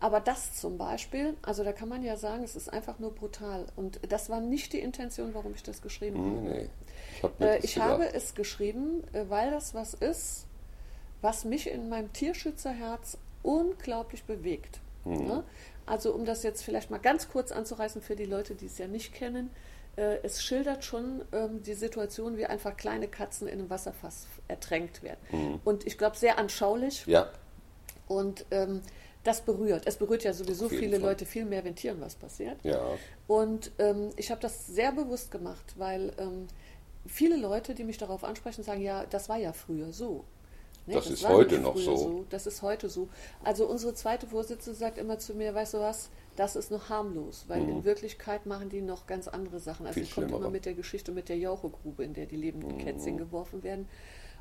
Aber 0.00 0.20
das 0.20 0.54
zum 0.54 0.78
Beispiel, 0.78 1.34
also 1.42 1.62
da 1.62 1.72
kann 1.72 1.90
man 1.90 2.02
ja 2.02 2.16
sagen, 2.16 2.42
es 2.42 2.56
ist 2.56 2.72
einfach 2.72 2.98
nur 2.98 3.14
brutal. 3.14 3.66
Und 3.76 4.00
das 4.08 4.30
war 4.30 4.40
nicht 4.40 4.72
die 4.72 4.80
Intention, 4.80 5.34
warum 5.34 5.52
ich 5.54 5.62
das 5.62 5.82
geschrieben 5.82 6.18
habe. 6.18 6.48
Nee, 6.48 6.68
ich 7.16 7.22
habe 7.22 7.34
mir 7.38 7.50
Äh, 7.50 7.56
das 7.56 7.64
ich 7.64 7.78
habe 7.78 8.14
es 8.14 8.34
geschrieben, 8.34 9.04
äh, 9.12 9.24
weil 9.28 9.50
das 9.50 9.74
was 9.74 9.92
ist, 9.92 10.46
was 11.20 11.44
mich 11.44 11.70
in 11.70 11.88
meinem 11.88 12.12
Tierschützerherz 12.12 13.18
unglaublich 13.42 14.24
bewegt. 14.24 14.80
Mhm. 15.04 15.26
Ne? 15.26 15.44
Also 15.86 16.12
um 16.14 16.24
das 16.24 16.42
jetzt 16.42 16.62
vielleicht 16.62 16.90
mal 16.90 16.98
ganz 16.98 17.28
kurz 17.28 17.52
anzureißen 17.52 18.02
für 18.02 18.16
die 18.16 18.24
Leute, 18.24 18.54
die 18.54 18.66
es 18.66 18.78
ja 18.78 18.86
nicht 18.86 19.12
kennen. 19.12 19.50
Äh, 19.96 20.18
es 20.22 20.42
schildert 20.42 20.84
schon 20.84 21.22
ähm, 21.32 21.62
die 21.62 21.74
Situation, 21.74 22.36
wie 22.36 22.46
einfach 22.46 22.76
kleine 22.76 23.08
Katzen 23.08 23.48
in 23.48 23.58
einem 23.58 23.70
Wasserfass 23.70 24.26
ertränkt 24.46 25.02
werden. 25.02 25.60
Und 25.64 25.86
ich 25.86 25.98
glaube, 25.98 26.16
sehr 26.16 26.38
anschaulich. 26.38 27.06
Mhm. 27.06 27.12
Ja, 27.12 27.30
Und 28.06 28.44
ähm, 28.50 28.82
das 29.24 29.42
berührt. 29.42 29.82
Es 29.86 29.96
berührt 29.96 30.24
ja 30.24 30.32
sowieso 30.32 30.68
viele 30.68 30.98
Fall. 30.98 31.10
Leute 31.10 31.26
viel 31.26 31.44
mehr, 31.44 31.64
wenn 31.64 31.74
Tieren 31.74 32.00
was 32.00 32.14
passiert. 32.14 32.56
ja, 32.62 32.80
Und 33.26 33.70
ähm, 33.78 34.10
ich 34.16 34.30
habe 34.30 34.40
das 34.40 34.66
sehr 34.66 34.92
bewusst 34.92 35.30
gemacht, 35.30 35.74
weil 35.76 36.12
ähm, 36.18 36.46
viele 37.06 37.36
Leute, 37.36 37.74
die 37.74 37.84
mich 37.84 37.98
darauf 37.98 38.24
ansprechen, 38.24 38.62
sagen, 38.62 38.80
ja, 38.80 39.04
das 39.06 39.28
war 39.28 39.36
ja 39.36 39.52
früher 39.52 39.92
so. 39.92 40.24
Nee, 40.86 40.94
Das 40.94 41.06
ist 41.08 41.22
war 41.22 41.32
heute 41.34 41.58
noch 41.58 41.74
früher 41.74 41.96
so. 41.96 42.24
Das 42.30 42.46
ist 42.46 42.62
heute 42.62 42.88
so. 42.88 43.08
Also 43.44 43.66
unsere 43.66 43.94
zweite 43.94 44.26
Vorsitzende 44.26 44.78
sagt 44.78 44.98
immer 44.98 45.18
zu 45.18 45.34
mir, 45.34 45.54
weißt 45.54 45.74
du 45.74 45.78
was, 45.78 46.10
das 46.36 46.56
ist 46.56 46.70
noch 46.70 46.88
harmlos, 46.88 47.44
weil 47.48 47.68
in 47.68 47.84
Wirklichkeit 47.84 48.46
machen 48.46 48.70
die 48.70 48.80
noch 48.80 49.06
ganz 49.06 49.28
andere 49.28 49.60
Sachen. 49.60 49.86
Also 49.86 50.00
Mhm. 50.00 50.04
Viel 50.04 50.14
kommt 50.14 50.26
schlimmere. 50.26 50.40
immer 50.40 50.50
mit 50.50 50.64
der 50.64 50.74
Geschichte 50.74 51.12
mit 51.12 51.28
der 51.28 51.36
Jauchegrube, 51.38 52.02
in 52.02 52.14
der 52.14 52.26
die 52.26 52.36
lebenden 52.36 52.76
Mhm. 52.76 52.78
Kätzchen 52.78 53.18
geworfen 53.18 53.62
werden. 53.62 53.88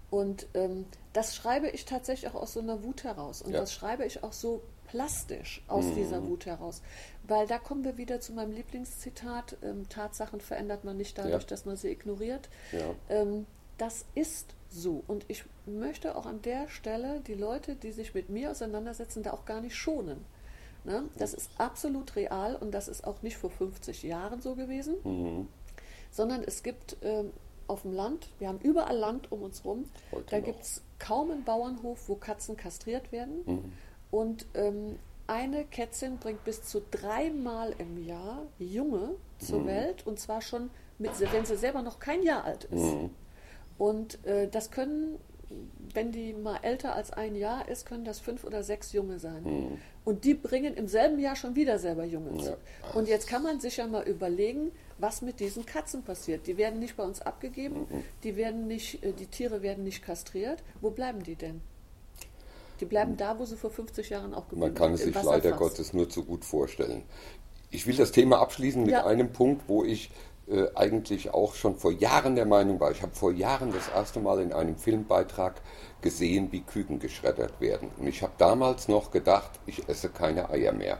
Und 0.10 0.48
ähm, 0.56 0.86
das 1.14 1.36
schreibe 1.36 1.70
ich 1.70 1.86
tatsächlich 1.86 2.32
auch 2.32 2.42
aus 2.42 2.54
so 2.54 2.62
einer 2.62 2.84
Wut 2.84 3.04
heraus. 3.04 3.42
Und 3.44 3.52
Ja. 3.54 3.60
das 3.60 3.74
schreibe 3.74 4.06
ich 4.06 4.24
auch 4.24 4.34
so 4.34 4.64
plastisch 4.88 5.62
aus 5.68 5.86
Mhm. 5.86 5.96
dieser 5.96 6.26
Wut 6.28 6.48
heraus. 6.48 6.82
Weil 7.28 7.46
da 7.46 7.60
kommen 7.60 7.84
wir 7.84 7.98
wieder 7.98 8.20
zu 8.22 8.34
meinem 8.34 8.52
Lieblingszitat, 8.54 9.58
ähm, 9.62 9.88
Tatsachen 9.88 10.42
verändert 10.42 10.84
man 10.84 10.98
nicht 10.98 11.16
dadurch, 11.18 11.44
Ja. 11.44 11.48
dass 11.50 11.66
man 11.66 11.76
sie 11.76 11.90
ignoriert. 11.90 12.50
ja. 12.72 12.96
Ähm, 13.10 13.46
das 13.80 14.06
ist 14.16 14.54
so. 14.70 15.04
Und 15.08 15.26
ich 15.28 15.44
möchte 15.66 16.16
auch 16.16 16.26
an 16.28 16.42
der 16.44 16.70
Stelle 16.70 17.22
die 17.26 17.34
Leute, 17.34 17.76
die 17.76 17.92
sich 17.92 18.14
mit 18.14 18.30
mir 18.30 18.52
auseinandersetzen, 18.52 19.24
da 19.24 19.32
auch 19.34 19.46
gar 19.46 19.62
nicht 19.62 19.76
schonen. 19.76 20.24
Ne? 20.84 21.04
Das 21.18 21.34
ist 21.34 21.50
absolut 21.58 22.16
real 22.16 22.56
und 22.56 22.72
das 22.72 22.88
ist 22.88 23.06
auch 23.06 23.22
nicht 23.22 23.38
vor 23.38 23.50
50 23.50 24.04
Jahren 24.04 24.42
so 24.42 24.56
gewesen, 24.56 24.96
Mhm. 25.04 25.48
sondern 26.12 26.44
es 26.44 26.64
gibt 26.64 26.98
ähm, 27.02 27.32
auf 27.68 27.82
dem 27.82 27.94
Land, 27.94 28.30
wir 28.40 28.48
haben 28.48 28.60
überall 28.62 28.96
Land 28.98 29.32
um 29.32 29.42
uns 29.44 29.66
rum, 29.66 29.86
Heute 30.12 30.26
da 30.30 30.40
gibt 30.40 30.62
es 30.62 30.82
kaum 30.98 31.32
einen 31.32 31.44
Bauernhof, 31.44 32.08
wo 32.08 32.16
Katzen 32.16 32.56
kastriert 32.58 33.12
werden. 33.12 33.42
Mhm. 33.46 33.74
Und 34.12 34.46
ähm, 34.56 34.98
eine 35.28 35.66
Kätzin 35.66 36.18
bringt 36.18 36.44
bis 36.46 36.64
zu 36.64 36.82
dreimal 36.90 37.76
im 37.78 38.04
Jahr 38.06 38.44
Junge 38.58 39.10
Mhm. 39.40 39.46
zur 39.46 39.66
Welt 39.66 40.06
und 40.08 40.20
zwar 40.20 40.42
schon, 40.42 40.70
mit, 40.98 41.12
wenn 41.32 41.46
sie 41.46 41.56
selber 41.58 41.82
noch 41.82 42.00
kein 42.00 42.24
Jahr 42.24 42.44
alt 42.46 42.66
ist. 42.66 42.96
Mhm. 43.80 43.86
Und 43.86 44.26
äh, 44.26 44.48
das 44.48 44.70
können, 44.72 45.18
wenn 45.94 46.12
die 46.12 46.34
mal 46.34 46.60
älter 46.62 46.94
als 46.96 47.12
ein 47.12 47.36
Jahr 47.36 47.68
ist, 47.68 47.86
können 47.86 48.06
das 48.06 48.20
fünf 48.20 48.44
oder 48.44 48.62
sechs 48.64 48.92
Junge 48.94 49.18
sein. 49.20 49.80
Und 50.06 50.24
die 50.26 50.34
bringen 50.36 50.76
im 50.76 50.88
selben 50.88 51.18
Jahr 51.20 51.36
schon 51.36 51.56
wieder 51.56 51.80
selber 51.80 52.06
Junge. 52.06 52.32
Mhm. 52.32 52.40
Ja. 52.40 52.56
Und 52.94 53.08
jetzt 53.08 53.28
kann 53.28 53.42
man 53.44 53.60
sich 53.60 53.78
ja 53.78 53.88
mal 53.88 54.04
überlegen, 54.08 54.72
was 55.00 55.22
mit 55.22 55.40
diesen 55.40 55.66
Katzen 55.66 56.04
passiert. 56.04 56.46
Die 56.46 56.58
werden 56.58 56.80
nicht 56.80 56.98
bei 56.98 57.04
uns 57.04 57.22
abgegeben, 57.22 57.88
Mhm. 57.90 58.04
die 58.24 58.36
werden 58.36 58.68
nicht, 58.68 59.04
äh, 59.04 59.14
die 59.14 59.28
Tiere 59.28 59.62
werden 59.62 59.84
nicht 59.84 60.04
kastriert. 60.04 60.62
Wo 60.82 60.90
bleiben 60.92 61.24
die 61.24 61.36
denn? 61.36 61.62
Die 62.80 62.86
bleiben 62.86 63.18
da, 63.18 63.38
wo 63.40 63.46
sie 63.46 63.58
vor 63.58 63.72
50 63.72 64.10
Jahren 64.10 64.34
auch 64.34 64.44
geblieben 64.48 64.62
Man 64.62 64.74
kann 64.74 64.94
es 64.94 65.02
sind, 65.02 65.14
sich 65.14 65.24
leider. 65.24 65.52
Gottes 65.54 65.92
nur 65.94 66.08
zu 66.10 66.24
gut 66.24 66.46
vorstellen. 66.46 67.04
Ich 67.72 67.86
will 67.88 67.96
das 67.96 68.12
Thema 68.12 68.40
abschließen 68.40 68.82
mit 68.84 68.92
Ja. 68.92 69.06
einem 69.06 69.32
Punkt, 69.34 69.64
wo 69.68 69.84
ich 69.84 70.10
äh, 70.50 70.68
eigentlich 70.76 71.34
auch 71.34 71.54
schon 71.54 71.76
vor 71.76 71.92
Jahren 71.92 72.36
der 72.36 72.46
Meinung 72.46 72.80
war. 72.80 72.92
Ich 72.92 73.02
habe 73.02 73.16
vor 73.16 73.32
Jahren 73.32 73.72
das 73.72 73.88
erste 73.94 74.20
Mal 74.20 74.42
in 74.42 74.52
einem 74.52 74.76
Filmbeitrag 74.78 75.62
gesehen, 76.02 76.52
wie 76.52 76.62
Küken 76.62 77.00
geschreddert 77.00 77.62
werden. 77.62 77.90
Und 77.98 78.08
ich 78.08 78.24
habe 78.24 78.34
damals 78.38 78.88
noch 78.88 79.12
gedacht, 79.12 79.52
ich 79.68 79.88
esse 79.88 80.10
keine 80.10 80.50
Eier 80.50 80.74
mehr. 80.74 81.00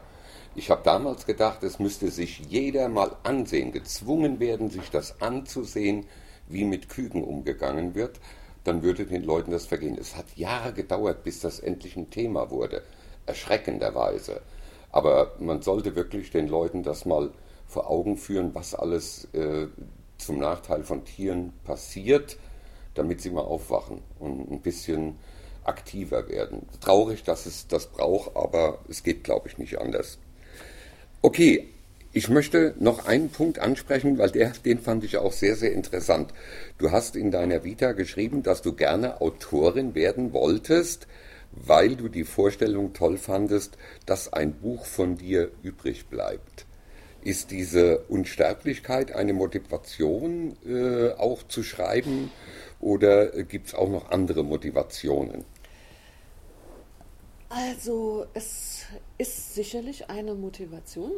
Ich 0.54 0.70
habe 0.70 0.82
damals 0.84 1.26
gedacht, 1.26 1.62
es 1.62 1.78
müsste 1.78 2.10
sich 2.10 2.40
jeder 2.48 2.88
mal 2.88 3.16
ansehen, 3.22 3.72
gezwungen 3.72 4.40
werden, 4.40 4.70
sich 4.70 4.90
das 4.90 5.20
anzusehen, 5.20 6.06
wie 6.48 6.64
mit 6.64 6.88
Küken 6.88 7.24
umgegangen 7.24 7.94
wird. 7.94 8.20
Dann 8.64 8.82
würde 8.82 9.06
den 9.06 9.22
Leuten 9.22 9.52
das 9.52 9.66
vergehen. 9.66 9.96
Es 9.98 10.16
hat 10.16 10.36
Jahre 10.36 10.72
gedauert, 10.72 11.24
bis 11.24 11.40
das 11.40 11.60
endlich 11.60 11.96
ein 11.96 12.10
Thema 12.10 12.50
wurde. 12.50 12.82
Erschreckenderweise. 13.26 14.42
Aber 14.92 15.32
man 15.38 15.62
sollte 15.62 15.96
wirklich 15.96 16.30
den 16.30 16.46
Leuten 16.46 16.82
das 16.82 17.04
mal 17.04 17.30
vor 17.70 17.88
Augen 17.88 18.16
führen, 18.16 18.54
was 18.54 18.74
alles 18.74 19.28
äh, 19.32 19.68
zum 20.18 20.38
Nachteil 20.38 20.84
von 20.84 21.04
Tieren 21.04 21.52
passiert, 21.64 22.36
damit 22.94 23.20
sie 23.20 23.30
mal 23.30 23.42
aufwachen 23.42 24.02
und 24.18 24.50
ein 24.50 24.60
bisschen 24.60 25.16
aktiver 25.64 26.28
werden. 26.28 26.66
Traurig, 26.80 27.22
dass 27.22 27.46
es 27.46 27.68
das 27.68 27.86
braucht, 27.86 28.36
aber 28.36 28.78
es 28.88 29.02
geht, 29.02 29.24
glaube 29.24 29.48
ich, 29.48 29.58
nicht 29.58 29.78
anders. 29.78 30.18
Okay, 31.22 31.68
ich 32.12 32.28
möchte 32.28 32.74
noch 32.80 33.06
einen 33.06 33.28
Punkt 33.28 33.60
ansprechen, 33.60 34.18
weil 34.18 34.30
der, 34.30 34.50
den 34.64 34.80
fand 34.80 35.04
ich 35.04 35.18
auch 35.18 35.32
sehr, 35.32 35.54
sehr 35.54 35.72
interessant. 35.72 36.34
Du 36.78 36.90
hast 36.90 37.14
in 37.14 37.30
deiner 37.30 37.62
Vita 37.62 37.92
geschrieben, 37.92 38.42
dass 38.42 38.62
du 38.62 38.72
gerne 38.72 39.20
Autorin 39.20 39.94
werden 39.94 40.32
wolltest, 40.32 41.06
weil 41.52 41.94
du 41.94 42.08
die 42.08 42.24
Vorstellung 42.24 42.94
toll 42.94 43.16
fandest, 43.16 43.78
dass 44.06 44.32
ein 44.32 44.54
Buch 44.54 44.86
von 44.86 45.16
dir 45.16 45.50
übrig 45.62 46.06
bleibt. 46.06 46.66
Ist 47.22 47.50
diese 47.50 47.98
Unsterblichkeit 48.08 49.12
eine 49.12 49.32
Motivation, 49.32 50.56
äh, 50.66 51.12
auch 51.12 51.42
zu 51.42 51.62
schreiben, 51.62 52.30
oder 52.80 53.42
gibt 53.44 53.68
es 53.68 53.74
auch 53.74 53.90
noch 53.90 54.10
andere 54.10 54.42
Motivationen? 54.42 55.44
Also 57.50 58.26
es 58.32 58.86
ist 59.18 59.54
sicherlich 59.54 60.08
eine 60.08 60.34
Motivation. 60.34 61.12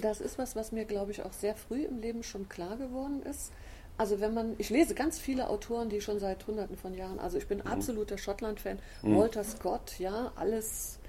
Das 0.00 0.20
ist 0.20 0.38
was, 0.38 0.54
was 0.54 0.72
mir, 0.72 0.84
glaube 0.84 1.10
ich, 1.10 1.22
auch 1.24 1.32
sehr 1.32 1.56
früh 1.56 1.84
im 1.84 1.98
Leben 1.98 2.22
schon 2.22 2.48
klar 2.48 2.76
geworden 2.76 3.22
ist. 3.22 3.50
Also 3.96 4.20
wenn 4.20 4.32
man, 4.32 4.54
ich 4.58 4.70
lese 4.70 4.94
ganz 4.94 5.18
viele 5.18 5.48
Autoren, 5.48 5.88
die 5.88 6.00
schon 6.00 6.20
seit 6.20 6.46
Hunderten 6.46 6.76
von 6.76 6.94
Jahren, 6.94 7.18
also 7.18 7.38
ich 7.38 7.48
bin 7.48 7.58
mhm. 7.58 7.66
absoluter 7.66 8.18
Schottland-Fan, 8.18 8.78
mhm. 9.02 9.16
Walter 9.16 9.42
Scott, 9.42 9.98
ja, 9.98 10.32
alles 10.36 10.99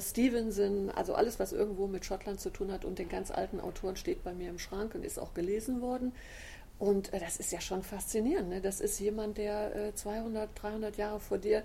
Stevenson, 0.00 0.90
also 0.90 1.14
alles, 1.14 1.38
was 1.38 1.52
irgendwo 1.52 1.86
mit 1.86 2.04
Schottland 2.04 2.40
zu 2.40 2.50
tun 2.50 2.72
hat 2.72 2.84
und 2.84 2.98
den 2.98 3.08
ganz 3.08 3.30
alten 3.30 3.60
Autoren 3.60 3.96
steht 3.96 4.24
bei 4.24 4.34
mir 4.34 4.50
im 4.50 4.58
Schrank 4.58 4.94
und 4.94 5.04
ist 5.04 5.18
auch 5.18 5.34
gelesen 5.34 5.80
worden. 5.80 6.12
Und 6.78 7.12
äh, 7.12 7.20
das 7.20 7.36
ist 7.38 7.52
ja 7.52 7.60
schon 7.60 7.82
faszinierend. 7.82 8.48
Ne? 8.48 8.60
Das 8.60 8.80
ist 8.80 8.98
jemand, 9.00 9.38
der 9.38 9.74
äh, 9.74 9.94
200, 9.94 10.50
300 10.54 10.96
Jahre 10.96 11.20
vor 11.20 11.38
dir 11.38 11.62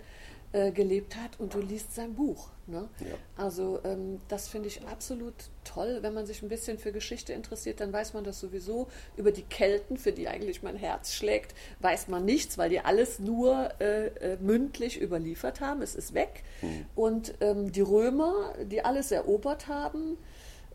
äh, 0.53 0.71
gelebt 0.71 1.15
hat 1.15 1.39
und 1.39 1.55
du 1.55 1.59
liest 1.59 1.95
sein 1.95 2.13
Buch. 2.13 2.49
Ne? 2.67 2.87
Ja. 2.99 3.15
Also 3.35 3.79
ähm, 3.83 4.21
das 4.27 4.47
finde 4.47 4.67
ich 4.67 4.85
absolut 4.85 5.33
toll. 5.63 5.97
Wenn 6.01 6.13
man 6.13 6.27
sich 6.27 6.43
ein 6.43 6.47
bisschen 6.47 6.77
für 6.77 6.91
Geschichte 6.91 7.33
interessiert, 7.33 7.81
dann 7.81 7.91
weiß 7.91 8.13
man 8.13 8.23
das 8.23 8.39
sowieso. 8.39 8.87
Über 9.17 9.31
die 9.31 9.41
Kelten, 9.41 9.97
für 9.97 10.11
die 10.11 10.27
eigentlich 10.27 10.61
mein 10.61 10.75
Herz 10.75 11.11
schlägt, 11.13 11.55
weiß 11.79 12.07
man 12.07 12.23
nichts, 12.23 12.59
weil 12.59 12.69
die 12.69 12.79
alles 12.79 13.17
nur 13.17 13.71
äh, 13.81 14.09
äh, 14.09 14.37
mündlich 14.39 15.01
überliefert 15.01 15.59
haben. 15.59 15.81
Es 15.81 15.95
ist 15.95 16.13
weg. 16.13 16.43
Hm. 16.59 16.85
Und 16.93 17.33
ähm, 17.41 17.71
die 17.71 17.81
Römer, 17.81 18.53
die 18.63 18.85
alles 18.85 19.11
erobert 19.11 19.67
haben, 19.67 20.19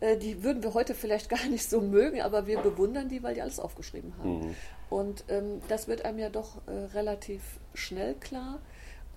äh, 0.00 0.16
die 0.16 0.42
würden 0.42 0.64
wir 0.64 0.74
heute 0.74 0.96
vielleicht 0.96 1.28
gar 1.30 1.46
nicht 1.46 1.70
so 1.70 1.80
mögen, 1.80 2.20
aber 2.20 2.48
wir 2.48 2.58
bewundern 2.58 3.08
die, 3.08 3.22
weil 3.22 3.34
die 3.34 3.42
alles 3.42 3.60
aufgeschrieben 3.60 4.12
haben. 4.18 4.48
Mhm. 4.48 4.54
Und 4.90 5.24
ähm, 5.28 5.60
das 5.68 5.86
wird 5.86 6.04
einem 6.04 6.18
ja 6.18 6.30
doch 6.30 6.62
relativ 6.66 7.42
schnell 7.74 8.14
klar. 8.14 8.58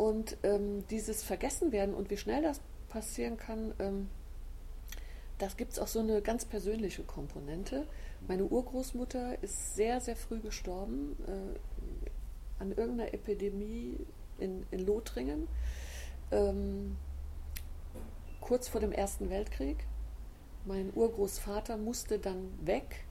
Und 0.01 0.35
ähm, 0.41 0.83
dieses 0.87 1.21
Vergessenwerden 1.21 1.93
und 1.93 2.09
wie 2.09 2.17
schnell 2.17 2.41
das 2.41 2.59
passieren 2.89 3.37
kann, 3.37 3.71
ähm, 3.77 4.09
das 5.37 5.57
gibt 5.57 5.73
es 5.73 5.79
auch 5.79 5.85
so 5.85 5.99
eine 5.99 6.23
ganz 6.23 6.43
persönliche 6.43 7.03
Komponente. 7.03 7.85
Meine 8.27 8.45
Urgroßmutter 8.45 9.37
ist 9.43 9.75
sehr, 9.75 10.01
sehr 10.01 10.15
früh 10.15 10.39
gestorben 10.39 11.15
äh, 11.27 12.61
an 12.63 12.71
irgendeiner 12.71 13.13
Epidemie 13.13 13.95
in, 14.39 14.65
in 14.71 14.79
Lothringen, 14.79 15.47
ähm, 16.31 16.97
kurz 18.39 18.69
vor 18.69 18.81
dem 18.81 18.93
Ersten 18.93 19.29
Weltkrieg. 19.29 19.85
Mein 20.65 20.91
Urgroßvater 20.95 21.77
musste 21.77 22.17
dann 22.17 22.49
weg, 22.65 23.05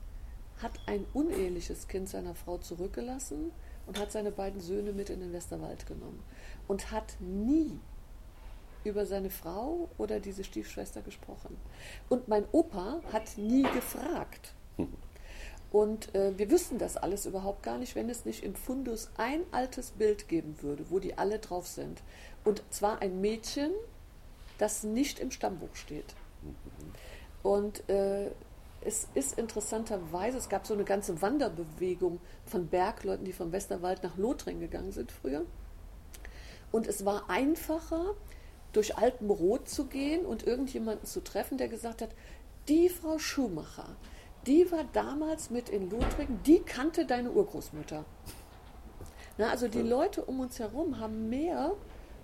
hat 0.61 0.77
ein 0.87 1.05
uneheliches 1.13 1.87
Kind 1.87 2.09
seiner 2.09 2.35
Frau 2.35 2.57
zurückgelassen 2.57 3.53
und 3.87 3.97
hat 3.97 4.11
seine 4.11 4.31
beiden 4.33 4.59
Söhne 4.59 4.91
mit 4.91 5.09
in 5.09 5.21
den 5.21 5.31
Westerwald 5.31 5.85
genommen 5.85 6.21
und 6.71 6.89
hat 6.89 7.17
nie 7.19 7.77
über 8.85 9.05
seine 9.05 9.29
Frau 9.29 9.89
oder 9.97 10.21
diese 10.21 10.45
Stiefschwester 10.45 11.01
gesprochen. 11.01 11.57
Und 12.07 12.29
mein 12.29 12.45
Opa 12.53 13.01
hat 13.11 13.37
nie 13.37 13.63
gefragt. 13.63 14.53
Und 15.69 16.15
äh, 16.15 16.37
wir 16.37 16.49
wüssten 16.49 16.77
das 16.77 16.95
alles 16.95 17.25
überhaupt 17.25 17.61
gar 17.61 17.77
nicht, 17.77 17.95
wenn 17.95 18.09
es 18.09 18.23
nicht 18.23 18.45
im 18.45 18.55
Fundus 18.55 19.09
ein 19.17 19.41
altes 19.51 19.91
Bild 19.91 20.29
geben 20.29 20.61
würde, 20.61 20.85
wo 20.89 20.99
die 20.99 21.17
alle 21.17 21.39
drauf 21.39 21.67
sind. 21.67 22.03
Und 22.45 22.63
zwar 22.69 23.01
ein 23.01 23.19
Mädchen, 23.19 23.71
das 24.57 24.83
nicht 24.83 25.19
im 25.19 25.31
Stammbuch 25.31 25.75
steht. 25.75 26.15
Und 27.43 27.89
äh, 27.89 28.31
es 28.79 29.09
ist 29.13 29.37
interessanterweise, 29.37 30.37
es 30.37 30.47
gab 30.47 30.65
so 30.65 30.73
eine 30.73 30.85
ganze 30.85 31.21
Wanderbewegung 31.21 32.21
von 32.45 32.67
Bergleuten, 32.67 33.25
die 33.25 33.33
vom 33.33 33.51
Westerwald 33.51 34.03
nach 34.03 34.15
Lothringen 34.15 34.61
gegangen 34.61 34.93
sind 34.93 35.11
früher. 35.11 35.45
Und 36.71 36.87
es 36.87 37.05
war 37.05 37.29
einfacher, 37.29 38.15
durch 38.71 38.97
Alpenrot 38.97 39.67
zu 39.67 39.85
gehen 39.85 40.25
und 40.25 40.47
irgendjemanden 40.47 41.05
zu 41.05 41.21
treffen, 41.21 41.57
der 41.57 41.67
gesagt 41.67 42.01
hat, 42.01 42.09
die 42.67 42.89
Frau 42.89 43.17
Schumacher, 43.17 43.95
die 44.47 44.71
war 44.71 44.85
damals 44.93 45.49
mit 45.49 45.69
in 45.69 45.89
Lothringen, 45.89 46.39
die 46.45 46.59
kannte 46.59 47.05
deine 47.05 47.31
Urgroßmutter. 47.31 48.05
Na, 49.37 49.49
also 49.49 49.67
die 49.67 49.81
Leute 49.81 50.23
um 50.23 50.39
uns 50.39 50.59
herum 50.59 50.99
haben 50.99 51.29
mehr 51.29 51.73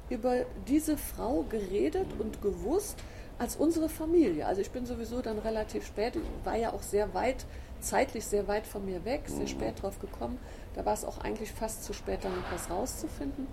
über 0.09 0.45
diese 0.67 0.97
Frau 0.97 1.43
geredet 1.49 2.07
und 2.19 2.41
gewusst 2.41 2.97
als 3.39 3.55
unsere 3.55 3.89
Familie. 3.89 4.45
Also 4.45 4.61
ich 4.61 4.71
bin 4.71 4.85
sowieso 4.85 5.21
dann 5.21 5.37
relativ 5.39 5.85
spät, 5.85 6.15
ich 6.15 6.45
war 6.45 6.55
ja 6.55 6.73
auch 6.73 6.81
sehr 6.81 7.13
weit, 7.13 7.45
zeitlich 7.81 8.25
sehr 8.25 8.47
weit 8.47 8.65
von 8.65 8.85
mir 8.85 9.05
weg, 9.05 9.23
sehr 9.27 9.47
spät 9.47 9.81
drauf 9.81 9.99
gekommen. 9.99 10.39
Da 10.75 10.85
war 10.85 10.93
es 10.93 11.05
auch 11.05 11.19
eigentlich 11.19 11.51
fast 11.51 11.83
zu 11.83 11.93
spät, 11.93 12.19
da 12.23 12.29
noch 12.29 12.51
was 12.51 12.69
rauszufinden. 12.69 13.47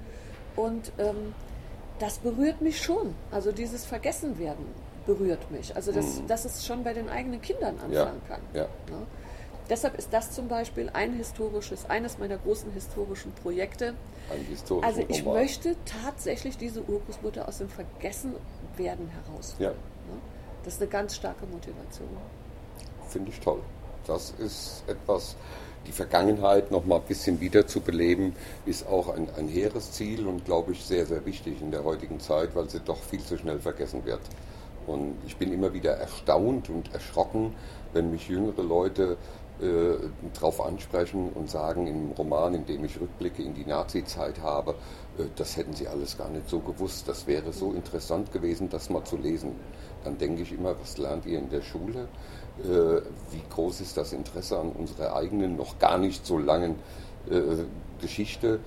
Und 0.56 0.92
ähm, 0.98 1.34
das 1.98 2.18
berührt 2.18 2.60
mich 2.60 2.80
schon. 2.80 3.14
Also 3.30 3.52
dieses 3.52 3.84
Vergessenwerden 3.84 4.66
berührt 5.06 5.50
mich. 5.50 5.74
Also 5.76 5.92
dass, 5.92 6.20
mhm. 6.20 6.26
dass 6.26 6.44
es 6.44 6.66
schon 6.66 6.84
bei 6.84 6.92
den 6.92 7.08
eigenen 7.08 7.40
Kindern 7.40 7.74
anfangen 7.74 7.92
ja. 7.92 8.28
kann. 8.28 8.40
Ja. 8.52 8.62
Ja. 8.62 8.96
Ne? 8.96 9.06
Deshalb 9.70 9.96
ist 9.96 10.12
das 10.12 10.30
zum 10.32 10.48
Beispiel 10.48 10.90
ein 10.92 11.14
historisches, 11.14 11.88
eines 11.88 12.18
meiner 12.18 12.36
großen 12.36 12.70
historischen 12.72 13.32
Projekte. 13.32 13.94
Ein 14.30 14.44
historisches 14.48 14.96
also 14.96 15.08
ich 15.08 15.24
Roman. 15.24 15.40
möchte 15.40 15.76
tatsächlich 15.86 16.58
diese 16.58 16.82
Urgroßmutter 16.82 17.48
aus 17.48 17.58
dem 17.58 17.70
Vergessenwerden 17.70 19.08
herausführen. 19.08 19.74
Ja. 19.74 20.14
Ne? 20.14 20.20
Das 20.64 20.74
ist 20.74 20.82
eine 20.82 20.90
ganz 20.90 21.16
starke 21.16 21.46
Motivation. 21.46 22.08
Finde 23.08 23.30
ich 23.30 23.40
toll. 23.40 23.60
Das 24.06 24.34
ist 24.38 24.84
etwas, 24.86 25.34
die 25.86 25.92
Vergangenheit 25.92 26.70
noch 26.70 26.84
mal 26.84 26.96
ein 26.96 27.06
bisschen 27.06 27.40
wiederzubeleben, 27.40 28.34
ist 28.66 28.86
auch 28.86 29.08
ein, 29.08 29.28
ein 29.36 29.48
hehres 29.48 29.92
Ziel 29.92 30.26
und 30.26 30.44
glaube 30.44 30.72
ich 30.72 30.84
sehr, 30.84 31.06
sehr 31.06 31.24
wichtig 31.26 31.60
in 31.60 31.70
der 31.70 31.84
heutigen 31.84 32.20
Zeit, 32.20 32.54
weil 32.54 32.68
sie 32.68 32.80
doch 32.80 33.02
viel 33.02 33.20
zu 33.20 33.36
schnell 33.38 33.58
vergessen 33.58 34.04
wird. 34.04 34.20
Und 34.86 35.16
ich 35.26 35.36
bin 35.36 35.52
immer 35.52 35.72
wieder 35.72 35.92
erstaunt 35.92 36.68
und 36.68 36.92
erschrocken, 36.92 37.54
wenn 37.92 38.10
mich 38.10 38.28
jüngere 38.28 38.62
Leute 38.62 39.16
äh, 39.60 39.96
darauf 40.34 40.60
ansprechen 40.60 41.30
und 41.32 41.48
sagen, 41.48 41.86
im 41.86 42.10
Roman, 42.10 42.54
in 42.54 42.66
dem 42.66 42.84
ich 42.84 43.00
Rückblicke 43.00 43.42
in 43.42 43.54
die 43.54 43.64
Nazi-Zeit 43.64 44.42
habe, 44.42 44.72
äh, 45.16 45.24
das 45.36 45.56
hätten 45.56 45.74
sie 45.74 45.86
alles 45.86 46.18
gar 46.18 46.28
nicht 46.28 46.48
so 46.48 46.58
gewusst. 46.58 47.08
Das 47.08 47.26
wäre 47.26 47.52
so 47.52 47.72
interessant 47.72 48.32
gewesen, 48.32 48.68
das 48.68 48.90
mal 48.90 49.04
zu 49.04 49.16
lesen. 49.16 49.52
Dann 50.02 50.18
denke 50.18 50.42
ich 50.42 50.52
immer, 50.52 50.74
was 50.78 50.98
lernt 50.98 51.24
ihr 51.24 51.38
in 51.38 51.50
der 51.50 51.62
Schule? 51.62 52.08
Äh, 52.58 53.02
wie 53.32 53.42
groß 53.50 53.80
ist 53.80 53.96
das 53.96 54.12
Interesse 54.12 54.58
an 54.58 54.70
unserer 54.70 55.16
eigenen, 55.16 55.56
noch 55.56 55.78
gar 55.78 55.98
nicht 55.98 56.24
so 56.24 56.38
langen 56.38 56.76
äh, 57.28 57.40
Geschichte. 58.00 58.60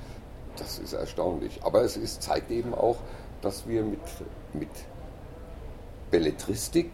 Das 0.57 0.79
ist 0.79 0.93
erstaunlich. 0.93 1.59
Aber 1.63 1.83
es 1.83 1.95
ist, 1.95 2.21
zeigt 2.21 2.51
eben 2.51 2.73
auch, 2.73 2.97
dass 3.41 3.67
wir 3.67 3.83
mit, 3.83 3.99
mit 4.53 4.69
Belletristik 6.11 6.91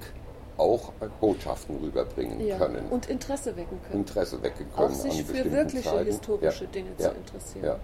auch 0.58 0.91
Botschaften 1.20 1.78
rüberbringen 1.78 2.39
ja, 2.46 2.58
können. 2.58 2.86
Und 2.89 3.10
Interesse 3.10 3.56
wecken 3.56 3.80
können. 3.88 4.02
Interesse 4.02 4.41
wecken 4.44 4.68
können. 4.76 4.91
Auch 4.91 4.96
sich 4.96 5.24
für 5.24 5.52
wirkliche 5.52 5.89
Zeiten. 5.89 6.06
historische 6.06 6.66
ja, 6.66 6.70
Dinge 6.70 6.89
ja, 7.00 7.10
zu 7.10 7.16
interessieren. 7.16 7.80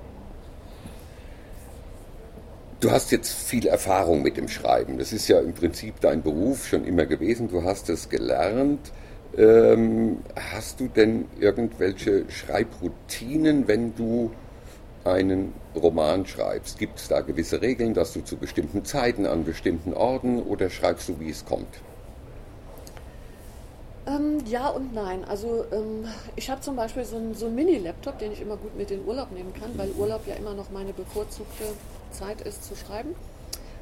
Du 2.79 2.91
hast 2.91 3.11
jetzt 3.11 3.33
viel 3.33 3.67
Erfahrung 3.67 4.21
mit 4.21 4.37
dem 4.37 4.47
Schreiben. 4.47 4.99
Das 4.99 5.11
ist 5.11 5.27
ja 5.27 5.39
im 5.39 5.53
Prinzip 5.53 5.99
dein 5.99 6.21
Beruf 6.21 6.67
schon 6.67 6.85
immer 6.85 7.05
gewesen. 7.05 7.49
Du 7.49 7.63
hast 7.63 7.89
es 7.89 8.07
gelernt. 8.07 8.91
Ähm, 9.37 10.17
hast 10.35 10.79
du 10.79 10.87
denn 10.87 11.25
irgendwelche 11.39 12.29
Schreibroutinen, 12.29 13.67
wenn 13.67 13.95
du 13.95 14.31
einen 15.03 15.53
Roman 15.75 16.25
schreibst? 16.25 16.79
Gibt 16.79 16.99
es 16.99 17.07
da 17.07 17.21
gewisse 17.21 17.61
Regeln, 17.61 17.93
dass 17.93 18.13
du 18.13 18.21
zu 18.21 18.37
bestimmten 18.37 18.83
Zeiten 18.85 19.25
an 19.25 19.45
bestimmten 19.45 19.93
Orten 19.93 20.41
oder 20.41 20.69
schreibst 20.69 21.09
du, 21.09 21.19
wie 21.19 21.29
es 21.29 21.45
kommt? 21.45 21.67
Ähm, 24.07 24.39
ja 24.45 24.69
und 24.69 24.93
nein. 24.93 25.23
Also 25.25 25.65
ähm, 25.71 26.05
ich 26.35 26.49
habe 26.49 26.61
zum 26.61 26.75
Beispiel 26.75 27.05
so 27.05 27.17
einen, 27.17 27.35
so 27.35 27.49
Mini-Laptop, 27.49 28.17
den 28.17 28.31
ich 28.31 28.41
immer 28.41 28.57
gut 28.57 28.75
mit 28.75 28.89
in 28.91 29.05
Urlaub 29.05 29.31
nehmen 29.31 29.53
kann, 29.53 29.77
weil 29.77 29.91
Urlaub 29.91 30.25
ja 30.25 30.35
immer 30.35 30.53
noch 30.53 30.71
meine 30.71 30.93
bevorzugte 30.93 31.65
Zeit 32.11 32.41
ist 32.41 32.63
zu 32.63 32.75
schreiben. 32.75 33.15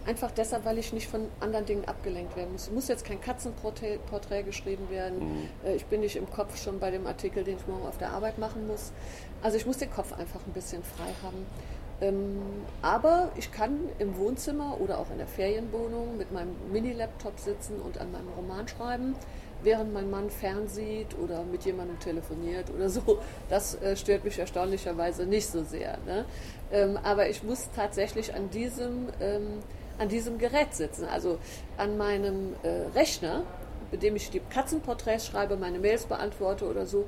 Einfach 0.08 0.32
deshalb, 0.32 0.64
weil 0.64 0.78
ich 0.78 0.94
nicht 0.94 1.08
von 1.08 1.28
anderen 1.42 1.66
Dingen 1.66 1.86
abgelenkt 1.86 2.38
werden 2.38 2.54
muss. 2.54 2.64
Es 2.64 2.72
muss 2.72 2.88
jetzt 2.88 3.04
kein 3.04 3.20
Katzenporträt 3.20 4.44
geschrieben 4.44 4.90
werden. 4.90 5.20
Mhm. 5.20 5.50
Äh, 5.66 5.76
ich 5.76 5.86
bin 5.86 6.00
nicht 6.00 6.16
im 6.16 6.30
Kopf 6.32 6.58
schon 6.58 6.80
bei 6.80 6.92
dem 6.92 7.06
Artikel, 7.06 7.44
den 7.44 7.58
ich 7.58 7.68
morgen 7.68 7.86
auf 7.86 7.98
der 7.98 8.12
Arbeit 8.12 8.38
machen 8.38 8.68
muss. 8.68 8.94
Also 9.42 9.58
ich 9.58 9.66
muss 9.66 9.78
den 9.78 9.92
Kopf 9.92 10.14
einfach 10.14 10.40
ein 10.48 10.54
bisschen 10.54 10.82
frei 10.84 11.12
haben. 11.24 11.46
Ähm, 12.00 12.38
aber 12.82 13.32
ich 13.36 13.52
kann 13.52 13.90
im 14.00 14.18
Wohnzimmer 14.18 14.80
oder 14.80 15.00
auch 15.00 15.10
in 15.12 15.18
der 15.18 15.28
Ferienwohnung 15.28 16.18
mit 16.18 16.32
meinem 16.32 16.56
Mini-Laptop 16.72 17.40
sitzen 17.40 17.82
und 17.82 17.98
an 17.98 18.12
meinem 18.12 18.30
Roman 18.30 18.68
schreiben, 18.68 19.16
während 19.64 19.94
mein 19.94 20.10
Mann 20.10 20.30
fernsieht 20.30 21.18
oder 21.22 21.44
mit 21.44 21.66
jemandem 21.66 22.00
telefoniert 22.00 22.70
oder 22.70 22.90
so. 22.90 23.20
Das 23.50 23.82
äh, 23.82 23.96
stört 23.96 24.24
mich 24.24 24.38
erstaunlicherweise 24.38 25.26
nicht 25.26 25.48
so 25.48 25.64
sehr. 25.64 25.98
Ne? 26.06 26.26
Ähm, 26.72 26.98
aber 27.04 27.30
ich 27.30 27.44
muss 27.44 27.68
tatsächlich 27.76 28.34
an 28.36 28.50
diesem, 28.52 29.08
ähm, 29.20 29.60
an 30.00 30.10
diesem 30.10 30.38
Gerät 30.38 30.74
sitzen, 30.74 31.06
also 31.06 31.38
an 31.78 31.98
meinem 31.98 32.54
äh, 32.64 32.98
Rechner, 32.98 33.44
mit 33.92 34.04
dem 34.04 34.16
ich 34.16 34.30
die 34.30 34.42
Katzenporträts 34.42 35.28
schreibe, 35.28 35.58
meine 35.58 35.80
Mails 35.80 36.06
beantworte 36.06 36.66
oder 36.66 36.86
so 36.86 37.06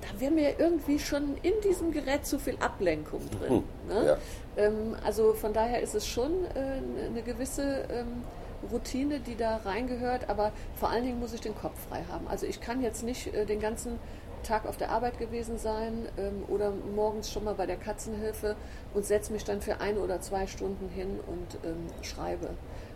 da 0.00 0.20
wäre 0.20 0.32
mir 0.32 0.58
irgendwie 0.58 0.98
schon 0.98 1.36
in 1.42 1.54
diesem 1.64 1.92
Gerät 1.92 2.26
zu 2.26 2.38
viel 2.38 2.56
Ablenkung 2.60 3.22
drin. 3.30 3.64
Mhm. 3.86 3.88
Ne? 3.88 4.06
Ja. 4.06 4.16
Ähm, 4.56 4.96
also 5.04 5.32
von 5.34 5.52
daher 5.52 5.80
ist 5.80 5.94
es 5.94 6.06
schon 6.06 6.44
äh, 6.54 7.08
eine 7.08 7.22
gewisse 7.22 7.86
ähm, 7.90 8.24
Routine, 8.70 9.20
die 9.20 9.36
da 9.36 9.56
reingehört, 9.64 10.28
aber 10.28 10.52
vor 10.74 10.90
allen 10.90 11.04
Dingen 11.04 11.20
muss 11.20 11.32
ich 11.32 11.40
den 11.40 11.54
Kopf 11.54 11.78
frei 11.88 12.04
haben. 12.10 12.26
Also 12.28 12.46
ich 12.46 12.60
kann 12.60 12.82
jetzt 12.82 13.02
nicht 13.02 13.34
äh, 13.34 13.46
den 13.46 13.60
ganzen 13.60 13.98
Tag 14.46 14.66
auf 14.66 14.76
der 14.76 14.90
Arbeit 14.90 15.18
gewesen 15.18 15.58
sein 15.58 16.08
ähm, 16.16 16.44
oder 16.48 16.72
morgens 16.94 17.30
schon 17.30 17.44
mal 17.44 17.54
bei 17.54 17.66
der 17.66 17.76
Katzenhilfe 17.76 18.56
und 18.94 19.04
setze 19.04 19.32
mich 19.32 19.44
dann 19.44 19.60
für 19.60 19.80
ein 19.80 19.98
oder 19.98 20.20
zwei 20.20 20.46
Stunden 20.46 20.88
hin 20.88 21.20
und 21.26 21.58
ähm, 21.64 21.86
schreibe. 22.02 22.50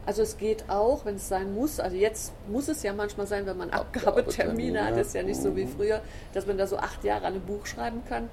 Also 0.06 0.22
es 0.22 0.38
geht 0.38 0.64
auch, 0.68 1.04
wenn 1.04 1.16
es 1.16 1.28
sein 1.28 1.54
muss. 1.54 1.78
Also 1.78 1.96
jetzt 1.96 2.32
muss 2.48 2.68
es 2.68 2.82
ja 2.82 2.92
manchmal 2.92 3.26
sein, 3.26 3.46
wenn 3.46 3.56
man 3.56 3.70
Abgabetermine 3.70 4.84
hat, 4.84 4.96
ist 4.96 5.14
ja 5.14 5.22
nicht 5.22 5.40
so 5.40 5.54
wie 5.56 5.64
mhm. 5.64 5.68
früher, 5.76 6.00
dass 6.32 6.46
man 6.46 6.56
da 6.56 6.66
so 6.66 6.78
acht 6.78 7.04
Jahre 7.04 7.26
an 7.26 7.34
einem 7.34 7.42
Buch 7.42 7.66
schreiben 7.66 8.02
kann. 8.08 8.30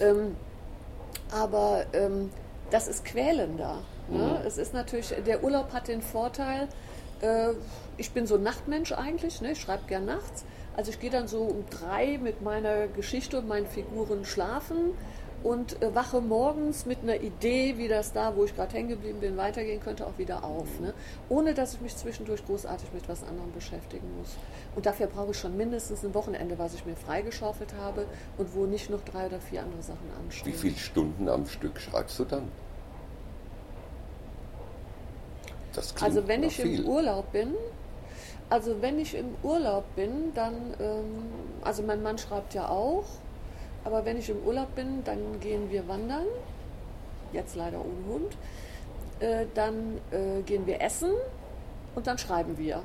Ähm, 0.00 0.36
aber 1.32 1.86
ähm, 1.92 2.30
das 2.70 2.88
ist 2.88 3.04
quälender. 3.04 3.78
Ne? 4.08 4.38
Mhm. 4.40 4.46
Es 4.46 4.58
ist 4.58 4.74
natürlich, 4.74 5.14
der 5.26 5.42
Urlaub 5.42 5.72
hat 5.72 5.88
den 5.88 6.02
Vorteil, 6.02 6.68
äh, 7.20 7.50
ich 7.96 8.10
bin 8.12 8.26
so 8.26 8.34
ein 8.36 8.42
Nachtmensch 8.42 8.92
eigentlich, 8.92 9.40
ne? 9.40 9.52
ich 9.52 9.60
schreibe 9.60 9.84
gern 9.86 10.04
nachts. 10.04 10.44
Also 10.76 10.90
ich 10.90 11.00
gehe 11.00 11.10
dann 11.10 11.26
so 11.26 11.42
um 11.42 11.64
drei 11.70 12.18
mit 12.18 12.42
meiner 12.42 12.86
Geschichte 12.86 13.38
und 13.38 13.48
meinen 13.48 13.66
Figuren 13.66 14.24
schlafen 14.24 14.92
und 15.42 15.80
äh, 15.80 15.94
wache 15.94 16.20
morgens 16.20 16.86
mit 16.86 17.02
einer 17.02 17.20
Idee, 17.20 17.78
wie 17.78 17.88
das 17.88 18.12
da, 18.12 18.36
wo 18.36 18.44
ich 18.44 18.54
gerade 18.54 18.74
hängen 18.74 18.88
geblieben 18.88 19.20
bin, 19.20 19.36
weitergehen 19.36 19.80
könnte, 19.80 20.06
auch 20.06 20.18
wieder 20.18 20.44
auf. 20.44 20.80
Ne? 20.80 20.92
Ohne 21.28 21.54
dass 21.54 21.74
ich 21.74 21.80
mich 21.80 21.96
zwischendurch 21.96 22.44
großartig 22.44 22.92
mit 22.92 23.08
was 23.08 23.22
anderem 23.22 23.52
beschäftigen 23.52 24.06
muss. 24.18 24.36
Und 24.74 24.86
dafür 24.86 25.06
brauche 25.06 25.30
ich 25.30 25.38
schon 25.38 25.56
mindestens 25.56 26.04
ein 26.04 26.14
Wochenende, 26.14 26.58
was 26.58 26.74
ich 26.74 26.84
mir 26.84 26.96
freigeschaufelt 26.96 27.74
habe 27.80 28.06
und 28.36 28.54
wo 28.54 28.66
nicht 28.66 28.90
noch 28.90 29.02
drei 29.02 29.26
oder 29.26 29.40
vier 29.40 29.62
andere 29.62 29.82
Sachen 29.82 30.10
anstehen. 30.24 30.52
Wie 30.52 30.56
viele 30.56 30.76
Stunden 30.76 31.28
am 31.28 31.46
Stück 31.46 31.80
schreibst 31.80 32.18
du 32.18 32.24
dann? 32.24 32.48
also 36.00 36.26
wenn 36.26 36.42
ich 36.42 36.56
viel. 36.56 36.80
im 36.80 36.88
Urlaub 36.88 37.32
bin, 37.32 37.52
also 38.48 38.80
wenn 38.80 38.98
ich 38.98 39.14
im 39.14 39.34
Urlaub 39.42 39.84
bin, 39.96 40.32
dann, 40.34 40.74
ähm, 40.80 41.24
also 41.62 41.82
mein 41.82 42.02
Mann 42.02 42.18
schreibt 42.18 42.54
ja 42.54 42.68
auch, 42.68 43.04
aber 43.84 44.04
wenn 44.04 44.18
ich 44.18 44.28
im 44.30 44.38
Urlaub 44.44 44.74
bin, 44.74 45.02
dann 45.04 45.40
gehen 45.40 45.70
wir 45.70 45.86
wandern. 45.88 46.26
Jetzt 47.32 47.56
leider 47.56 47.78
ohne 47.78 48.14
Hund. 48.14 48.36
Äh, 49.20 49.46
dann 49.54 49.98
äh, 50.10 50.42
gehen 50.42 50.66
wir 50.66 50.80
essen 50.80 51.10
und 51.94 52.06
dann 52.06 52.18
schreiben 52.18 52.58
wir. 52.58 52.82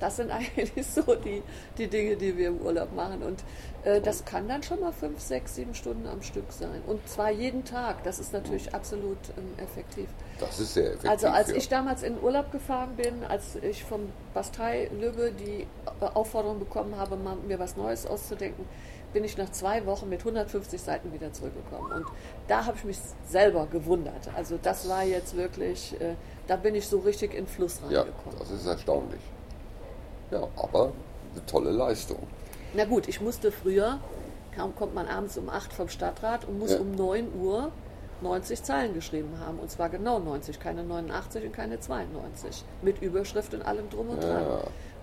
Das 0.00 0.16
sind 0.16 0.30
eigentlich 0.32 0.86
so 0.86 1.14
die, 1.14 1.42
die 1.78 1.86
Dinge, 1.86 2.16
die 2.16 2.36
wir 2.36 2.48
im 2.48 2.60
Urlaub 2.60 2.92
machen. 2.94 3.22
Und 3.22 3.44
äh, 3.84 4.00
das 4.00 4.24
kann 4.24 4.48
dann 4.48 4.62
schon 4.62 4.80
mal 4.80 4.92
fünf, 4.92 5.20
sechs, 5.20 5.54
sieben 5.54 5.74
Stunden 5.74 6.06
am 6.06 6.22
Stück 6.22 6.50
sein. 6.50 6.82
Und 6.86 7.06
zwar 7.08 7.30
jeden 7.30 7.64
Tag. 7.64 8.02
Das 8.04 8.18
ist 8.18 8.32
natürlich 8.32 8.74
absolut 8.74 9.18
ähm, 9.36 9.54
effektiv. 9.62 10.08
Das 10.38 10.58
ist 10.58 10.74
sehr 10.74 10.86
effektiv. 10.86 11.10
Also 11.10 11.28
als 11.28 11.50
ja. 11.50 11.56
ich 11.56 11.68
damals 11.68 12.02
in 12.02 12.20
Urlaub 12.20 12.50
gefahren 12.50 12.96
bin, 12.96 13.24
als 13.24 13.56
ich 13.62 13.84
vom 13.84 14.10
Bastei 14.34 14.90
Lübbe 14.98 15.32
die 15.32 15.66
äh, 16.00 16.04
Aufforderung 16.14 16.58
bekommen 16.58 16.96
habe, 16.96 17.16
mir 17.46 17.58
was 17.58 17.76
Neues 17.76 18.06
auszudenken, 18.06 18.64
bin 19.12 19.24
ich 19.24 19.36
nach 19.36 19.50
zwei 19.50 19.84
Wochen 19.86 20.08
mit 20.08 20.20
150 20.20 20.80
Seiten 20.80 21.12
wieder 21.12 21.32
zurückgekommen. 21.32 21.92
Und 21.92 22.06
da 22.48 22.66
habe 22.66 22.76
ich 22.76 22.84
mich 22.84 22.98
selber 23.26 23.66
gewundert. 23.66 24.28
Also 24.36 24.58
das 24.60 24.88
war 24.88 25.02
jetzt 25.02 25.36
wirklich, 25.36 26.00
äh, 26.00 26.14
da 26.46 26.56
bin 26.56 26.74
ich 26.74 26.86
so 26.86 26.98
richtig 27.00 27.34
in 27.34 27.46
Fluss 27.46 27.80
reingekommen. 27.82 28.32
Ja, 28.32 28.38
das 28.38 28.50
ist 28.50 28.66
erstaunlich. 28.66 29.20
Ja, 30.30 30.46
aber 30.56 30.92
eine 31.32 31.46
tolle 31.46 31.70
Leistung. 31.70 32.18
Na 32.74 32.84
gut, 32.84 33.08
ich 33.08 33.20
musste 33.20 33.50
früher, 33.50 33.98
kaum 34.56 34.74
kommt 34.76 34.94
man 34.94 35.08
abends 35.08 35.36
um 35.38 35.48
8 35.48 35.72
vom 35.72 35.88
Stadtrat 35.88 36.44
und 36.46 36.58
muss 36.58 36.72
ja. 36.72 36.80
um 36.80 36.92
9 36.92 37.28
Uhr 37.40 37.72
90 38.22 38.62
Zeilen 38.62 38.94
geschrieben 38.94 39.38
haben. 39.44 39.58
Und 39.58 39.70
zwar 39.70 39.88
genau 39.88 40.18
90, 40.18 40.60
keine 40.60 40.84
89 40.84 41.44
und 41.46 41.52
keine 41.52 41.80
92. 41.80 42.64
Mit 42.82 43.02
Überschrift 43.02 43.54
und 43.54 43.62
allem 43.62 43.88
drum 43.90 44.10
und 44.10 44.22
dran. 44.22 44.42
Ja. 44.42 44.60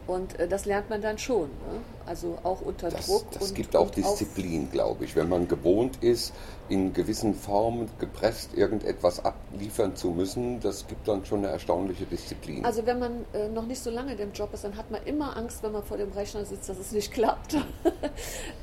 Und 0.07 0.39
äh, 0.39 0.47
das 0.47 0.65
lernt 0.65 0.89
man 0.89 1.01
dann 1.01 1.17
schon. 1.17 1.49
Ne? 1.49 1.81
Also 2.05 2.37
auch 2.43 2.61
unter 2.61 2.89
das, 2.89 3.07
Druck. 3.07 3.29
Das 3.31 3.49
und, 3.49 3.55
gibt 3.55 3.75
auch 3.75 3.91
Disziplin, 3.91 4.71
glaube 4.71 5.03
ich. 5.03 5.15
Wenn 5.15 5.27
man 5.27 5.47
gewohnt 5.47 6.01
ist, 6.01 6.33
in 6.69 6.93
gewissen 6.93 7.33
Formen 7.33 7.89
gepresst 7.99 8.55
irgendetwas 8.55 9.23
abliefern 9.23 9.95
zu 9.95 10.09
müssen, 10.11 10.59
das 10.59 10.87
gibt 10.87 11.07
dann 11.07 11.25
schon 11.25 11.39
eine 11.39 11.47
erstaunliche 11.47 12.05
Disziplin. 12.05 12.65
Also 12.65 12.85
wenn 12.85 12.99
man 12.99 13.25
äh, 13.33 13.49
noch 13.49 13.65
nicht 13.65 13.81
so 13.81 13.89
lange 13.89 14.13
in 14.13 14.17
dem 14.17 14.31
Job 14.33 14.53
ist, 14.53 14.63
dann 14.63 14.75
hat 14.75 14.91
man 14.91 15.03
immer 15.03 15.37
Angst, 15.37 15.63
wenn 15.63 15.71
man 15.71 15.83
vor 15.83 15.97
dem 15.97 16.11
Rechner 16.11 16.45
sitzt, 16.45 16.69
dass 16.69 16.77
es 16.77 16.91
nicht 16.91 17.11
klappt. 17.13 17.55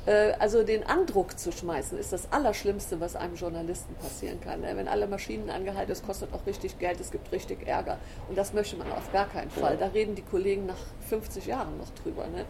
äh, 0.05 0.33
also 0.39 0.63
den 0.63 0.83
Andruck 0.83 1.39
zu 1.39 1.51
schmeißen, 1.51 1.97
ist 1.97 2.13
das 2.13 2.31
Allerschlimmste, 2.31 2.99
was 2.99 3.15
einem 3.15 3.35
Journalisten 3.35 3.95
passieren 3.95 4.39
kann. 4.41 4.61
Ne? 4.61 4.71
Wenn 4.75 4.87
alle 4.87 5.07
Maschinen 5.07 5.49
angehalten, 5.49 5.91
es 5.91 6.03
kostet 6.03 6.33
auch 6.33 6.45
richtig 6.45 6.77
Geld, 6.79 6.99
es 6.99 7.11
gibt 7.11 7.31
richtig 7.31 7.67
Ärger. 7.67 7.97
Und 8.29 8.37
das 8.37 8.53
möchte 8.53 8.75
man 8.77 8.91
auf 8.91 9.11
gar 9.11 9.27
keinen 9.27 9.49
Fall. 9.49 9.73
Ja. 9.73 9.79
Da 9.79 9.87
reden 9.87 10.15
die 10.15 10.21
Kollegen 10.21 10.65
nach 10.65 10.77
50 11.09 11.45
Jahren 11.45 11.77
noch 11.77 11.89
drüber. 12.03 12.27
Ne? 12.27 12.45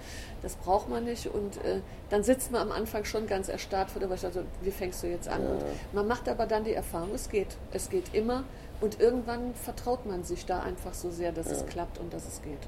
Das 0.45 0.57
braucht 0.57 0.89
man 0.89 1.05
nicht. 1.05 1.25
Und 1.25 1.57
äh, 1.65 1.81
dann 2.11 2.21
sitzt 2.21 2.51
man 2.51 2.61
am 2.61 2.71
Anfang 2.71 3.03
schon 3.03 3.25
ganz 3.25 3.49
erstarrt 3.49 3.89
vor 3.89 3.99
der. 3.99 4.11
Also, 4.11 4.43
wie 4.61 4.69
fängst 4.69 5.01
du 5.01 5.07
jetzt 5.07 5.27
an? 5.27 5.41
Und 5.41 5.63
man 5.91 6.07
macht 6.07 6.29
aber 6.29 6.45
dann 6.45 6.63
die 6.63 6.73
Erfahrung, 6.73 7.15
es 7.15 7.29
geht. 7.29 7.57
Es 7.71 7.89
geht 7.89 8.13
immer. 8.13 8.43
Und 8.79 8.99
irgendwann 8.99 9.55
vertraut 9.55 10.05
man 10.05 10.23
sich 10.23 10.45
da 10.45 10.59
einfach 10.61 10.93
so 10.93 11.09
sehr, 11.09 11.31
dass 11.31 11.47
ja. 11.47 11.53
es 11.53 11.65
klappt 11.65 11.97
und 11.97 12.13
dass 12.13 12.27
es 12.27 12.43
geht. 12.43 12.59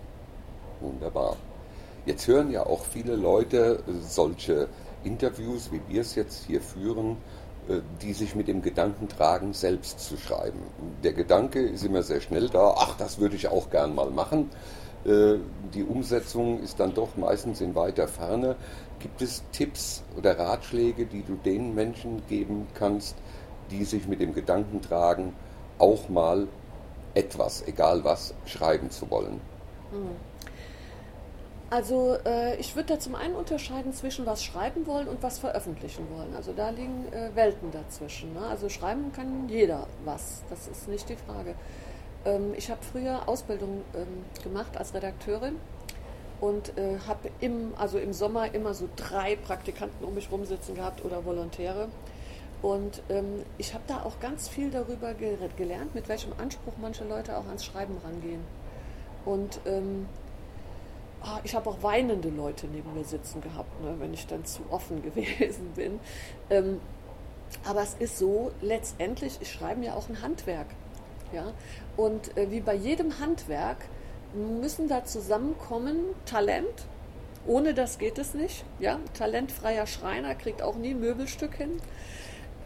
Wunderbar. 0.80 1.36
Jetzt 2.08 2.26
hören 2.26 2.50
ja 2.50 2.66
auch 2.66 2.84
viele 2.84 3.16
Leute 3.16 3.84
solche 4.02 4.70
Interviews, 5.04 5.72
wie 5.72 5.82
wir 5.88 6.02
es 6.02 6.16
jetzt 6.16 6.46
hier 6.46 6.62
führen, 6.62 7.18
äh, 7.70 7.82
die 8.02 8.14
sich 8.14 8.34
mit 8.34 8.48
dem 8.48 8.64
Gedanken 8.64 9.08
tragen, 9.08 9.54
selbst 9.54 10.00
zu 10.00 10.18
schreiben. 10.18 10.64
Der 11.04 11.14
Gedanke 11.14 11.60
ist 11.60 11.86
immer 11.86 12.02
sehr 12.02 12.22
schnell 12.22 12.50
da, 12.50 12.74
ach, 12.76 12.98
das 12.98 13.20
würde 13.20 13.36
ich 13.36 13.50
auch 13.50 13.70
gern 13.70 13.94
mal 13.94 14.10
machen. 14.10 14.50
Äh, 15.08 15.40
die 15.74 15.84
Umsetzung 15.84 16.62
ist 16.62 16.80
dann 16.80 16.94
doch 16.94 17.16
meistens 17.16 17.62
in 17.62 17.76
weiter 17.76 18.08
Ferne. 18.08 18.56
Gibt 19.00 19.22
es 19.22 19.44
Tipps 19.52 20.04
oder 20.18 20.38
Ratschläge, 20.38 21.06
die 21.06 21.24
du 21.24 21.36
den 21.36 21.74
Menschen 21.74 22.22
geben 22.28 22.68
kannst, 22.74 23.16
die 23.72 23.86
sich 23.86 24.08
mit 24.08 24.20
dem 24.20 24.34
Gedanken 24.34 24.82
tragen, 24.82 25.34
auch 25.80 26.10
mal 26.10 26.48
etwas, 27.14 27.66
egal 27.68 28.04
was, 28.04 28.34
schreiben 28.46 28.90
zu 28.90 29.10
wollen? 29.10 29.40
Hm. 29.92 30.10
Also 31.70 32.18
äh, 32.26 32.56
ich 32.58 32.76
würde 32.76 32.94
da 32.94 33.00
zum 33.00 33.16
einen 33.16 33.36
unterscheiden 33.36 33.92
zwischen 33.92 34.26
was 34.26 34.44
schreiben 34.44 34.88
wollen 34.88 35.08
und 35.08 35.22
was 35.22 35.40
veröffentlichen 35.40 36.08
wollen. 36.16 36.34
Also 36.36 36.54
da 36.54 36.70
liegen 36.70 37.12
äh, 37.12 37.30
Welten 37.36 37.72
dazwischen. 37.72 38.34
Ne? 38.34 38.40
Also 38.50 38.70
schreiben 38.70 39.12
kann 39.14 39.50
jeder 39.50 39.88
was, 40.06 40.44
das 40.50 40.68
ist 40.68 40.88
nicht 40.88 41.10
die 41.10 41.18
Frage. 41.18 41.56
Ähm, 42.28 42.54
ich 42.56 42.70
habe 42.70 42.82
früher 42.84 43.28
Ausbildung 43.28 43.82
ähm, 43.96 44.26
gemacht 44.44 44.78
als 44.78 44.94
Redakteurin 44.94 45.56
und 46.42 46.78
äh, 46.78 47.00
habe 47.08 47.32
im, 47.40 47.74
also 47.78 47.98
im 47.98 48.14
Sommer 48.14 48.54
immer 48.54 48.74
so 48.74 48.88
drei 48.96 49.36
Praktikanten 49.38 50.06
um 50.06 50.14
mich 50.14 50.30
rumsitzen 50.32 50.76
gehabt 50.76 51.04
oder 51.04 51.26
Volontäre. 51.26 51.88
Und 52.62 53.02
ähm, 53.10 53.44
ich 53.58 53.74
habe 53.74 53.84
da 53.88 54.04
auch 54.04 54.20
ganz 54.20 54.50
viel 54.50 54.70
darüber 54.70 55.14
gelernt, 55.14 55.96
mit 55.96 56.10
welchem 56.10 56.34
Anspruch 56.38 56.74
manche 56.82 57.04
Leute 57.06 57.38
auch 57.38 57.46
ans 57.46 57.64
Schreiben 57.64 57.98
rangehen. 58.04 58.42
Und 59.26 59.60
ähm, 59.66 60.08
oh, 61.24 61.40
ich 61.44 61.56
habe 61.56 61.70
auch 61.70 61.82
weinende 61.84 62.30
Leute 62.30 62.68
neben 62.68 62.94
mir 62.94 63.06
sitzen 63.06 63.42
gehabt, 63.42 63.82
ne, 63.84 63.96
wenn 64.00 64.14
ich 64.14 64.28
dann 64.28 64.44
zu 64.46 64.62
offen 64.70 65.02
gewesen 65.04 65.72
bin. 65.76 66.00
Ähm, 66.50 66.82
aber 67.64 67.82
es 67.82 67.94
ist 67.94 68.18
so, 68.18 68.52
letztendlich 68.62 69.40
ist 69.40 69.52
Schreiben 69.52 69.84
ja 69.84 69.94
auch 69.94 70.10
ein 70.10 70.22
Handwerk. 70.22 70.68
Ja? 71.32 71.54
Und 71.98 72.38
äh, 72.38 72.52
wie 72.52 72.62
bei 72.62 72.76
jedem 72.76 73.20
Handwerk 73.20 73.78
müssen 74.34 74.88
da 74.88 75.04
zusammenkommen 75.04 75.98
Talent, 76.26 76.86
ohne 77.46 77.74
das 77.74 77.98
geht 77.98 78.18
es 78.18 78.34
nicht. 78.34 78.64
Ja? 78.80 79.00
Talentfreier 79.14 79.88
Schreiner 79.88 80.36
kriegt 80.36 80.62
auch 80.62 80.76
nie 80.76 80.92
ein 80.92 81.00
Möbelstück 81.00 81.56
hin. 81.56 81.82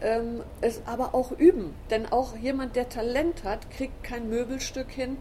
Ähm, 0.00 0.42
es 0.60 0.82
aber 0.86 1.14
auch 1.14 1.32
üben, 1.32 1.74
denn 1.90 2.06
auch 2.10 2.36
jemand, 2.36 2.76
der 2.76 2.88
Talent 2.88 3.44
hat, 3.44 3.70
kriegt 3.70 4.02
kein 4.02 4.28
Möbelstück 4.28 4.90
hin, 4.90 5.16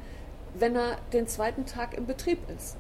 wenn 0.56 0.76
er 0.76 0.98
den 1.14 1.28
zweiten 1.28 1.66
Tag 1.66 1.96
im 1.96 2.08
Betrieb 2.08 2.40
ist. 2.56 2.78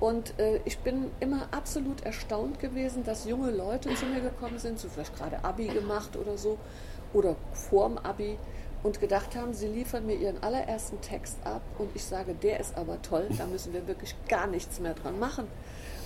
Und 0.00 0.38
äh, 0.38 0.60
ich 0.64 0.78
bin 0.78 1.10
immer 1.20 1.48
absolut 1.50 2.02
erstaunt 2.04 2.58
gewesen, 2.58 3.04
dass 3.04 3.26
junge 3.26 3.50
Leute 3.50 3.94
zu 3.94 4.06
mir 4.06 4.22
gekommen 4.22 4.58
sind, 4.58 4.78
so 4.78 4.88
vielleicht 4.88 5.14
gerade 5.14 5.44
Abi 5.44 5.66
gemacht 5.66 6.16
oder 6.16 6.38
so, 6.38 6.56
oder 7.12 7.36
vorm 7.52 7.98
Abi 7.98 8.38
und 8.82 9.00
gedacht 9.00 9.36
haben, 9.36 9.52
sie 9.52 9.68
liefern 9.68 10.06
mir 10.06 10.14
ihren 10.14 10.42
allerersten 10.42 11.00
Text 11.00 11.38
ab 11.44 11.62
und 11.78 11.90
ich 11.94 12.04
sage, 12.04 12.34
der 12.34 12.60
ist 12.60 12.76
aber 12.76 13.00
toll, 13.02 13.26
da 13.36 13.46
müssen 13.46 13.72
wir 13.72 13.86
wirklich 13.86 14.14
gar 14.28 14.46
nichts 14.46 14.80
mehr 14.80 14.94
dran 14.94 15.18
machen. 15.18 15.46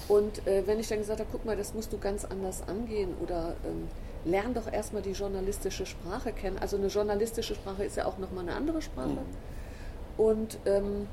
Und 0.09 0.47
äh, 0.47 0.67
wenn 0.67 0.81
ich 0.81 0.89
dann 0.89 0.99
gesagt 0.99 1.21
habe, 1.21 1.29
guck 1.33 1.45
mal, 1.45 1.57
das 1.57 1.73
musst 1.73 1.93
du 1.93 1.99
ganz 1.99 2.25
anders 2.25 2.67
angehen 2.69 3.15
oder 3.23 3.57
ähm, 3.65 3.89
lern 4.25 4.55
doch 4.55 4.71
erstmal 4.71 5.03
die 5.03 5.13
journalistische 5.13 5.87
Sprache 5.87 6.33
kennen. 6.33 6.59
Also 6.59 6.77
eine 6.77 6.89
journalistische 6.89 7.55
Sprache 7.55 7.85
ist 7.85 7.97
ja 7.97 8.07
auch 8.07 8.19
nochmal 8.19 8.45
eine 8.47 8.55
andere 8.55 8.83
Sprache. 8.83 9.09
Mhm. 9.09 9.19
Und 10.17 10.59
ähm, 10.67 11.09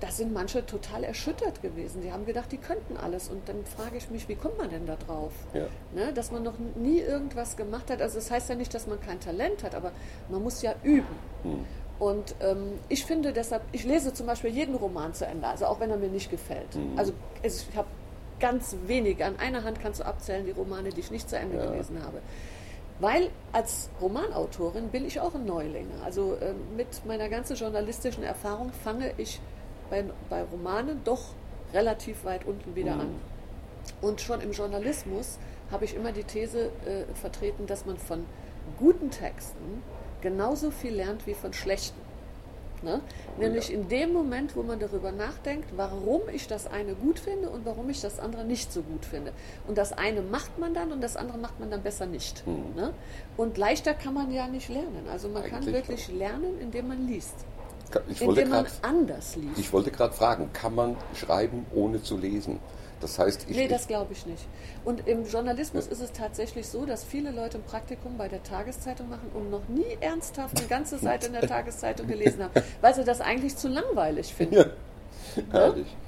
da 0.00 0.10
sind 0.10 0.32
manche 0.32 0.64
total 0.66 1.04
erschüttert 1.04 1.62
gewesen. 1.62 2.02
Die 2.02 2.12
haben 2.12 2.26
gedacht, 2.26 2.52
die 2.52 2.58
könnten 2.58 2.96
alles. 2.96 3.28
Und 3.28 3.48
dann 3.48 3.64
frage 3.64 3.96
ich 3.96 4.10
mich, 4.10 4.28
wie 4.28 4.34
kommt 4.34 4.58
man 4.58 4.68
denn 4.68 4.86
da 4.86 4.96
drauf? 4.96 5.32
Ja. 5.54 5.66
Ne, 5.94 6.12
dass 6.12 6.30
man 6.30 6.42
noch 6.42 6.58
nie 6.74 7.00
irgendwas 7.00 7.56
gemacht 7.56 7.90
hat. 7.90 8.02
Also 8.02 8.16
das 8.16 8.30
heißt 8.30 8.48
ja 8.50 8.54
nicht, 8.56 8.74
dass 8.74 8.86
man 8.86 9.00
kein 9.00 9.20
Talent 9.20 9.64
hat, 9.64 9.74
aber 9.74 9.92
man 10.28 10.42
muss 10.42 10.60
ja 10.60 10.74
üben. 10.82 11.06
Hm. 11.42 11.64
Und 11.98 12.34
ähm, 12.40 12.72
ich 12.90 13.06
finde 13.06 13.32
deshalb, 13.32 13.62
ich 13.72 13.84
lese 13.84 14.12
zum 14.12 14.26
Beispiel 14.26 14.50
jeden 14.50 14.74
Roman 14.74 15.14
zu 15.14 15.24
Ende, 15.24 15.46
also 15.46 15.64
auch 15.64 15.80
wenn 15.80 15.90
er 15.90 15.96
mir 15.96 16.10
nicht 16.10 16.30
gefällt. 16.30 16.74
Hm. 16.74 16.98
Also 16.98 17.14
ich 17.42 17.64
habe 17.74 17.88
ganz 18.38 18.76
wenige, 18.86 19.24
an 19.24 19.38
einer 19.38 19.64
Hand 19.64 19.80
kannst 19.80 20.00
du 20.00 20.04
abzählen, 20.04 20.44
die 20.44 20.50
Romane, 20.50 20.90
die 20.90 21.00
ich 21.00 21.10
nicht 21.10 21.30
zu 21.30 21.38
Ende 21.38 21.56
ja. 21.56 21.70
gelesen 21.70 22.02
habe. 22.04 22.20
Weil 23.00 23.30
als 23.52 23.90
Romanautorin 24.00 24.88
bin 24.88 25.06
ich 25.06 25.20
auch 25.20 25.34
ein 25.34 25.46
Neuling. 25.46 25.88
Also 26.04 26.34
äh, 26.34 26.52
mit 26.76 27.04
meiner 27.06 27.28
ganzen 27.28 27.56
journalistischen 27.56 28.22
Erfahrung 28.22 28.72
fange 28.84 29.12
ich 29.16 29.40
bei, 29.90 30.04
bei 30.28 30.42
Romanen 30.42 31.02
doch 31.04 31.34
relativ 31.72 32.24
weit 32.24 32.46
unten 32.46 32.74
wieder 32.74 32.94
mhm. 32.94 33.00
an. 33.00 33.20
Und 34.00 34.20
schon 34.20 34.40
im 34.40 34.52
Journalismus 34.52 35.38
habe 35.70 35.84
ich 35.84 35.94
immer 35.94 36.12
die 36.12 36.24
These 36.24 36.70
äh, 36.86 37.14
vertreten, 37.14 37.66
dass 37.66 37.86
man 37.86 37.96
von 37.98 38.24
guten 38.78 39.10
Texten 39.10 39.82
genauso 40.20 40.70
viel 40.70 40.94
lernt 40.94 41.26
wie 41.26 41.34
von 41.34 41.52
schlechten. 41.52 42.00
Ne? 42.82 43.00
Nämlich 43.38 43.68
ja. 43.68 43.74
in 43.74 43.88
dem 43.88 44.12
Moment, 44.12 44.54
wo 44.54 44.62
man 44.62 44.78
darüber 44.78 45.10
nachdenkt, 45.10 45.68
warum 45.76 46.22
ich 46.32 46.46
das 46.46 46.66
eine 46.66 46.94
gut 46.94 47.18
finde 47.18 47.48
und 47.48 47.64
warum 47.64 47.88
ich 47.88 48.00
das 48.00 48.18
andere 48.18 48.44
nicht 48.44 48.72
so 48.72 48.82
gut 48.82 49.04
finde. 49.04 49.32
Und 49.66 49.78
das 49.78 49.92
eine 49.92 50.20
macht 50.20 50.58
man 50.58 50.74
dann 50.74 50.92
und 50.92 51.00
das 51.02 51.16
andere 51.16 51.38
macht 51.38 51.58
man 51.58 51.70
dann 51.70 51.82
besser 51.82 52.06
nicht. 52.06 52.46
Mhm. 52.46 52.74
Ne? 52.74 52.92
Und 53.36 53.56
leichter 53.56 53.94
kann 53.94 54.14
man 54.14 54.30
ja 54.30 54.46
nicht 54.46 54.68
lernen. 54.68 55.06
Also 55.10 55.28
man 55.28 55.42
Eigentlich 55.42 55.52
kann 55.52 55.66
wirklich 55.72 56.08
lernen, 56.08 56.60
indem 56.60 56.88
man 56.88 57.06
liest. 57.06 57.46
Ich 58.08 58.20
indem 58.20 58.50
man 58.50 58.64
grad, 58.64 58.72
anders 58.82 59.36
liest. 59.36 59.58
Ich 59.58 59.72
wollte 59.72 59.90
gerade 59.90 60.12
fragen, 60.12 60.50
kann 60.52 60.74
man 60.74 60.96
schreiben, 61.14 61.66
ohne 61.74 62.02
zu 62.02 62.16
lesen? 62.16 62.58
Das 63.00 63.18
heißt, 63.18 63.46
ich. 63.48 63.56
Nee, 63.56 63.68
das 63.68 63.86
glaube 63.86 64.12
ich 64.12 64.24
nicht. 64.26 64.46
Und 64.84 65.06
im 65.06 65.26
Journalismus 65.26 65.86
ja. 65.86 65.92
ist 65.92 66.00
es 66.00 66.12
tatsächlich 66.12 66.66
so, 66.66 66.86
dass 66.86 67.04
viele 67.04 67.30
Leute 67.30 67.58
ein 67.58 67.64
Praktikum 67.64 68.16
bei 68.16 68.28
der 68.28 68.42
Tageszeitung 68.42 69.10
machen 69.10 69.30
und 69.34 69.50
noch 69.50 69.68
nie 69.68 69.98
ernsthaft 70.00 70.58
eine 70.58 70.66
ganze 70.66 70.98
Seite 70.98 71.26
in 71.26 71.34
der 71.34 71.42
Tageszeitung 71.48 72.06
gelesen 72.06 72.42
haben, 72.44 72.52
weil 72.80 72.94
sie 72.94 73.04
das 73.04 73.20
eigentlich 73.20 73.56
zu 73.56 73.68
langweilig 73.68 74.34
finden. 74.34 74.54
Ja, 74.54 74.66
herrlich. 75.50 75.86
Ja, 75.86 76.05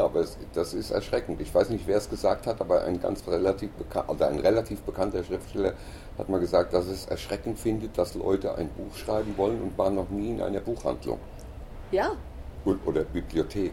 aber 0.00 0.20
es, 0.20 0.38
das 0.54 0.74
ist 0.74 0.90
erschreckend. 0.90 1.40
Ich 1.40 1.54
weiß 1.54 1.70
nicht, 1.70 1.86
wer 1.86 1.96
es 1.96 2.08
gesagt 2.08 2.46
hat, 2.46 2.60
aber 2.60 2.84
ein 2.84 3.00
ganz 3.00 3.26
relativ 3.26 3.70
bekannt, 3.72 4.08
oder 4.08 4.28
ein 4.28 4.38
relativ 4.38 4.80
bekannter 4.82 5.22
Schriftsteller 5.24 5.74
hat 6.18 6.28
mal 6.28 6.40
gesagt, 6.40 6.72
dass 6.72 6.86
es 6.86 7.06
erschreckend 7.06 7.58
findet, 7.58 7.96
dass 7.98 8.14
Leute 8.14 8.54
ein 8.54 8.68
Buch 8.70 8.94
schreiben 8.96 9.36
wollen 9.36 9.60
und 9.60 9.76
waren 9.76 9.94
noch 9.94 10.10
nie 10.10 10.30
in 10.30 10.42
einer 10.42 10.60
Buchhandlung. 10.60 11.18
Ja. 11.90 12.12
Oder 12.64 13.04
Bibliothek. 13.04 13.72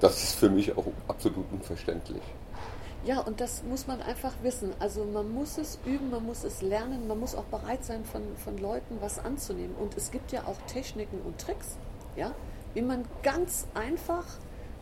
Das 0.00 0.22
ist 0.22 0.34
für 0.36 0.50
mich 0.50 0.76
auch 0.76 0.86
absolut 1.08 1.44
unverständlich. 1.50 2.22
Ja, 3.04 3.20
und 3.20 3.40
das 3.40 3.64
muss 3.64 3.88
man 3.88 4.00
einfach 4.00 4.32
wissen. 4.42 4.72
Also 4.78 5.04
man 5.04 5.32
muss 5.32 5.58
es 5.58 5.78
üben, 5.84 6.10
man 6.10 6.24
muss 6.24 6.44
es 6.44 6.62
lernen, 6.62 7.08
man 7.08 7.18
muss 7.18 7.34
auch 7.34 7.44
bereit 7.44 7.84
sein, 7.84 8.04
von, 8.04 8.22
von 8.36 8.58
Leuten 8.58 8.98
was 9.00 9.18
anzunehmen. 9.18 9.74
Und 9.74 9.96
es 9.96 10.12
gibt 10.12 10.30
ja 10.30 10.42
auch 10.42 10.56
Techniken 10.68 11.20
und 11.22 11.38
Tricks, 11.38 11.78
ja, 12.14 12.32
wie 12.74 12.82
man 12.82 13.04
ganz 13.24 13.66
einfach 13.74 14.24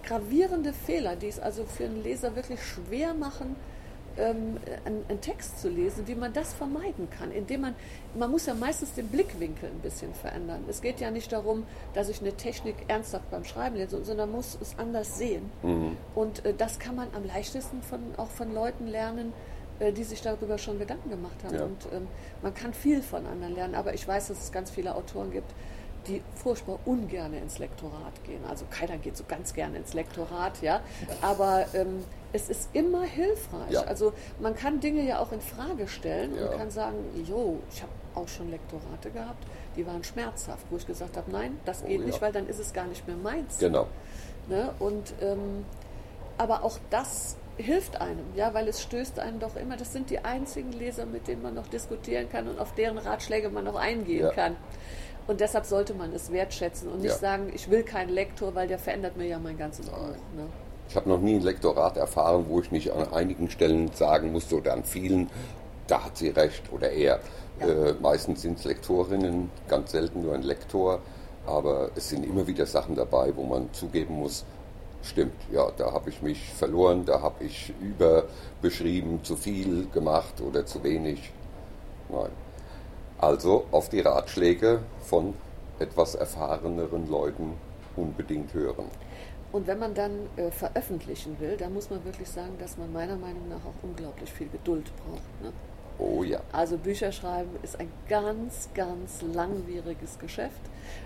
gravierende 0.03 0.73
Fehler, 0.73 1.17
die 1.17 1.29
es 1.29 1.39
also 1.39 1.65
für 1.65 1.85
einen 1.85 2.03
Leser 2.03 2.37
wirklich 2.37 2.61
schwer 2.63 3.15
machen, 3.15 3.57
ähm, 4.17 4.59
einen, 4.85 5.05
einen, 5.09 5.21
Text 5.21 5.61
zu 5.61 5.69
lesen, 5.69 6.07
wie 6.07 6.15
man 6.15 6.33
das 6.33 6.53
vermeiden 6.53 7.09
kann, 7.11 7.31
indem 7.31 7.63
man, 7.63 7.75
man 8.15 8.31
muss 8.31 8.47
ja 8.47 8.55
meistens 8.55 8.93
den 8.95 9.09
Blickwinkel 9.09 9.71
ein 9.71 9.81
bisschen 9.81 10.15
verändern. 10.15 10.65
Es 10.69 10.83
geht 10.83 11.01
ja 11.01 11.11
nicht 11.11 11.33
darum, 11.33 11.65
dass 11.95 12.09
ich 12.09 12.21
eine 12.21 12.33
Technik 12.33 12.77
ernsthaft 12.89 13.31
beim 13.31 13.45
Schreiben 13.45 13.77
lese, 13.77 14.03
sondern 14.05 14.31
muss 14.33 14.59
es 14.61 14.75
anders 14.79 15.17
sehen. 15.19 15.51
Mhm. 15.63 15.97
Und 16.15 16.45
äh, 16.45 16.55
das 16.57 16.79
kann 16.79 16.97
man 16.97 17.09
am 17.15 17.25
leichtesten 17.25 17.83
von, 17.83 18.01
auch 18.17 18.31
von 18.31 18.53
Leuten 18.53 18.87
lernen, 18.87 19.33
äh, 19.79 19.93
die 19.93 20.05
sich 20.05 20.21
darüber 20.23 20.59
schon 20.59 20.79
Gedanken 20.79 21.11
gemacht 21.11 21.37
haben. 21.45 21.55
Ja. 21.55 21.65
Und 21.65 21.87
ähm, 21.93 22.07
man 22.43 22.55
kann 22.55 22.75
viel 22.75 23.03
von 23.03 23.27
anderen 23.27 23.55
lernen, 23.55 23.75
aber 23.75 23.95
ich 23.95 24.07
weiß, 24.07 24.29
dass 24.29 24.43
es 24.43 24.53
ganz 24.53 24.71
viele 24.71 24.95
Autoren 24.95 25.31
gibt, 25.31 25.51
die 26.07 26.23
furchtbar 26.35 26.79
ungern 26.85 27.35
ins 27.35 27.59
Lektorat 27.59 28.25
gehen. 28.25 28.45
Also 28.49 28.65
keiner 28.71 28.99
geht 28.99 29.17
so 29.17 29.25
ganz 29.27 29.53
gerne 29.53 29.79
ins 29.79 29.95
Lektorat, 29.95 30.63
ja. 30.63 30.81
Aber 31.21 31.67
ähm, 31.75 32.05
es 32.33 32.49
ist 32.49 32.71
immer 32.73 33.03
hilfreich. 33.03 33.71
Ja. 33.71 33.83
Also 33.83 34.13
man 34.41 34.55
kann 34.55 34.81
Dinge 34.81 35.03
ja 35.03 35.19
auch 35.19 35.33
in 35.33 35.41
Frage 35.41 35.89
stellen 35.89 36.35
ja. 36.37 36.47
und 36.47 36.59
kann 36.59 36.71
sagen, 36.71 36.97
jo, 37.27 37.59
ich 37.73 37.83
habe 37.83 37.93
auch 38.15 38.29
schon 38.29 38.51
Lektorate 38.51 39.11
gehabt, 39.11 39.45
die 39.77 39.87
waren 39.87 40.03
schmerzhaft, 40.05 40.65
wo 40.71 40.77
ich 40.77 40.87
gesagt 40.87 41.17
habe, 41.17 41.31
nein, 41.31 41.59
das 41.65 41.85
geht 41.85 42.01
oh, 42.01 42.05
nicht, 42.05 42.21
weil 42.21 42.33
dann 42.33 42.49
ist 42.49 42.59
es 42.59 42.73
gar 42.73 42.87
nicht 42.87 43.07
mehr 43.07 43.17
meins. 43.17 43.59
Genau. 43.59 43.87
Ne? 44.49 44.75
Und 44.79 45.13
ähm, 45.21 45.65
aber 46.39 46.65
auch 46.65 46.79
das 46.89 47.37
hilft 47.59 48.01
einem, 48.01 48.25
ja, 48.35 48.55
weil 48.55 48.67
es 48.69 48.83
stößt 48.83 49.19
einen 49.19 49.39
doch 49.41 49.57
immer. 49.57 49.77
Das 49.77 49.93
sind 49.93 50.11
die 50.11 50.21
einzigen 50.21 50.73
Leser, 50.73 51.07
mit 51.07 51.29
denen 51.29 51.43
man 51.43 51.55
noch 51.55 51.67
diskutieren 51.67 52.29
kann 52.31 52.49
und 52.49 52.59
auf 52.59 52.75
deren 52.75 52.99
Ratschläge 52.99 53.51
man 53.51 53.65
noch 53.65 53.77
eingehen 53.77 54.27
ja. 54.27 54.33
kann. 54.33 54.57
Und 55.27 55.41
deshalb 55.41 55.65
sollte 55.65 55.95
man 55.95 56.13
es 56.13 56.33
wertschätzen 56.33 56.89
und 56.89 57.03
nicht 57.03 57.13
ja. 57.13 57.19
sagen, 57.19 57.53
ich 57.55 57.71
will 57.71 57.83
keinen 57.83 58.11
Lektor, 58.11 58.55
weil 58.55 58.69
der 58.69 58.79
verändert 58.79 59.17
mir 59.17 59.27
ja 59.27 59.39
mein 59.39 59.57
ganzes 59.57 59.87
Buch. 59.87 59.97
Ne? 60.35 60.47
Ich 60.89 60.97
habe 60.97 61.09
noch 61.09 61.21
nie 61.21 61.37
ein 61.37 61.43
Lektorat 61.43 61.97
erfahren, 61.97 62.47
wo 62.49 62.61
ich 62.61 62.73
nicht 62.73 62.93
an 62.93 63.13
einigen 63.13 63.49
Stellen 63.49 63.93
sagen 63.93 64.33
musste 64.33 64.57
oder 64.57 64.73
an 64.73 64.83
vielen, 64.83 65.31
da 65.87 66.05
hat 66.05 66.17
sie 66.17 66.31
recht 66.31 66.73
oder 66.73 66.91
er. 66.91 67.21
Ja. 67.61 67.67
Äh, 67.67 67.95
meistens 68.01 68.43
sind 68.43 68.59
es 68.59 68.65
Lektorinnen, 68.65 69.51
ganz 69.69 69.93
selten 69.93 70.23
nur 70.23 70.35
ein 70.35 70.43
Lektor, 70.43 71.01
aber 71.47 71.91
es 71.95 72.09
sind 72.09 72.25
immer 72.25 72.47
wieder 72.47 72.67
Sachen 72.67 72.97
dabei, 72.97 73.33
wo 73.37 73.45
man 73.45 73.73
zugeben 73.73 74.15
muss, 74.15 74.45
stimmt, 75.03 75.35
ja, 75.53 75.71
da 75.77 75.93
habe 75.93 76.11
ich 76.11 76.23
mich 76.23 76.53
verloren, 76.53 77.05
da 77.05 77.21
habe 77.21 77.45
ich 77.45 77.73
überbeschrieben, 77.81 79.23
zu 79.25 79.37
viel 79.37 79.87
gemacht 79.93 80.41
oder 80.41 80.67
zu 80.67 80.83
wenig. 80.83 81.33
Nein. 82.09 82.31
Also 83.21 83.67
auf 83.71 83.91
die 83.91 84.01
Ratschläge 84.01 84.81
von 85.01 85.35
etwas 85.79 86.15
erfahreneren 86.15 87.11
Leuten 87.11 87.55
unbedingt 87.97 88.55
hören. 88.55 88.87
Und 89.53 89.67
wenn 89.67 89.79
man 89.79 89.95
dann 89.95 90.13
äh, 90.37 90.51
veröffentlichen 90.51 91.39
will, 91.41 91.57
dann 91.57 91.75
muss 91.75 91.91
man 91.91 92.05
wirklich 92.05 92.29
sagen, 92.29 92.57
dass 92.59 92.79
man 92.79 92.93
meiner 92.93 93.17
Meinung 93.17 93.49
nach 93.49 93.59
auch 93.59 93.83
unglaublich 93.83 94.33
viel 94.33 94.49
Geduld 94.49 94.91
braucht. 94.97 95.43
Ne? 95.43 95.53
Oh 95.99 96.23
ja. 96.23 96.41
Also 96.53 96.79
Bücher 96.79 97.13
schreiben 97.13 97.51
ist 97.63 97.79
ein 97.79 97.91
ganz, 98.09 98.71
ganz 98.75 99.23
langwieriges 99.35 100.19
Geschäft. 100.19 100.61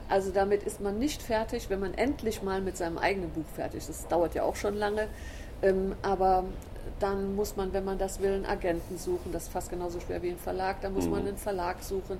Also 0.08 0.30
damit 0.30 0.62
ist 0.62 0.80
man 0.80 0.98
nicht 0.98 1.20
fertig, 1.20 1.68
wenn 1.68 1.80
man 1.80 1.94
endlich 1.94 2.42
mal 2.42 2.60
mit 2.60 2.76
seinem 2.76 2.98
eigenen 2.98 3.30
Buch 3.30 3.46
fertig 3.54 3.78
ist. 3.78 3.88
Das 3.88 4.08
dauert 4.08 4.34
ja 4.34 4.44
auch 4.44 4.56
schon 4.56 4.76
lange. 4.76 5.08
Ähm, 5.62 5.96
aber 6.02 6.44
dann 7.00 7.34
muss 7.34 7.56
man, 7.56 7.72
wenn 7.72 7.84
man 7.84 7.98
das 7.98 8.20
will, 8.20 8.32
einen 8.32 8.46
Agenten 8.46 8.98
suchen. 8.98 9.32
Das 9.32 9.44
ist 9.44 9.52
fast 9.52 9.70
genauso 9.70 10.00
schwer 10.00 10.22
wie 10.22 10.30
ein 10.30 10.38
Verlag. 10.38 10.80
Dann 10.80 10.94
muss 10.94 11.06
mhm. 11.06 11.10
man 11.10 11.26
einen 11.26 11.36
Verlag 11.36 11.82
suchen. 11.82 12.18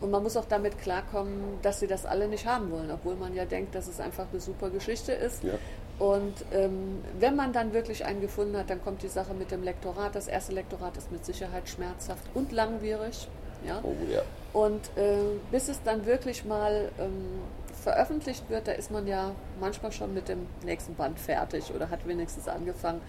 Und 0.00 0.10
man 0.10 0.22
muss 0.22 0.36
auch 0.36 0.46
damit 0.46 0.78
klarkommen, 0.78 1.58
dass 1.62 1.78
sie 1.80 1.86
das 1.86 2.04
alle 2.04 2.26
nicht 2.26 2.44
haben 2.46 2.72
wollen, 2.72 2.90
obwohl 2.90 3.14
man 3.14 3.34
ja 3.34 3.44
denkt, 3.44 3.74
dass 3.76 3.86
es 3.86 4.00
einfach 4.00 4.26
eine 4.32 4.40
super 4.40 4.68
Geschichte 4.68 5.12
ist. 5.12 5.44
Ja. 5.44 5.54
Und 6.00 6.34
ähm, 6.52 7.04
wenn 7.20 7.36
man 7.36 7.52
dann 7.52 7.72
wirklich 7.72 8.04
einen 8.04 8.20
gefunden 8.20 8.56
hat, 8.56 8.68
dann 8.68 8.82
kommt 8.82 9.02
die 9.04 9.08
Sache 9.08 9.34
mit 9.34 9.52
dem 9.52 9.62
Lektorat. 9.62 10.16
Das 10.16 10.26
erste 10.26 10.52
Lektorat 10.52 10.96
ist 10.96 11.12
mit 11.12 11.24
Sicherheit 11.24 11.68
schmerzhaft 11.68 12.24
und 12.34 12.50
langwierig. 12.50 13.28
Ja? 13.64 13.78
Oh, 13.84 13.94
ja. 14.10 14.22
Und 14.52 14.80
äh, 14.96 15.18
bis 15.52 15.68
es 15.68 15.80
dann 15.84 16.04
wirklich 16.04 16.44
mal 16.44 16.90
ähm, 16.98 17.40
veröffentlicht 17.82 18.48
wird, 18.50 18.68
da 18.68 18.72
ist 18.72 18.90
man 18.90 19.06
ja 19.06 19.32
manchmal 19.60 19.92
schon 19.92 20.12
mit 20.12 20.28
dem 20.28 20.46
nächsten 20.64 20.94
Band 20.94 21.18
fertig 21.18 21.72
oder 21.74 21.90
hat 21.90 22.06
wenigstens 22.06 22.48
angefangen. 22.48 23.00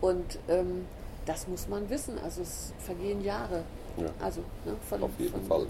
Und 0.00 0.38
ähm, 0.48 0.86
das 1.24 1.48
muss 1.48 1.68
man 1.68 1.88
wissen. 1.90 2.18
Also 2.22 2.42
es 2.42 2.72
vergehen 2.78 3.22
Jahre. 3.22 3.64
Ja. 3.96 4.06
Also 4.20 4.40
ne, 4.64 4.76
von, 4.88 5.02
Auf 5.02 5.10
jeden 5.18 5.32
von 5.32 5.44
Fall. 5.44 5.66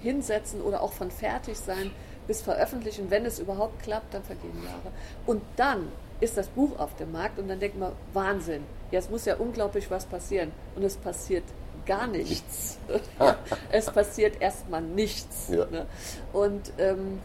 hinsetzen 0.00 0.60
oder 0.60 0.82
auch 0.82 0.92
von 0.92 1.10
fertig 1.10 1.58
sein 1.58 1.90
bis 2.26 2.42
veröffentlichen. 2.42 3.10
Wenn 3.10 3.26
es 3.26 3.38
überhaupt 3.38 3.82
klappt, 3.82 4.14
dann 4.14 4.22
vergehen 4.22 4.62
Jahre. 4.64 4.94
Und 5.26 5.42
dann 5.56 5.88
ist 6.20 6.36
das 6.36 6.48
Buch 6.48 6.78
auf 6.78 6.94
dem 6.96 7.12
Markt 7.12 7.38
und 7.38 7.48
dann 7.48 7.58
denkt 7.58 7.78
man, 7.78 7.92
Wahnsinn, 8.12 8.62
jetzt 8.90 9.10
muss 9.10 9.24
ja 9.24 9.36
unglaublich 9.36 9.90
was 9.90 10.04
passieren. 10.04 10.52
Und 10.76 10.84
es 10.84 10.96
passiert 10.96 11.44
gar 11.86 12.06
nichts. 12.06 12.78
es 13.72 13.90
passiert 13.90 14.40
erstmal 14.40 14.82
nichts. 14.82 15.48
Ja. 15.48 15.66
Ne? 15.66 15.86
Und 16.32 16.72
ähm, 16.78 17.20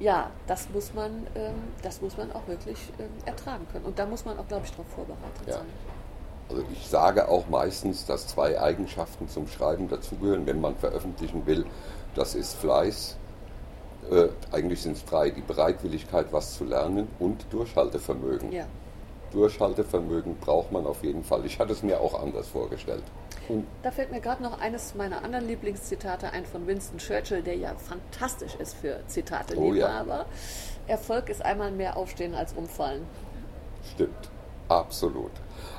ja, 0.00 0.30
das 0.46 0.68
muss 0.70 0.94
man, 0.94 1.26
ähm, 1.34 1.54
das 1.82 2.00
muss 2.00 2.16
man 2.16 2.30
auch 2.32 2.46
wirklich 2.46 2.78
ähm, 2.98 3.08
ertragen 3.24 3.66
können. 3.72 3.84
Und 3.84 3.98
da 3.98 4.06
muss 4.06 4.24
man 4.24 4.38
auch, 4.38 4.46
glaube 4.46 4.64
ich, 4.64 4.70
darauf 4.70 4.88
vorbereitet 4.88 5.46
ja. 5.46 5.54
sein. 5.54 5.66
Also 6.48 6.62
ich 6.72 6.86
sage 6.86 7.28
auch 7.28 7.48
meistens, 7.48 8.06
dass 8.06 8.26
zwei 8.26 8.60
Eigenschaften 8.60 9.28
zum 9.28 9.48
Schreiben 9.48 9.88
dazugehören, 9.88 10.46
wenn 10.46 10.60
man 10.60 10.76
veröffentlichen 10.76 11.46
will. 11.46 11.66
Das 12.14 12.34
ist 12.34 12.54
Fleiß, 12.54 13.16
äh, 14.10 14.28
eigentlich 14.52 14.80
sind 14.80 14.96
es 14.96 15.04
drei, 15.04 15.30
die 15.30 15.42
Bereitwilligkeit, 15.42 16.26
was 16.30 16.56
zu 16.56 16.64
lernen 16.64 17.08
und 17.18 17.44
Durchhaltevermögen. 17.50 18.52
Ja. 18.52 18.64
Durchhaltevermögen 19.32 20.36
braucht 20.36 20.72
man 20.72 20.86
auf 20.86 21.04
jeden 21.04 21.22
Fall. 21.22 21.44
Ich 21.44 21.58
hatte 21.58 21.72
es 21.72 21.82
mir 21.82 22.00
auch 22.00 22.22
anders 22.22 22.48
vorgestellt. 22.48 23.02
Und 23.48 23.66
da 23.82 23.90
fällt 23.90 24.10
mir 24.10 24.20
gerade 24.20 24.42
noch 24.42 24.60
eines 24.60 24.94
meiner 24.94 25.24
anderen 25.24 25.46
Lieblingszitate 25.46 26.32
ein 26.32 26.44
von 26.44 26.66
Winston 26.66 26.98
Churchill, 26.98 27.42
der 27.42 27.56
ja 27.56 27.74
fantastisch 27.76 28.54
ist 28.56 28.76
für 28.76 29.00
Zitate 29.06 29.56
oh, 29.56 29.72
Ja. 29.74 30.26
Erfolg 30.86 31.28
ist 31.28 31.44
einmal 31.44 31.70
mehr 31.70 31.96
aufstehen 31.96 32.34
als 32.34 32.52
umfallen. 32.52 33.02
Stimmt, 33.94 34.30
absolut. 34.68 35.32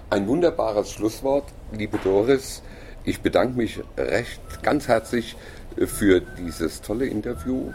Ein 0.09 0.27
wunderbares 0.27 0.91
Schlusswort, 0.91 1.45
liebe 1.71 1.97
Doris. 1.99 2.61
Ich 3.03 3.21
bedanke 3.21 3.57
mich 3.57 3.81
recht 3.97 4.41
ganz 4.61 4.87
herzlich 4.87 5.35
für 5.77 6.21
dieses 6.21 6.81
tolle 6.81 7.05
Interview. 7.05 7.71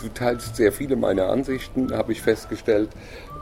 Du 0.00 0.08
teilst 0.08 0.56
sehr 0.56 0.72
viele 0.72 0.96
meiner 0.96 1.28
Ansichten, 1.28 1.94
habe 1.96 2.12
ich 2.12 2.20
festgestellt. 2.20 2.90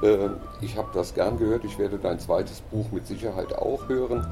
Äh, 0.05 0.29
ich 0.61 0.77
habe 0.77 0.89
das 0.93 1.15
gern 1.15 1.39
gehört. 1.39 1.65
Ich 1.65 1.79
werde 1.79 1.99
dein 1.99 2.19
zweites 2.19 2.61
Buch 2.61 2.87
mit 2.93 3.07
Sicherheit 3.07 3.55
auch 3.55 3.89
hören 3.89 4.27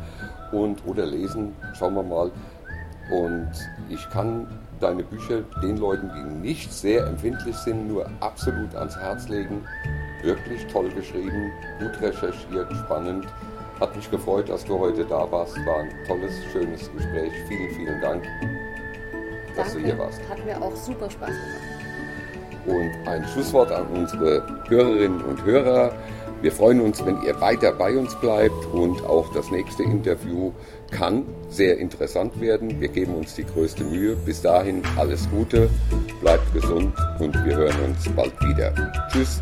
und 0.53 0.87
oder 0.87 1.07
lesen. 1.07 1.57
Schauen 1.75 1.95
wir 1.95 2.03
mal. 2.03 2.31
Und 3.11 3.51
ich 3.89 4.09
kann 4.11 4.47
deine 4.81 5.03
Bücher 5.03 5.43
den 5.63 5.79
Leuten, 5.79 6.11
die 6.15 6.49
nicht 6.49 6.73
sehr 6.73 7.07
empfindlich 7.07 7.57
sind, 7.57 7.89
nur 7.89 8.09
absolut 8.21 8.75
ans 8.75 8.97
Herz 8.97 9.29
legen. 9.29 9.65
Wirklich 10.23 10.67
toll 10.69 10.89
geschrieben, 10.91 11.51
gut 11.81 12.01
recherchiert, 12.01 12.73
spannend. 12.85 13.27
Hat 13.81 13.97
mich 13.97 14.09
gefreut, 14.11 14.49
dass 14.49 14.65
du 14.65 14.79
heute 14.79 15.05
da 15.05 15.31
warst. 15.31 15.57
War 15.67 15.79
ein 15.79 15.91
tolles, 16.07 16.33
schönes 16.53 16.91
Gespräch. 16.93 17.33
Vielen, 17.49 17.71
vielen 17.75 18.01
Dank, 18.01 18.23
dass 19.57 19.73
Danke. 19.73 19.81
du 19.81 19.87
hier 19.87 19.99
warst. 19.99 20.21
Hat 20.29 20.45
mir 20.45 20.63
auch 20.63 20.77
super 20.77 21.11
Spaß 21.11 21.31
gemacht. 21.31 21.72
Und 22.67 22.91
ein 23.07 23.27
Schlusswort 23.29 23.73
an 23.73 23.87
unsere 23.89 24.43
Hörerinnen 24.69 25.23
und 25.23 25.45
Hörer. 25.45 25.93
Wir 26.43 26.51
freuen 26.51 26.81
uns, 26.81 27.05
wenn 27.07 27.23
ihr 27.23 27.41
weiter 27.41 27.73
bei 27.73 27.97
uns 27.97 28.15
bleibt 28.17 28.67
und 28.73 29.05
auch 29.05 29.33
das 29.33 29.51
nächste 29.51 29.85
Interview 29.85 30.53
kann 30.91 31.25
sehr 31.49 31.79
interessant 31.79 32.41
werden. 32.41 32.81
Wir 32.81 32.89
geben 32.89 33.15
uns 33.15 33.35
die 33.35 33.45
größte 33.45 33.85
Mühe. 33.85 34.17
Bis 34.17 34.43
dahin 34.43 34.83
alles 34.97 35.29
Gute, 35.31 35.71
bleibt 36.21 36.53
gesund 36.53 36.93
und 37.21 37.35
wir 37.45 37.57
hören 37.57 37.77
uns 37.85 38.09
bald 38.17 38.33
wieder. 38.43 38.73
Tschüss. 39.13 39.41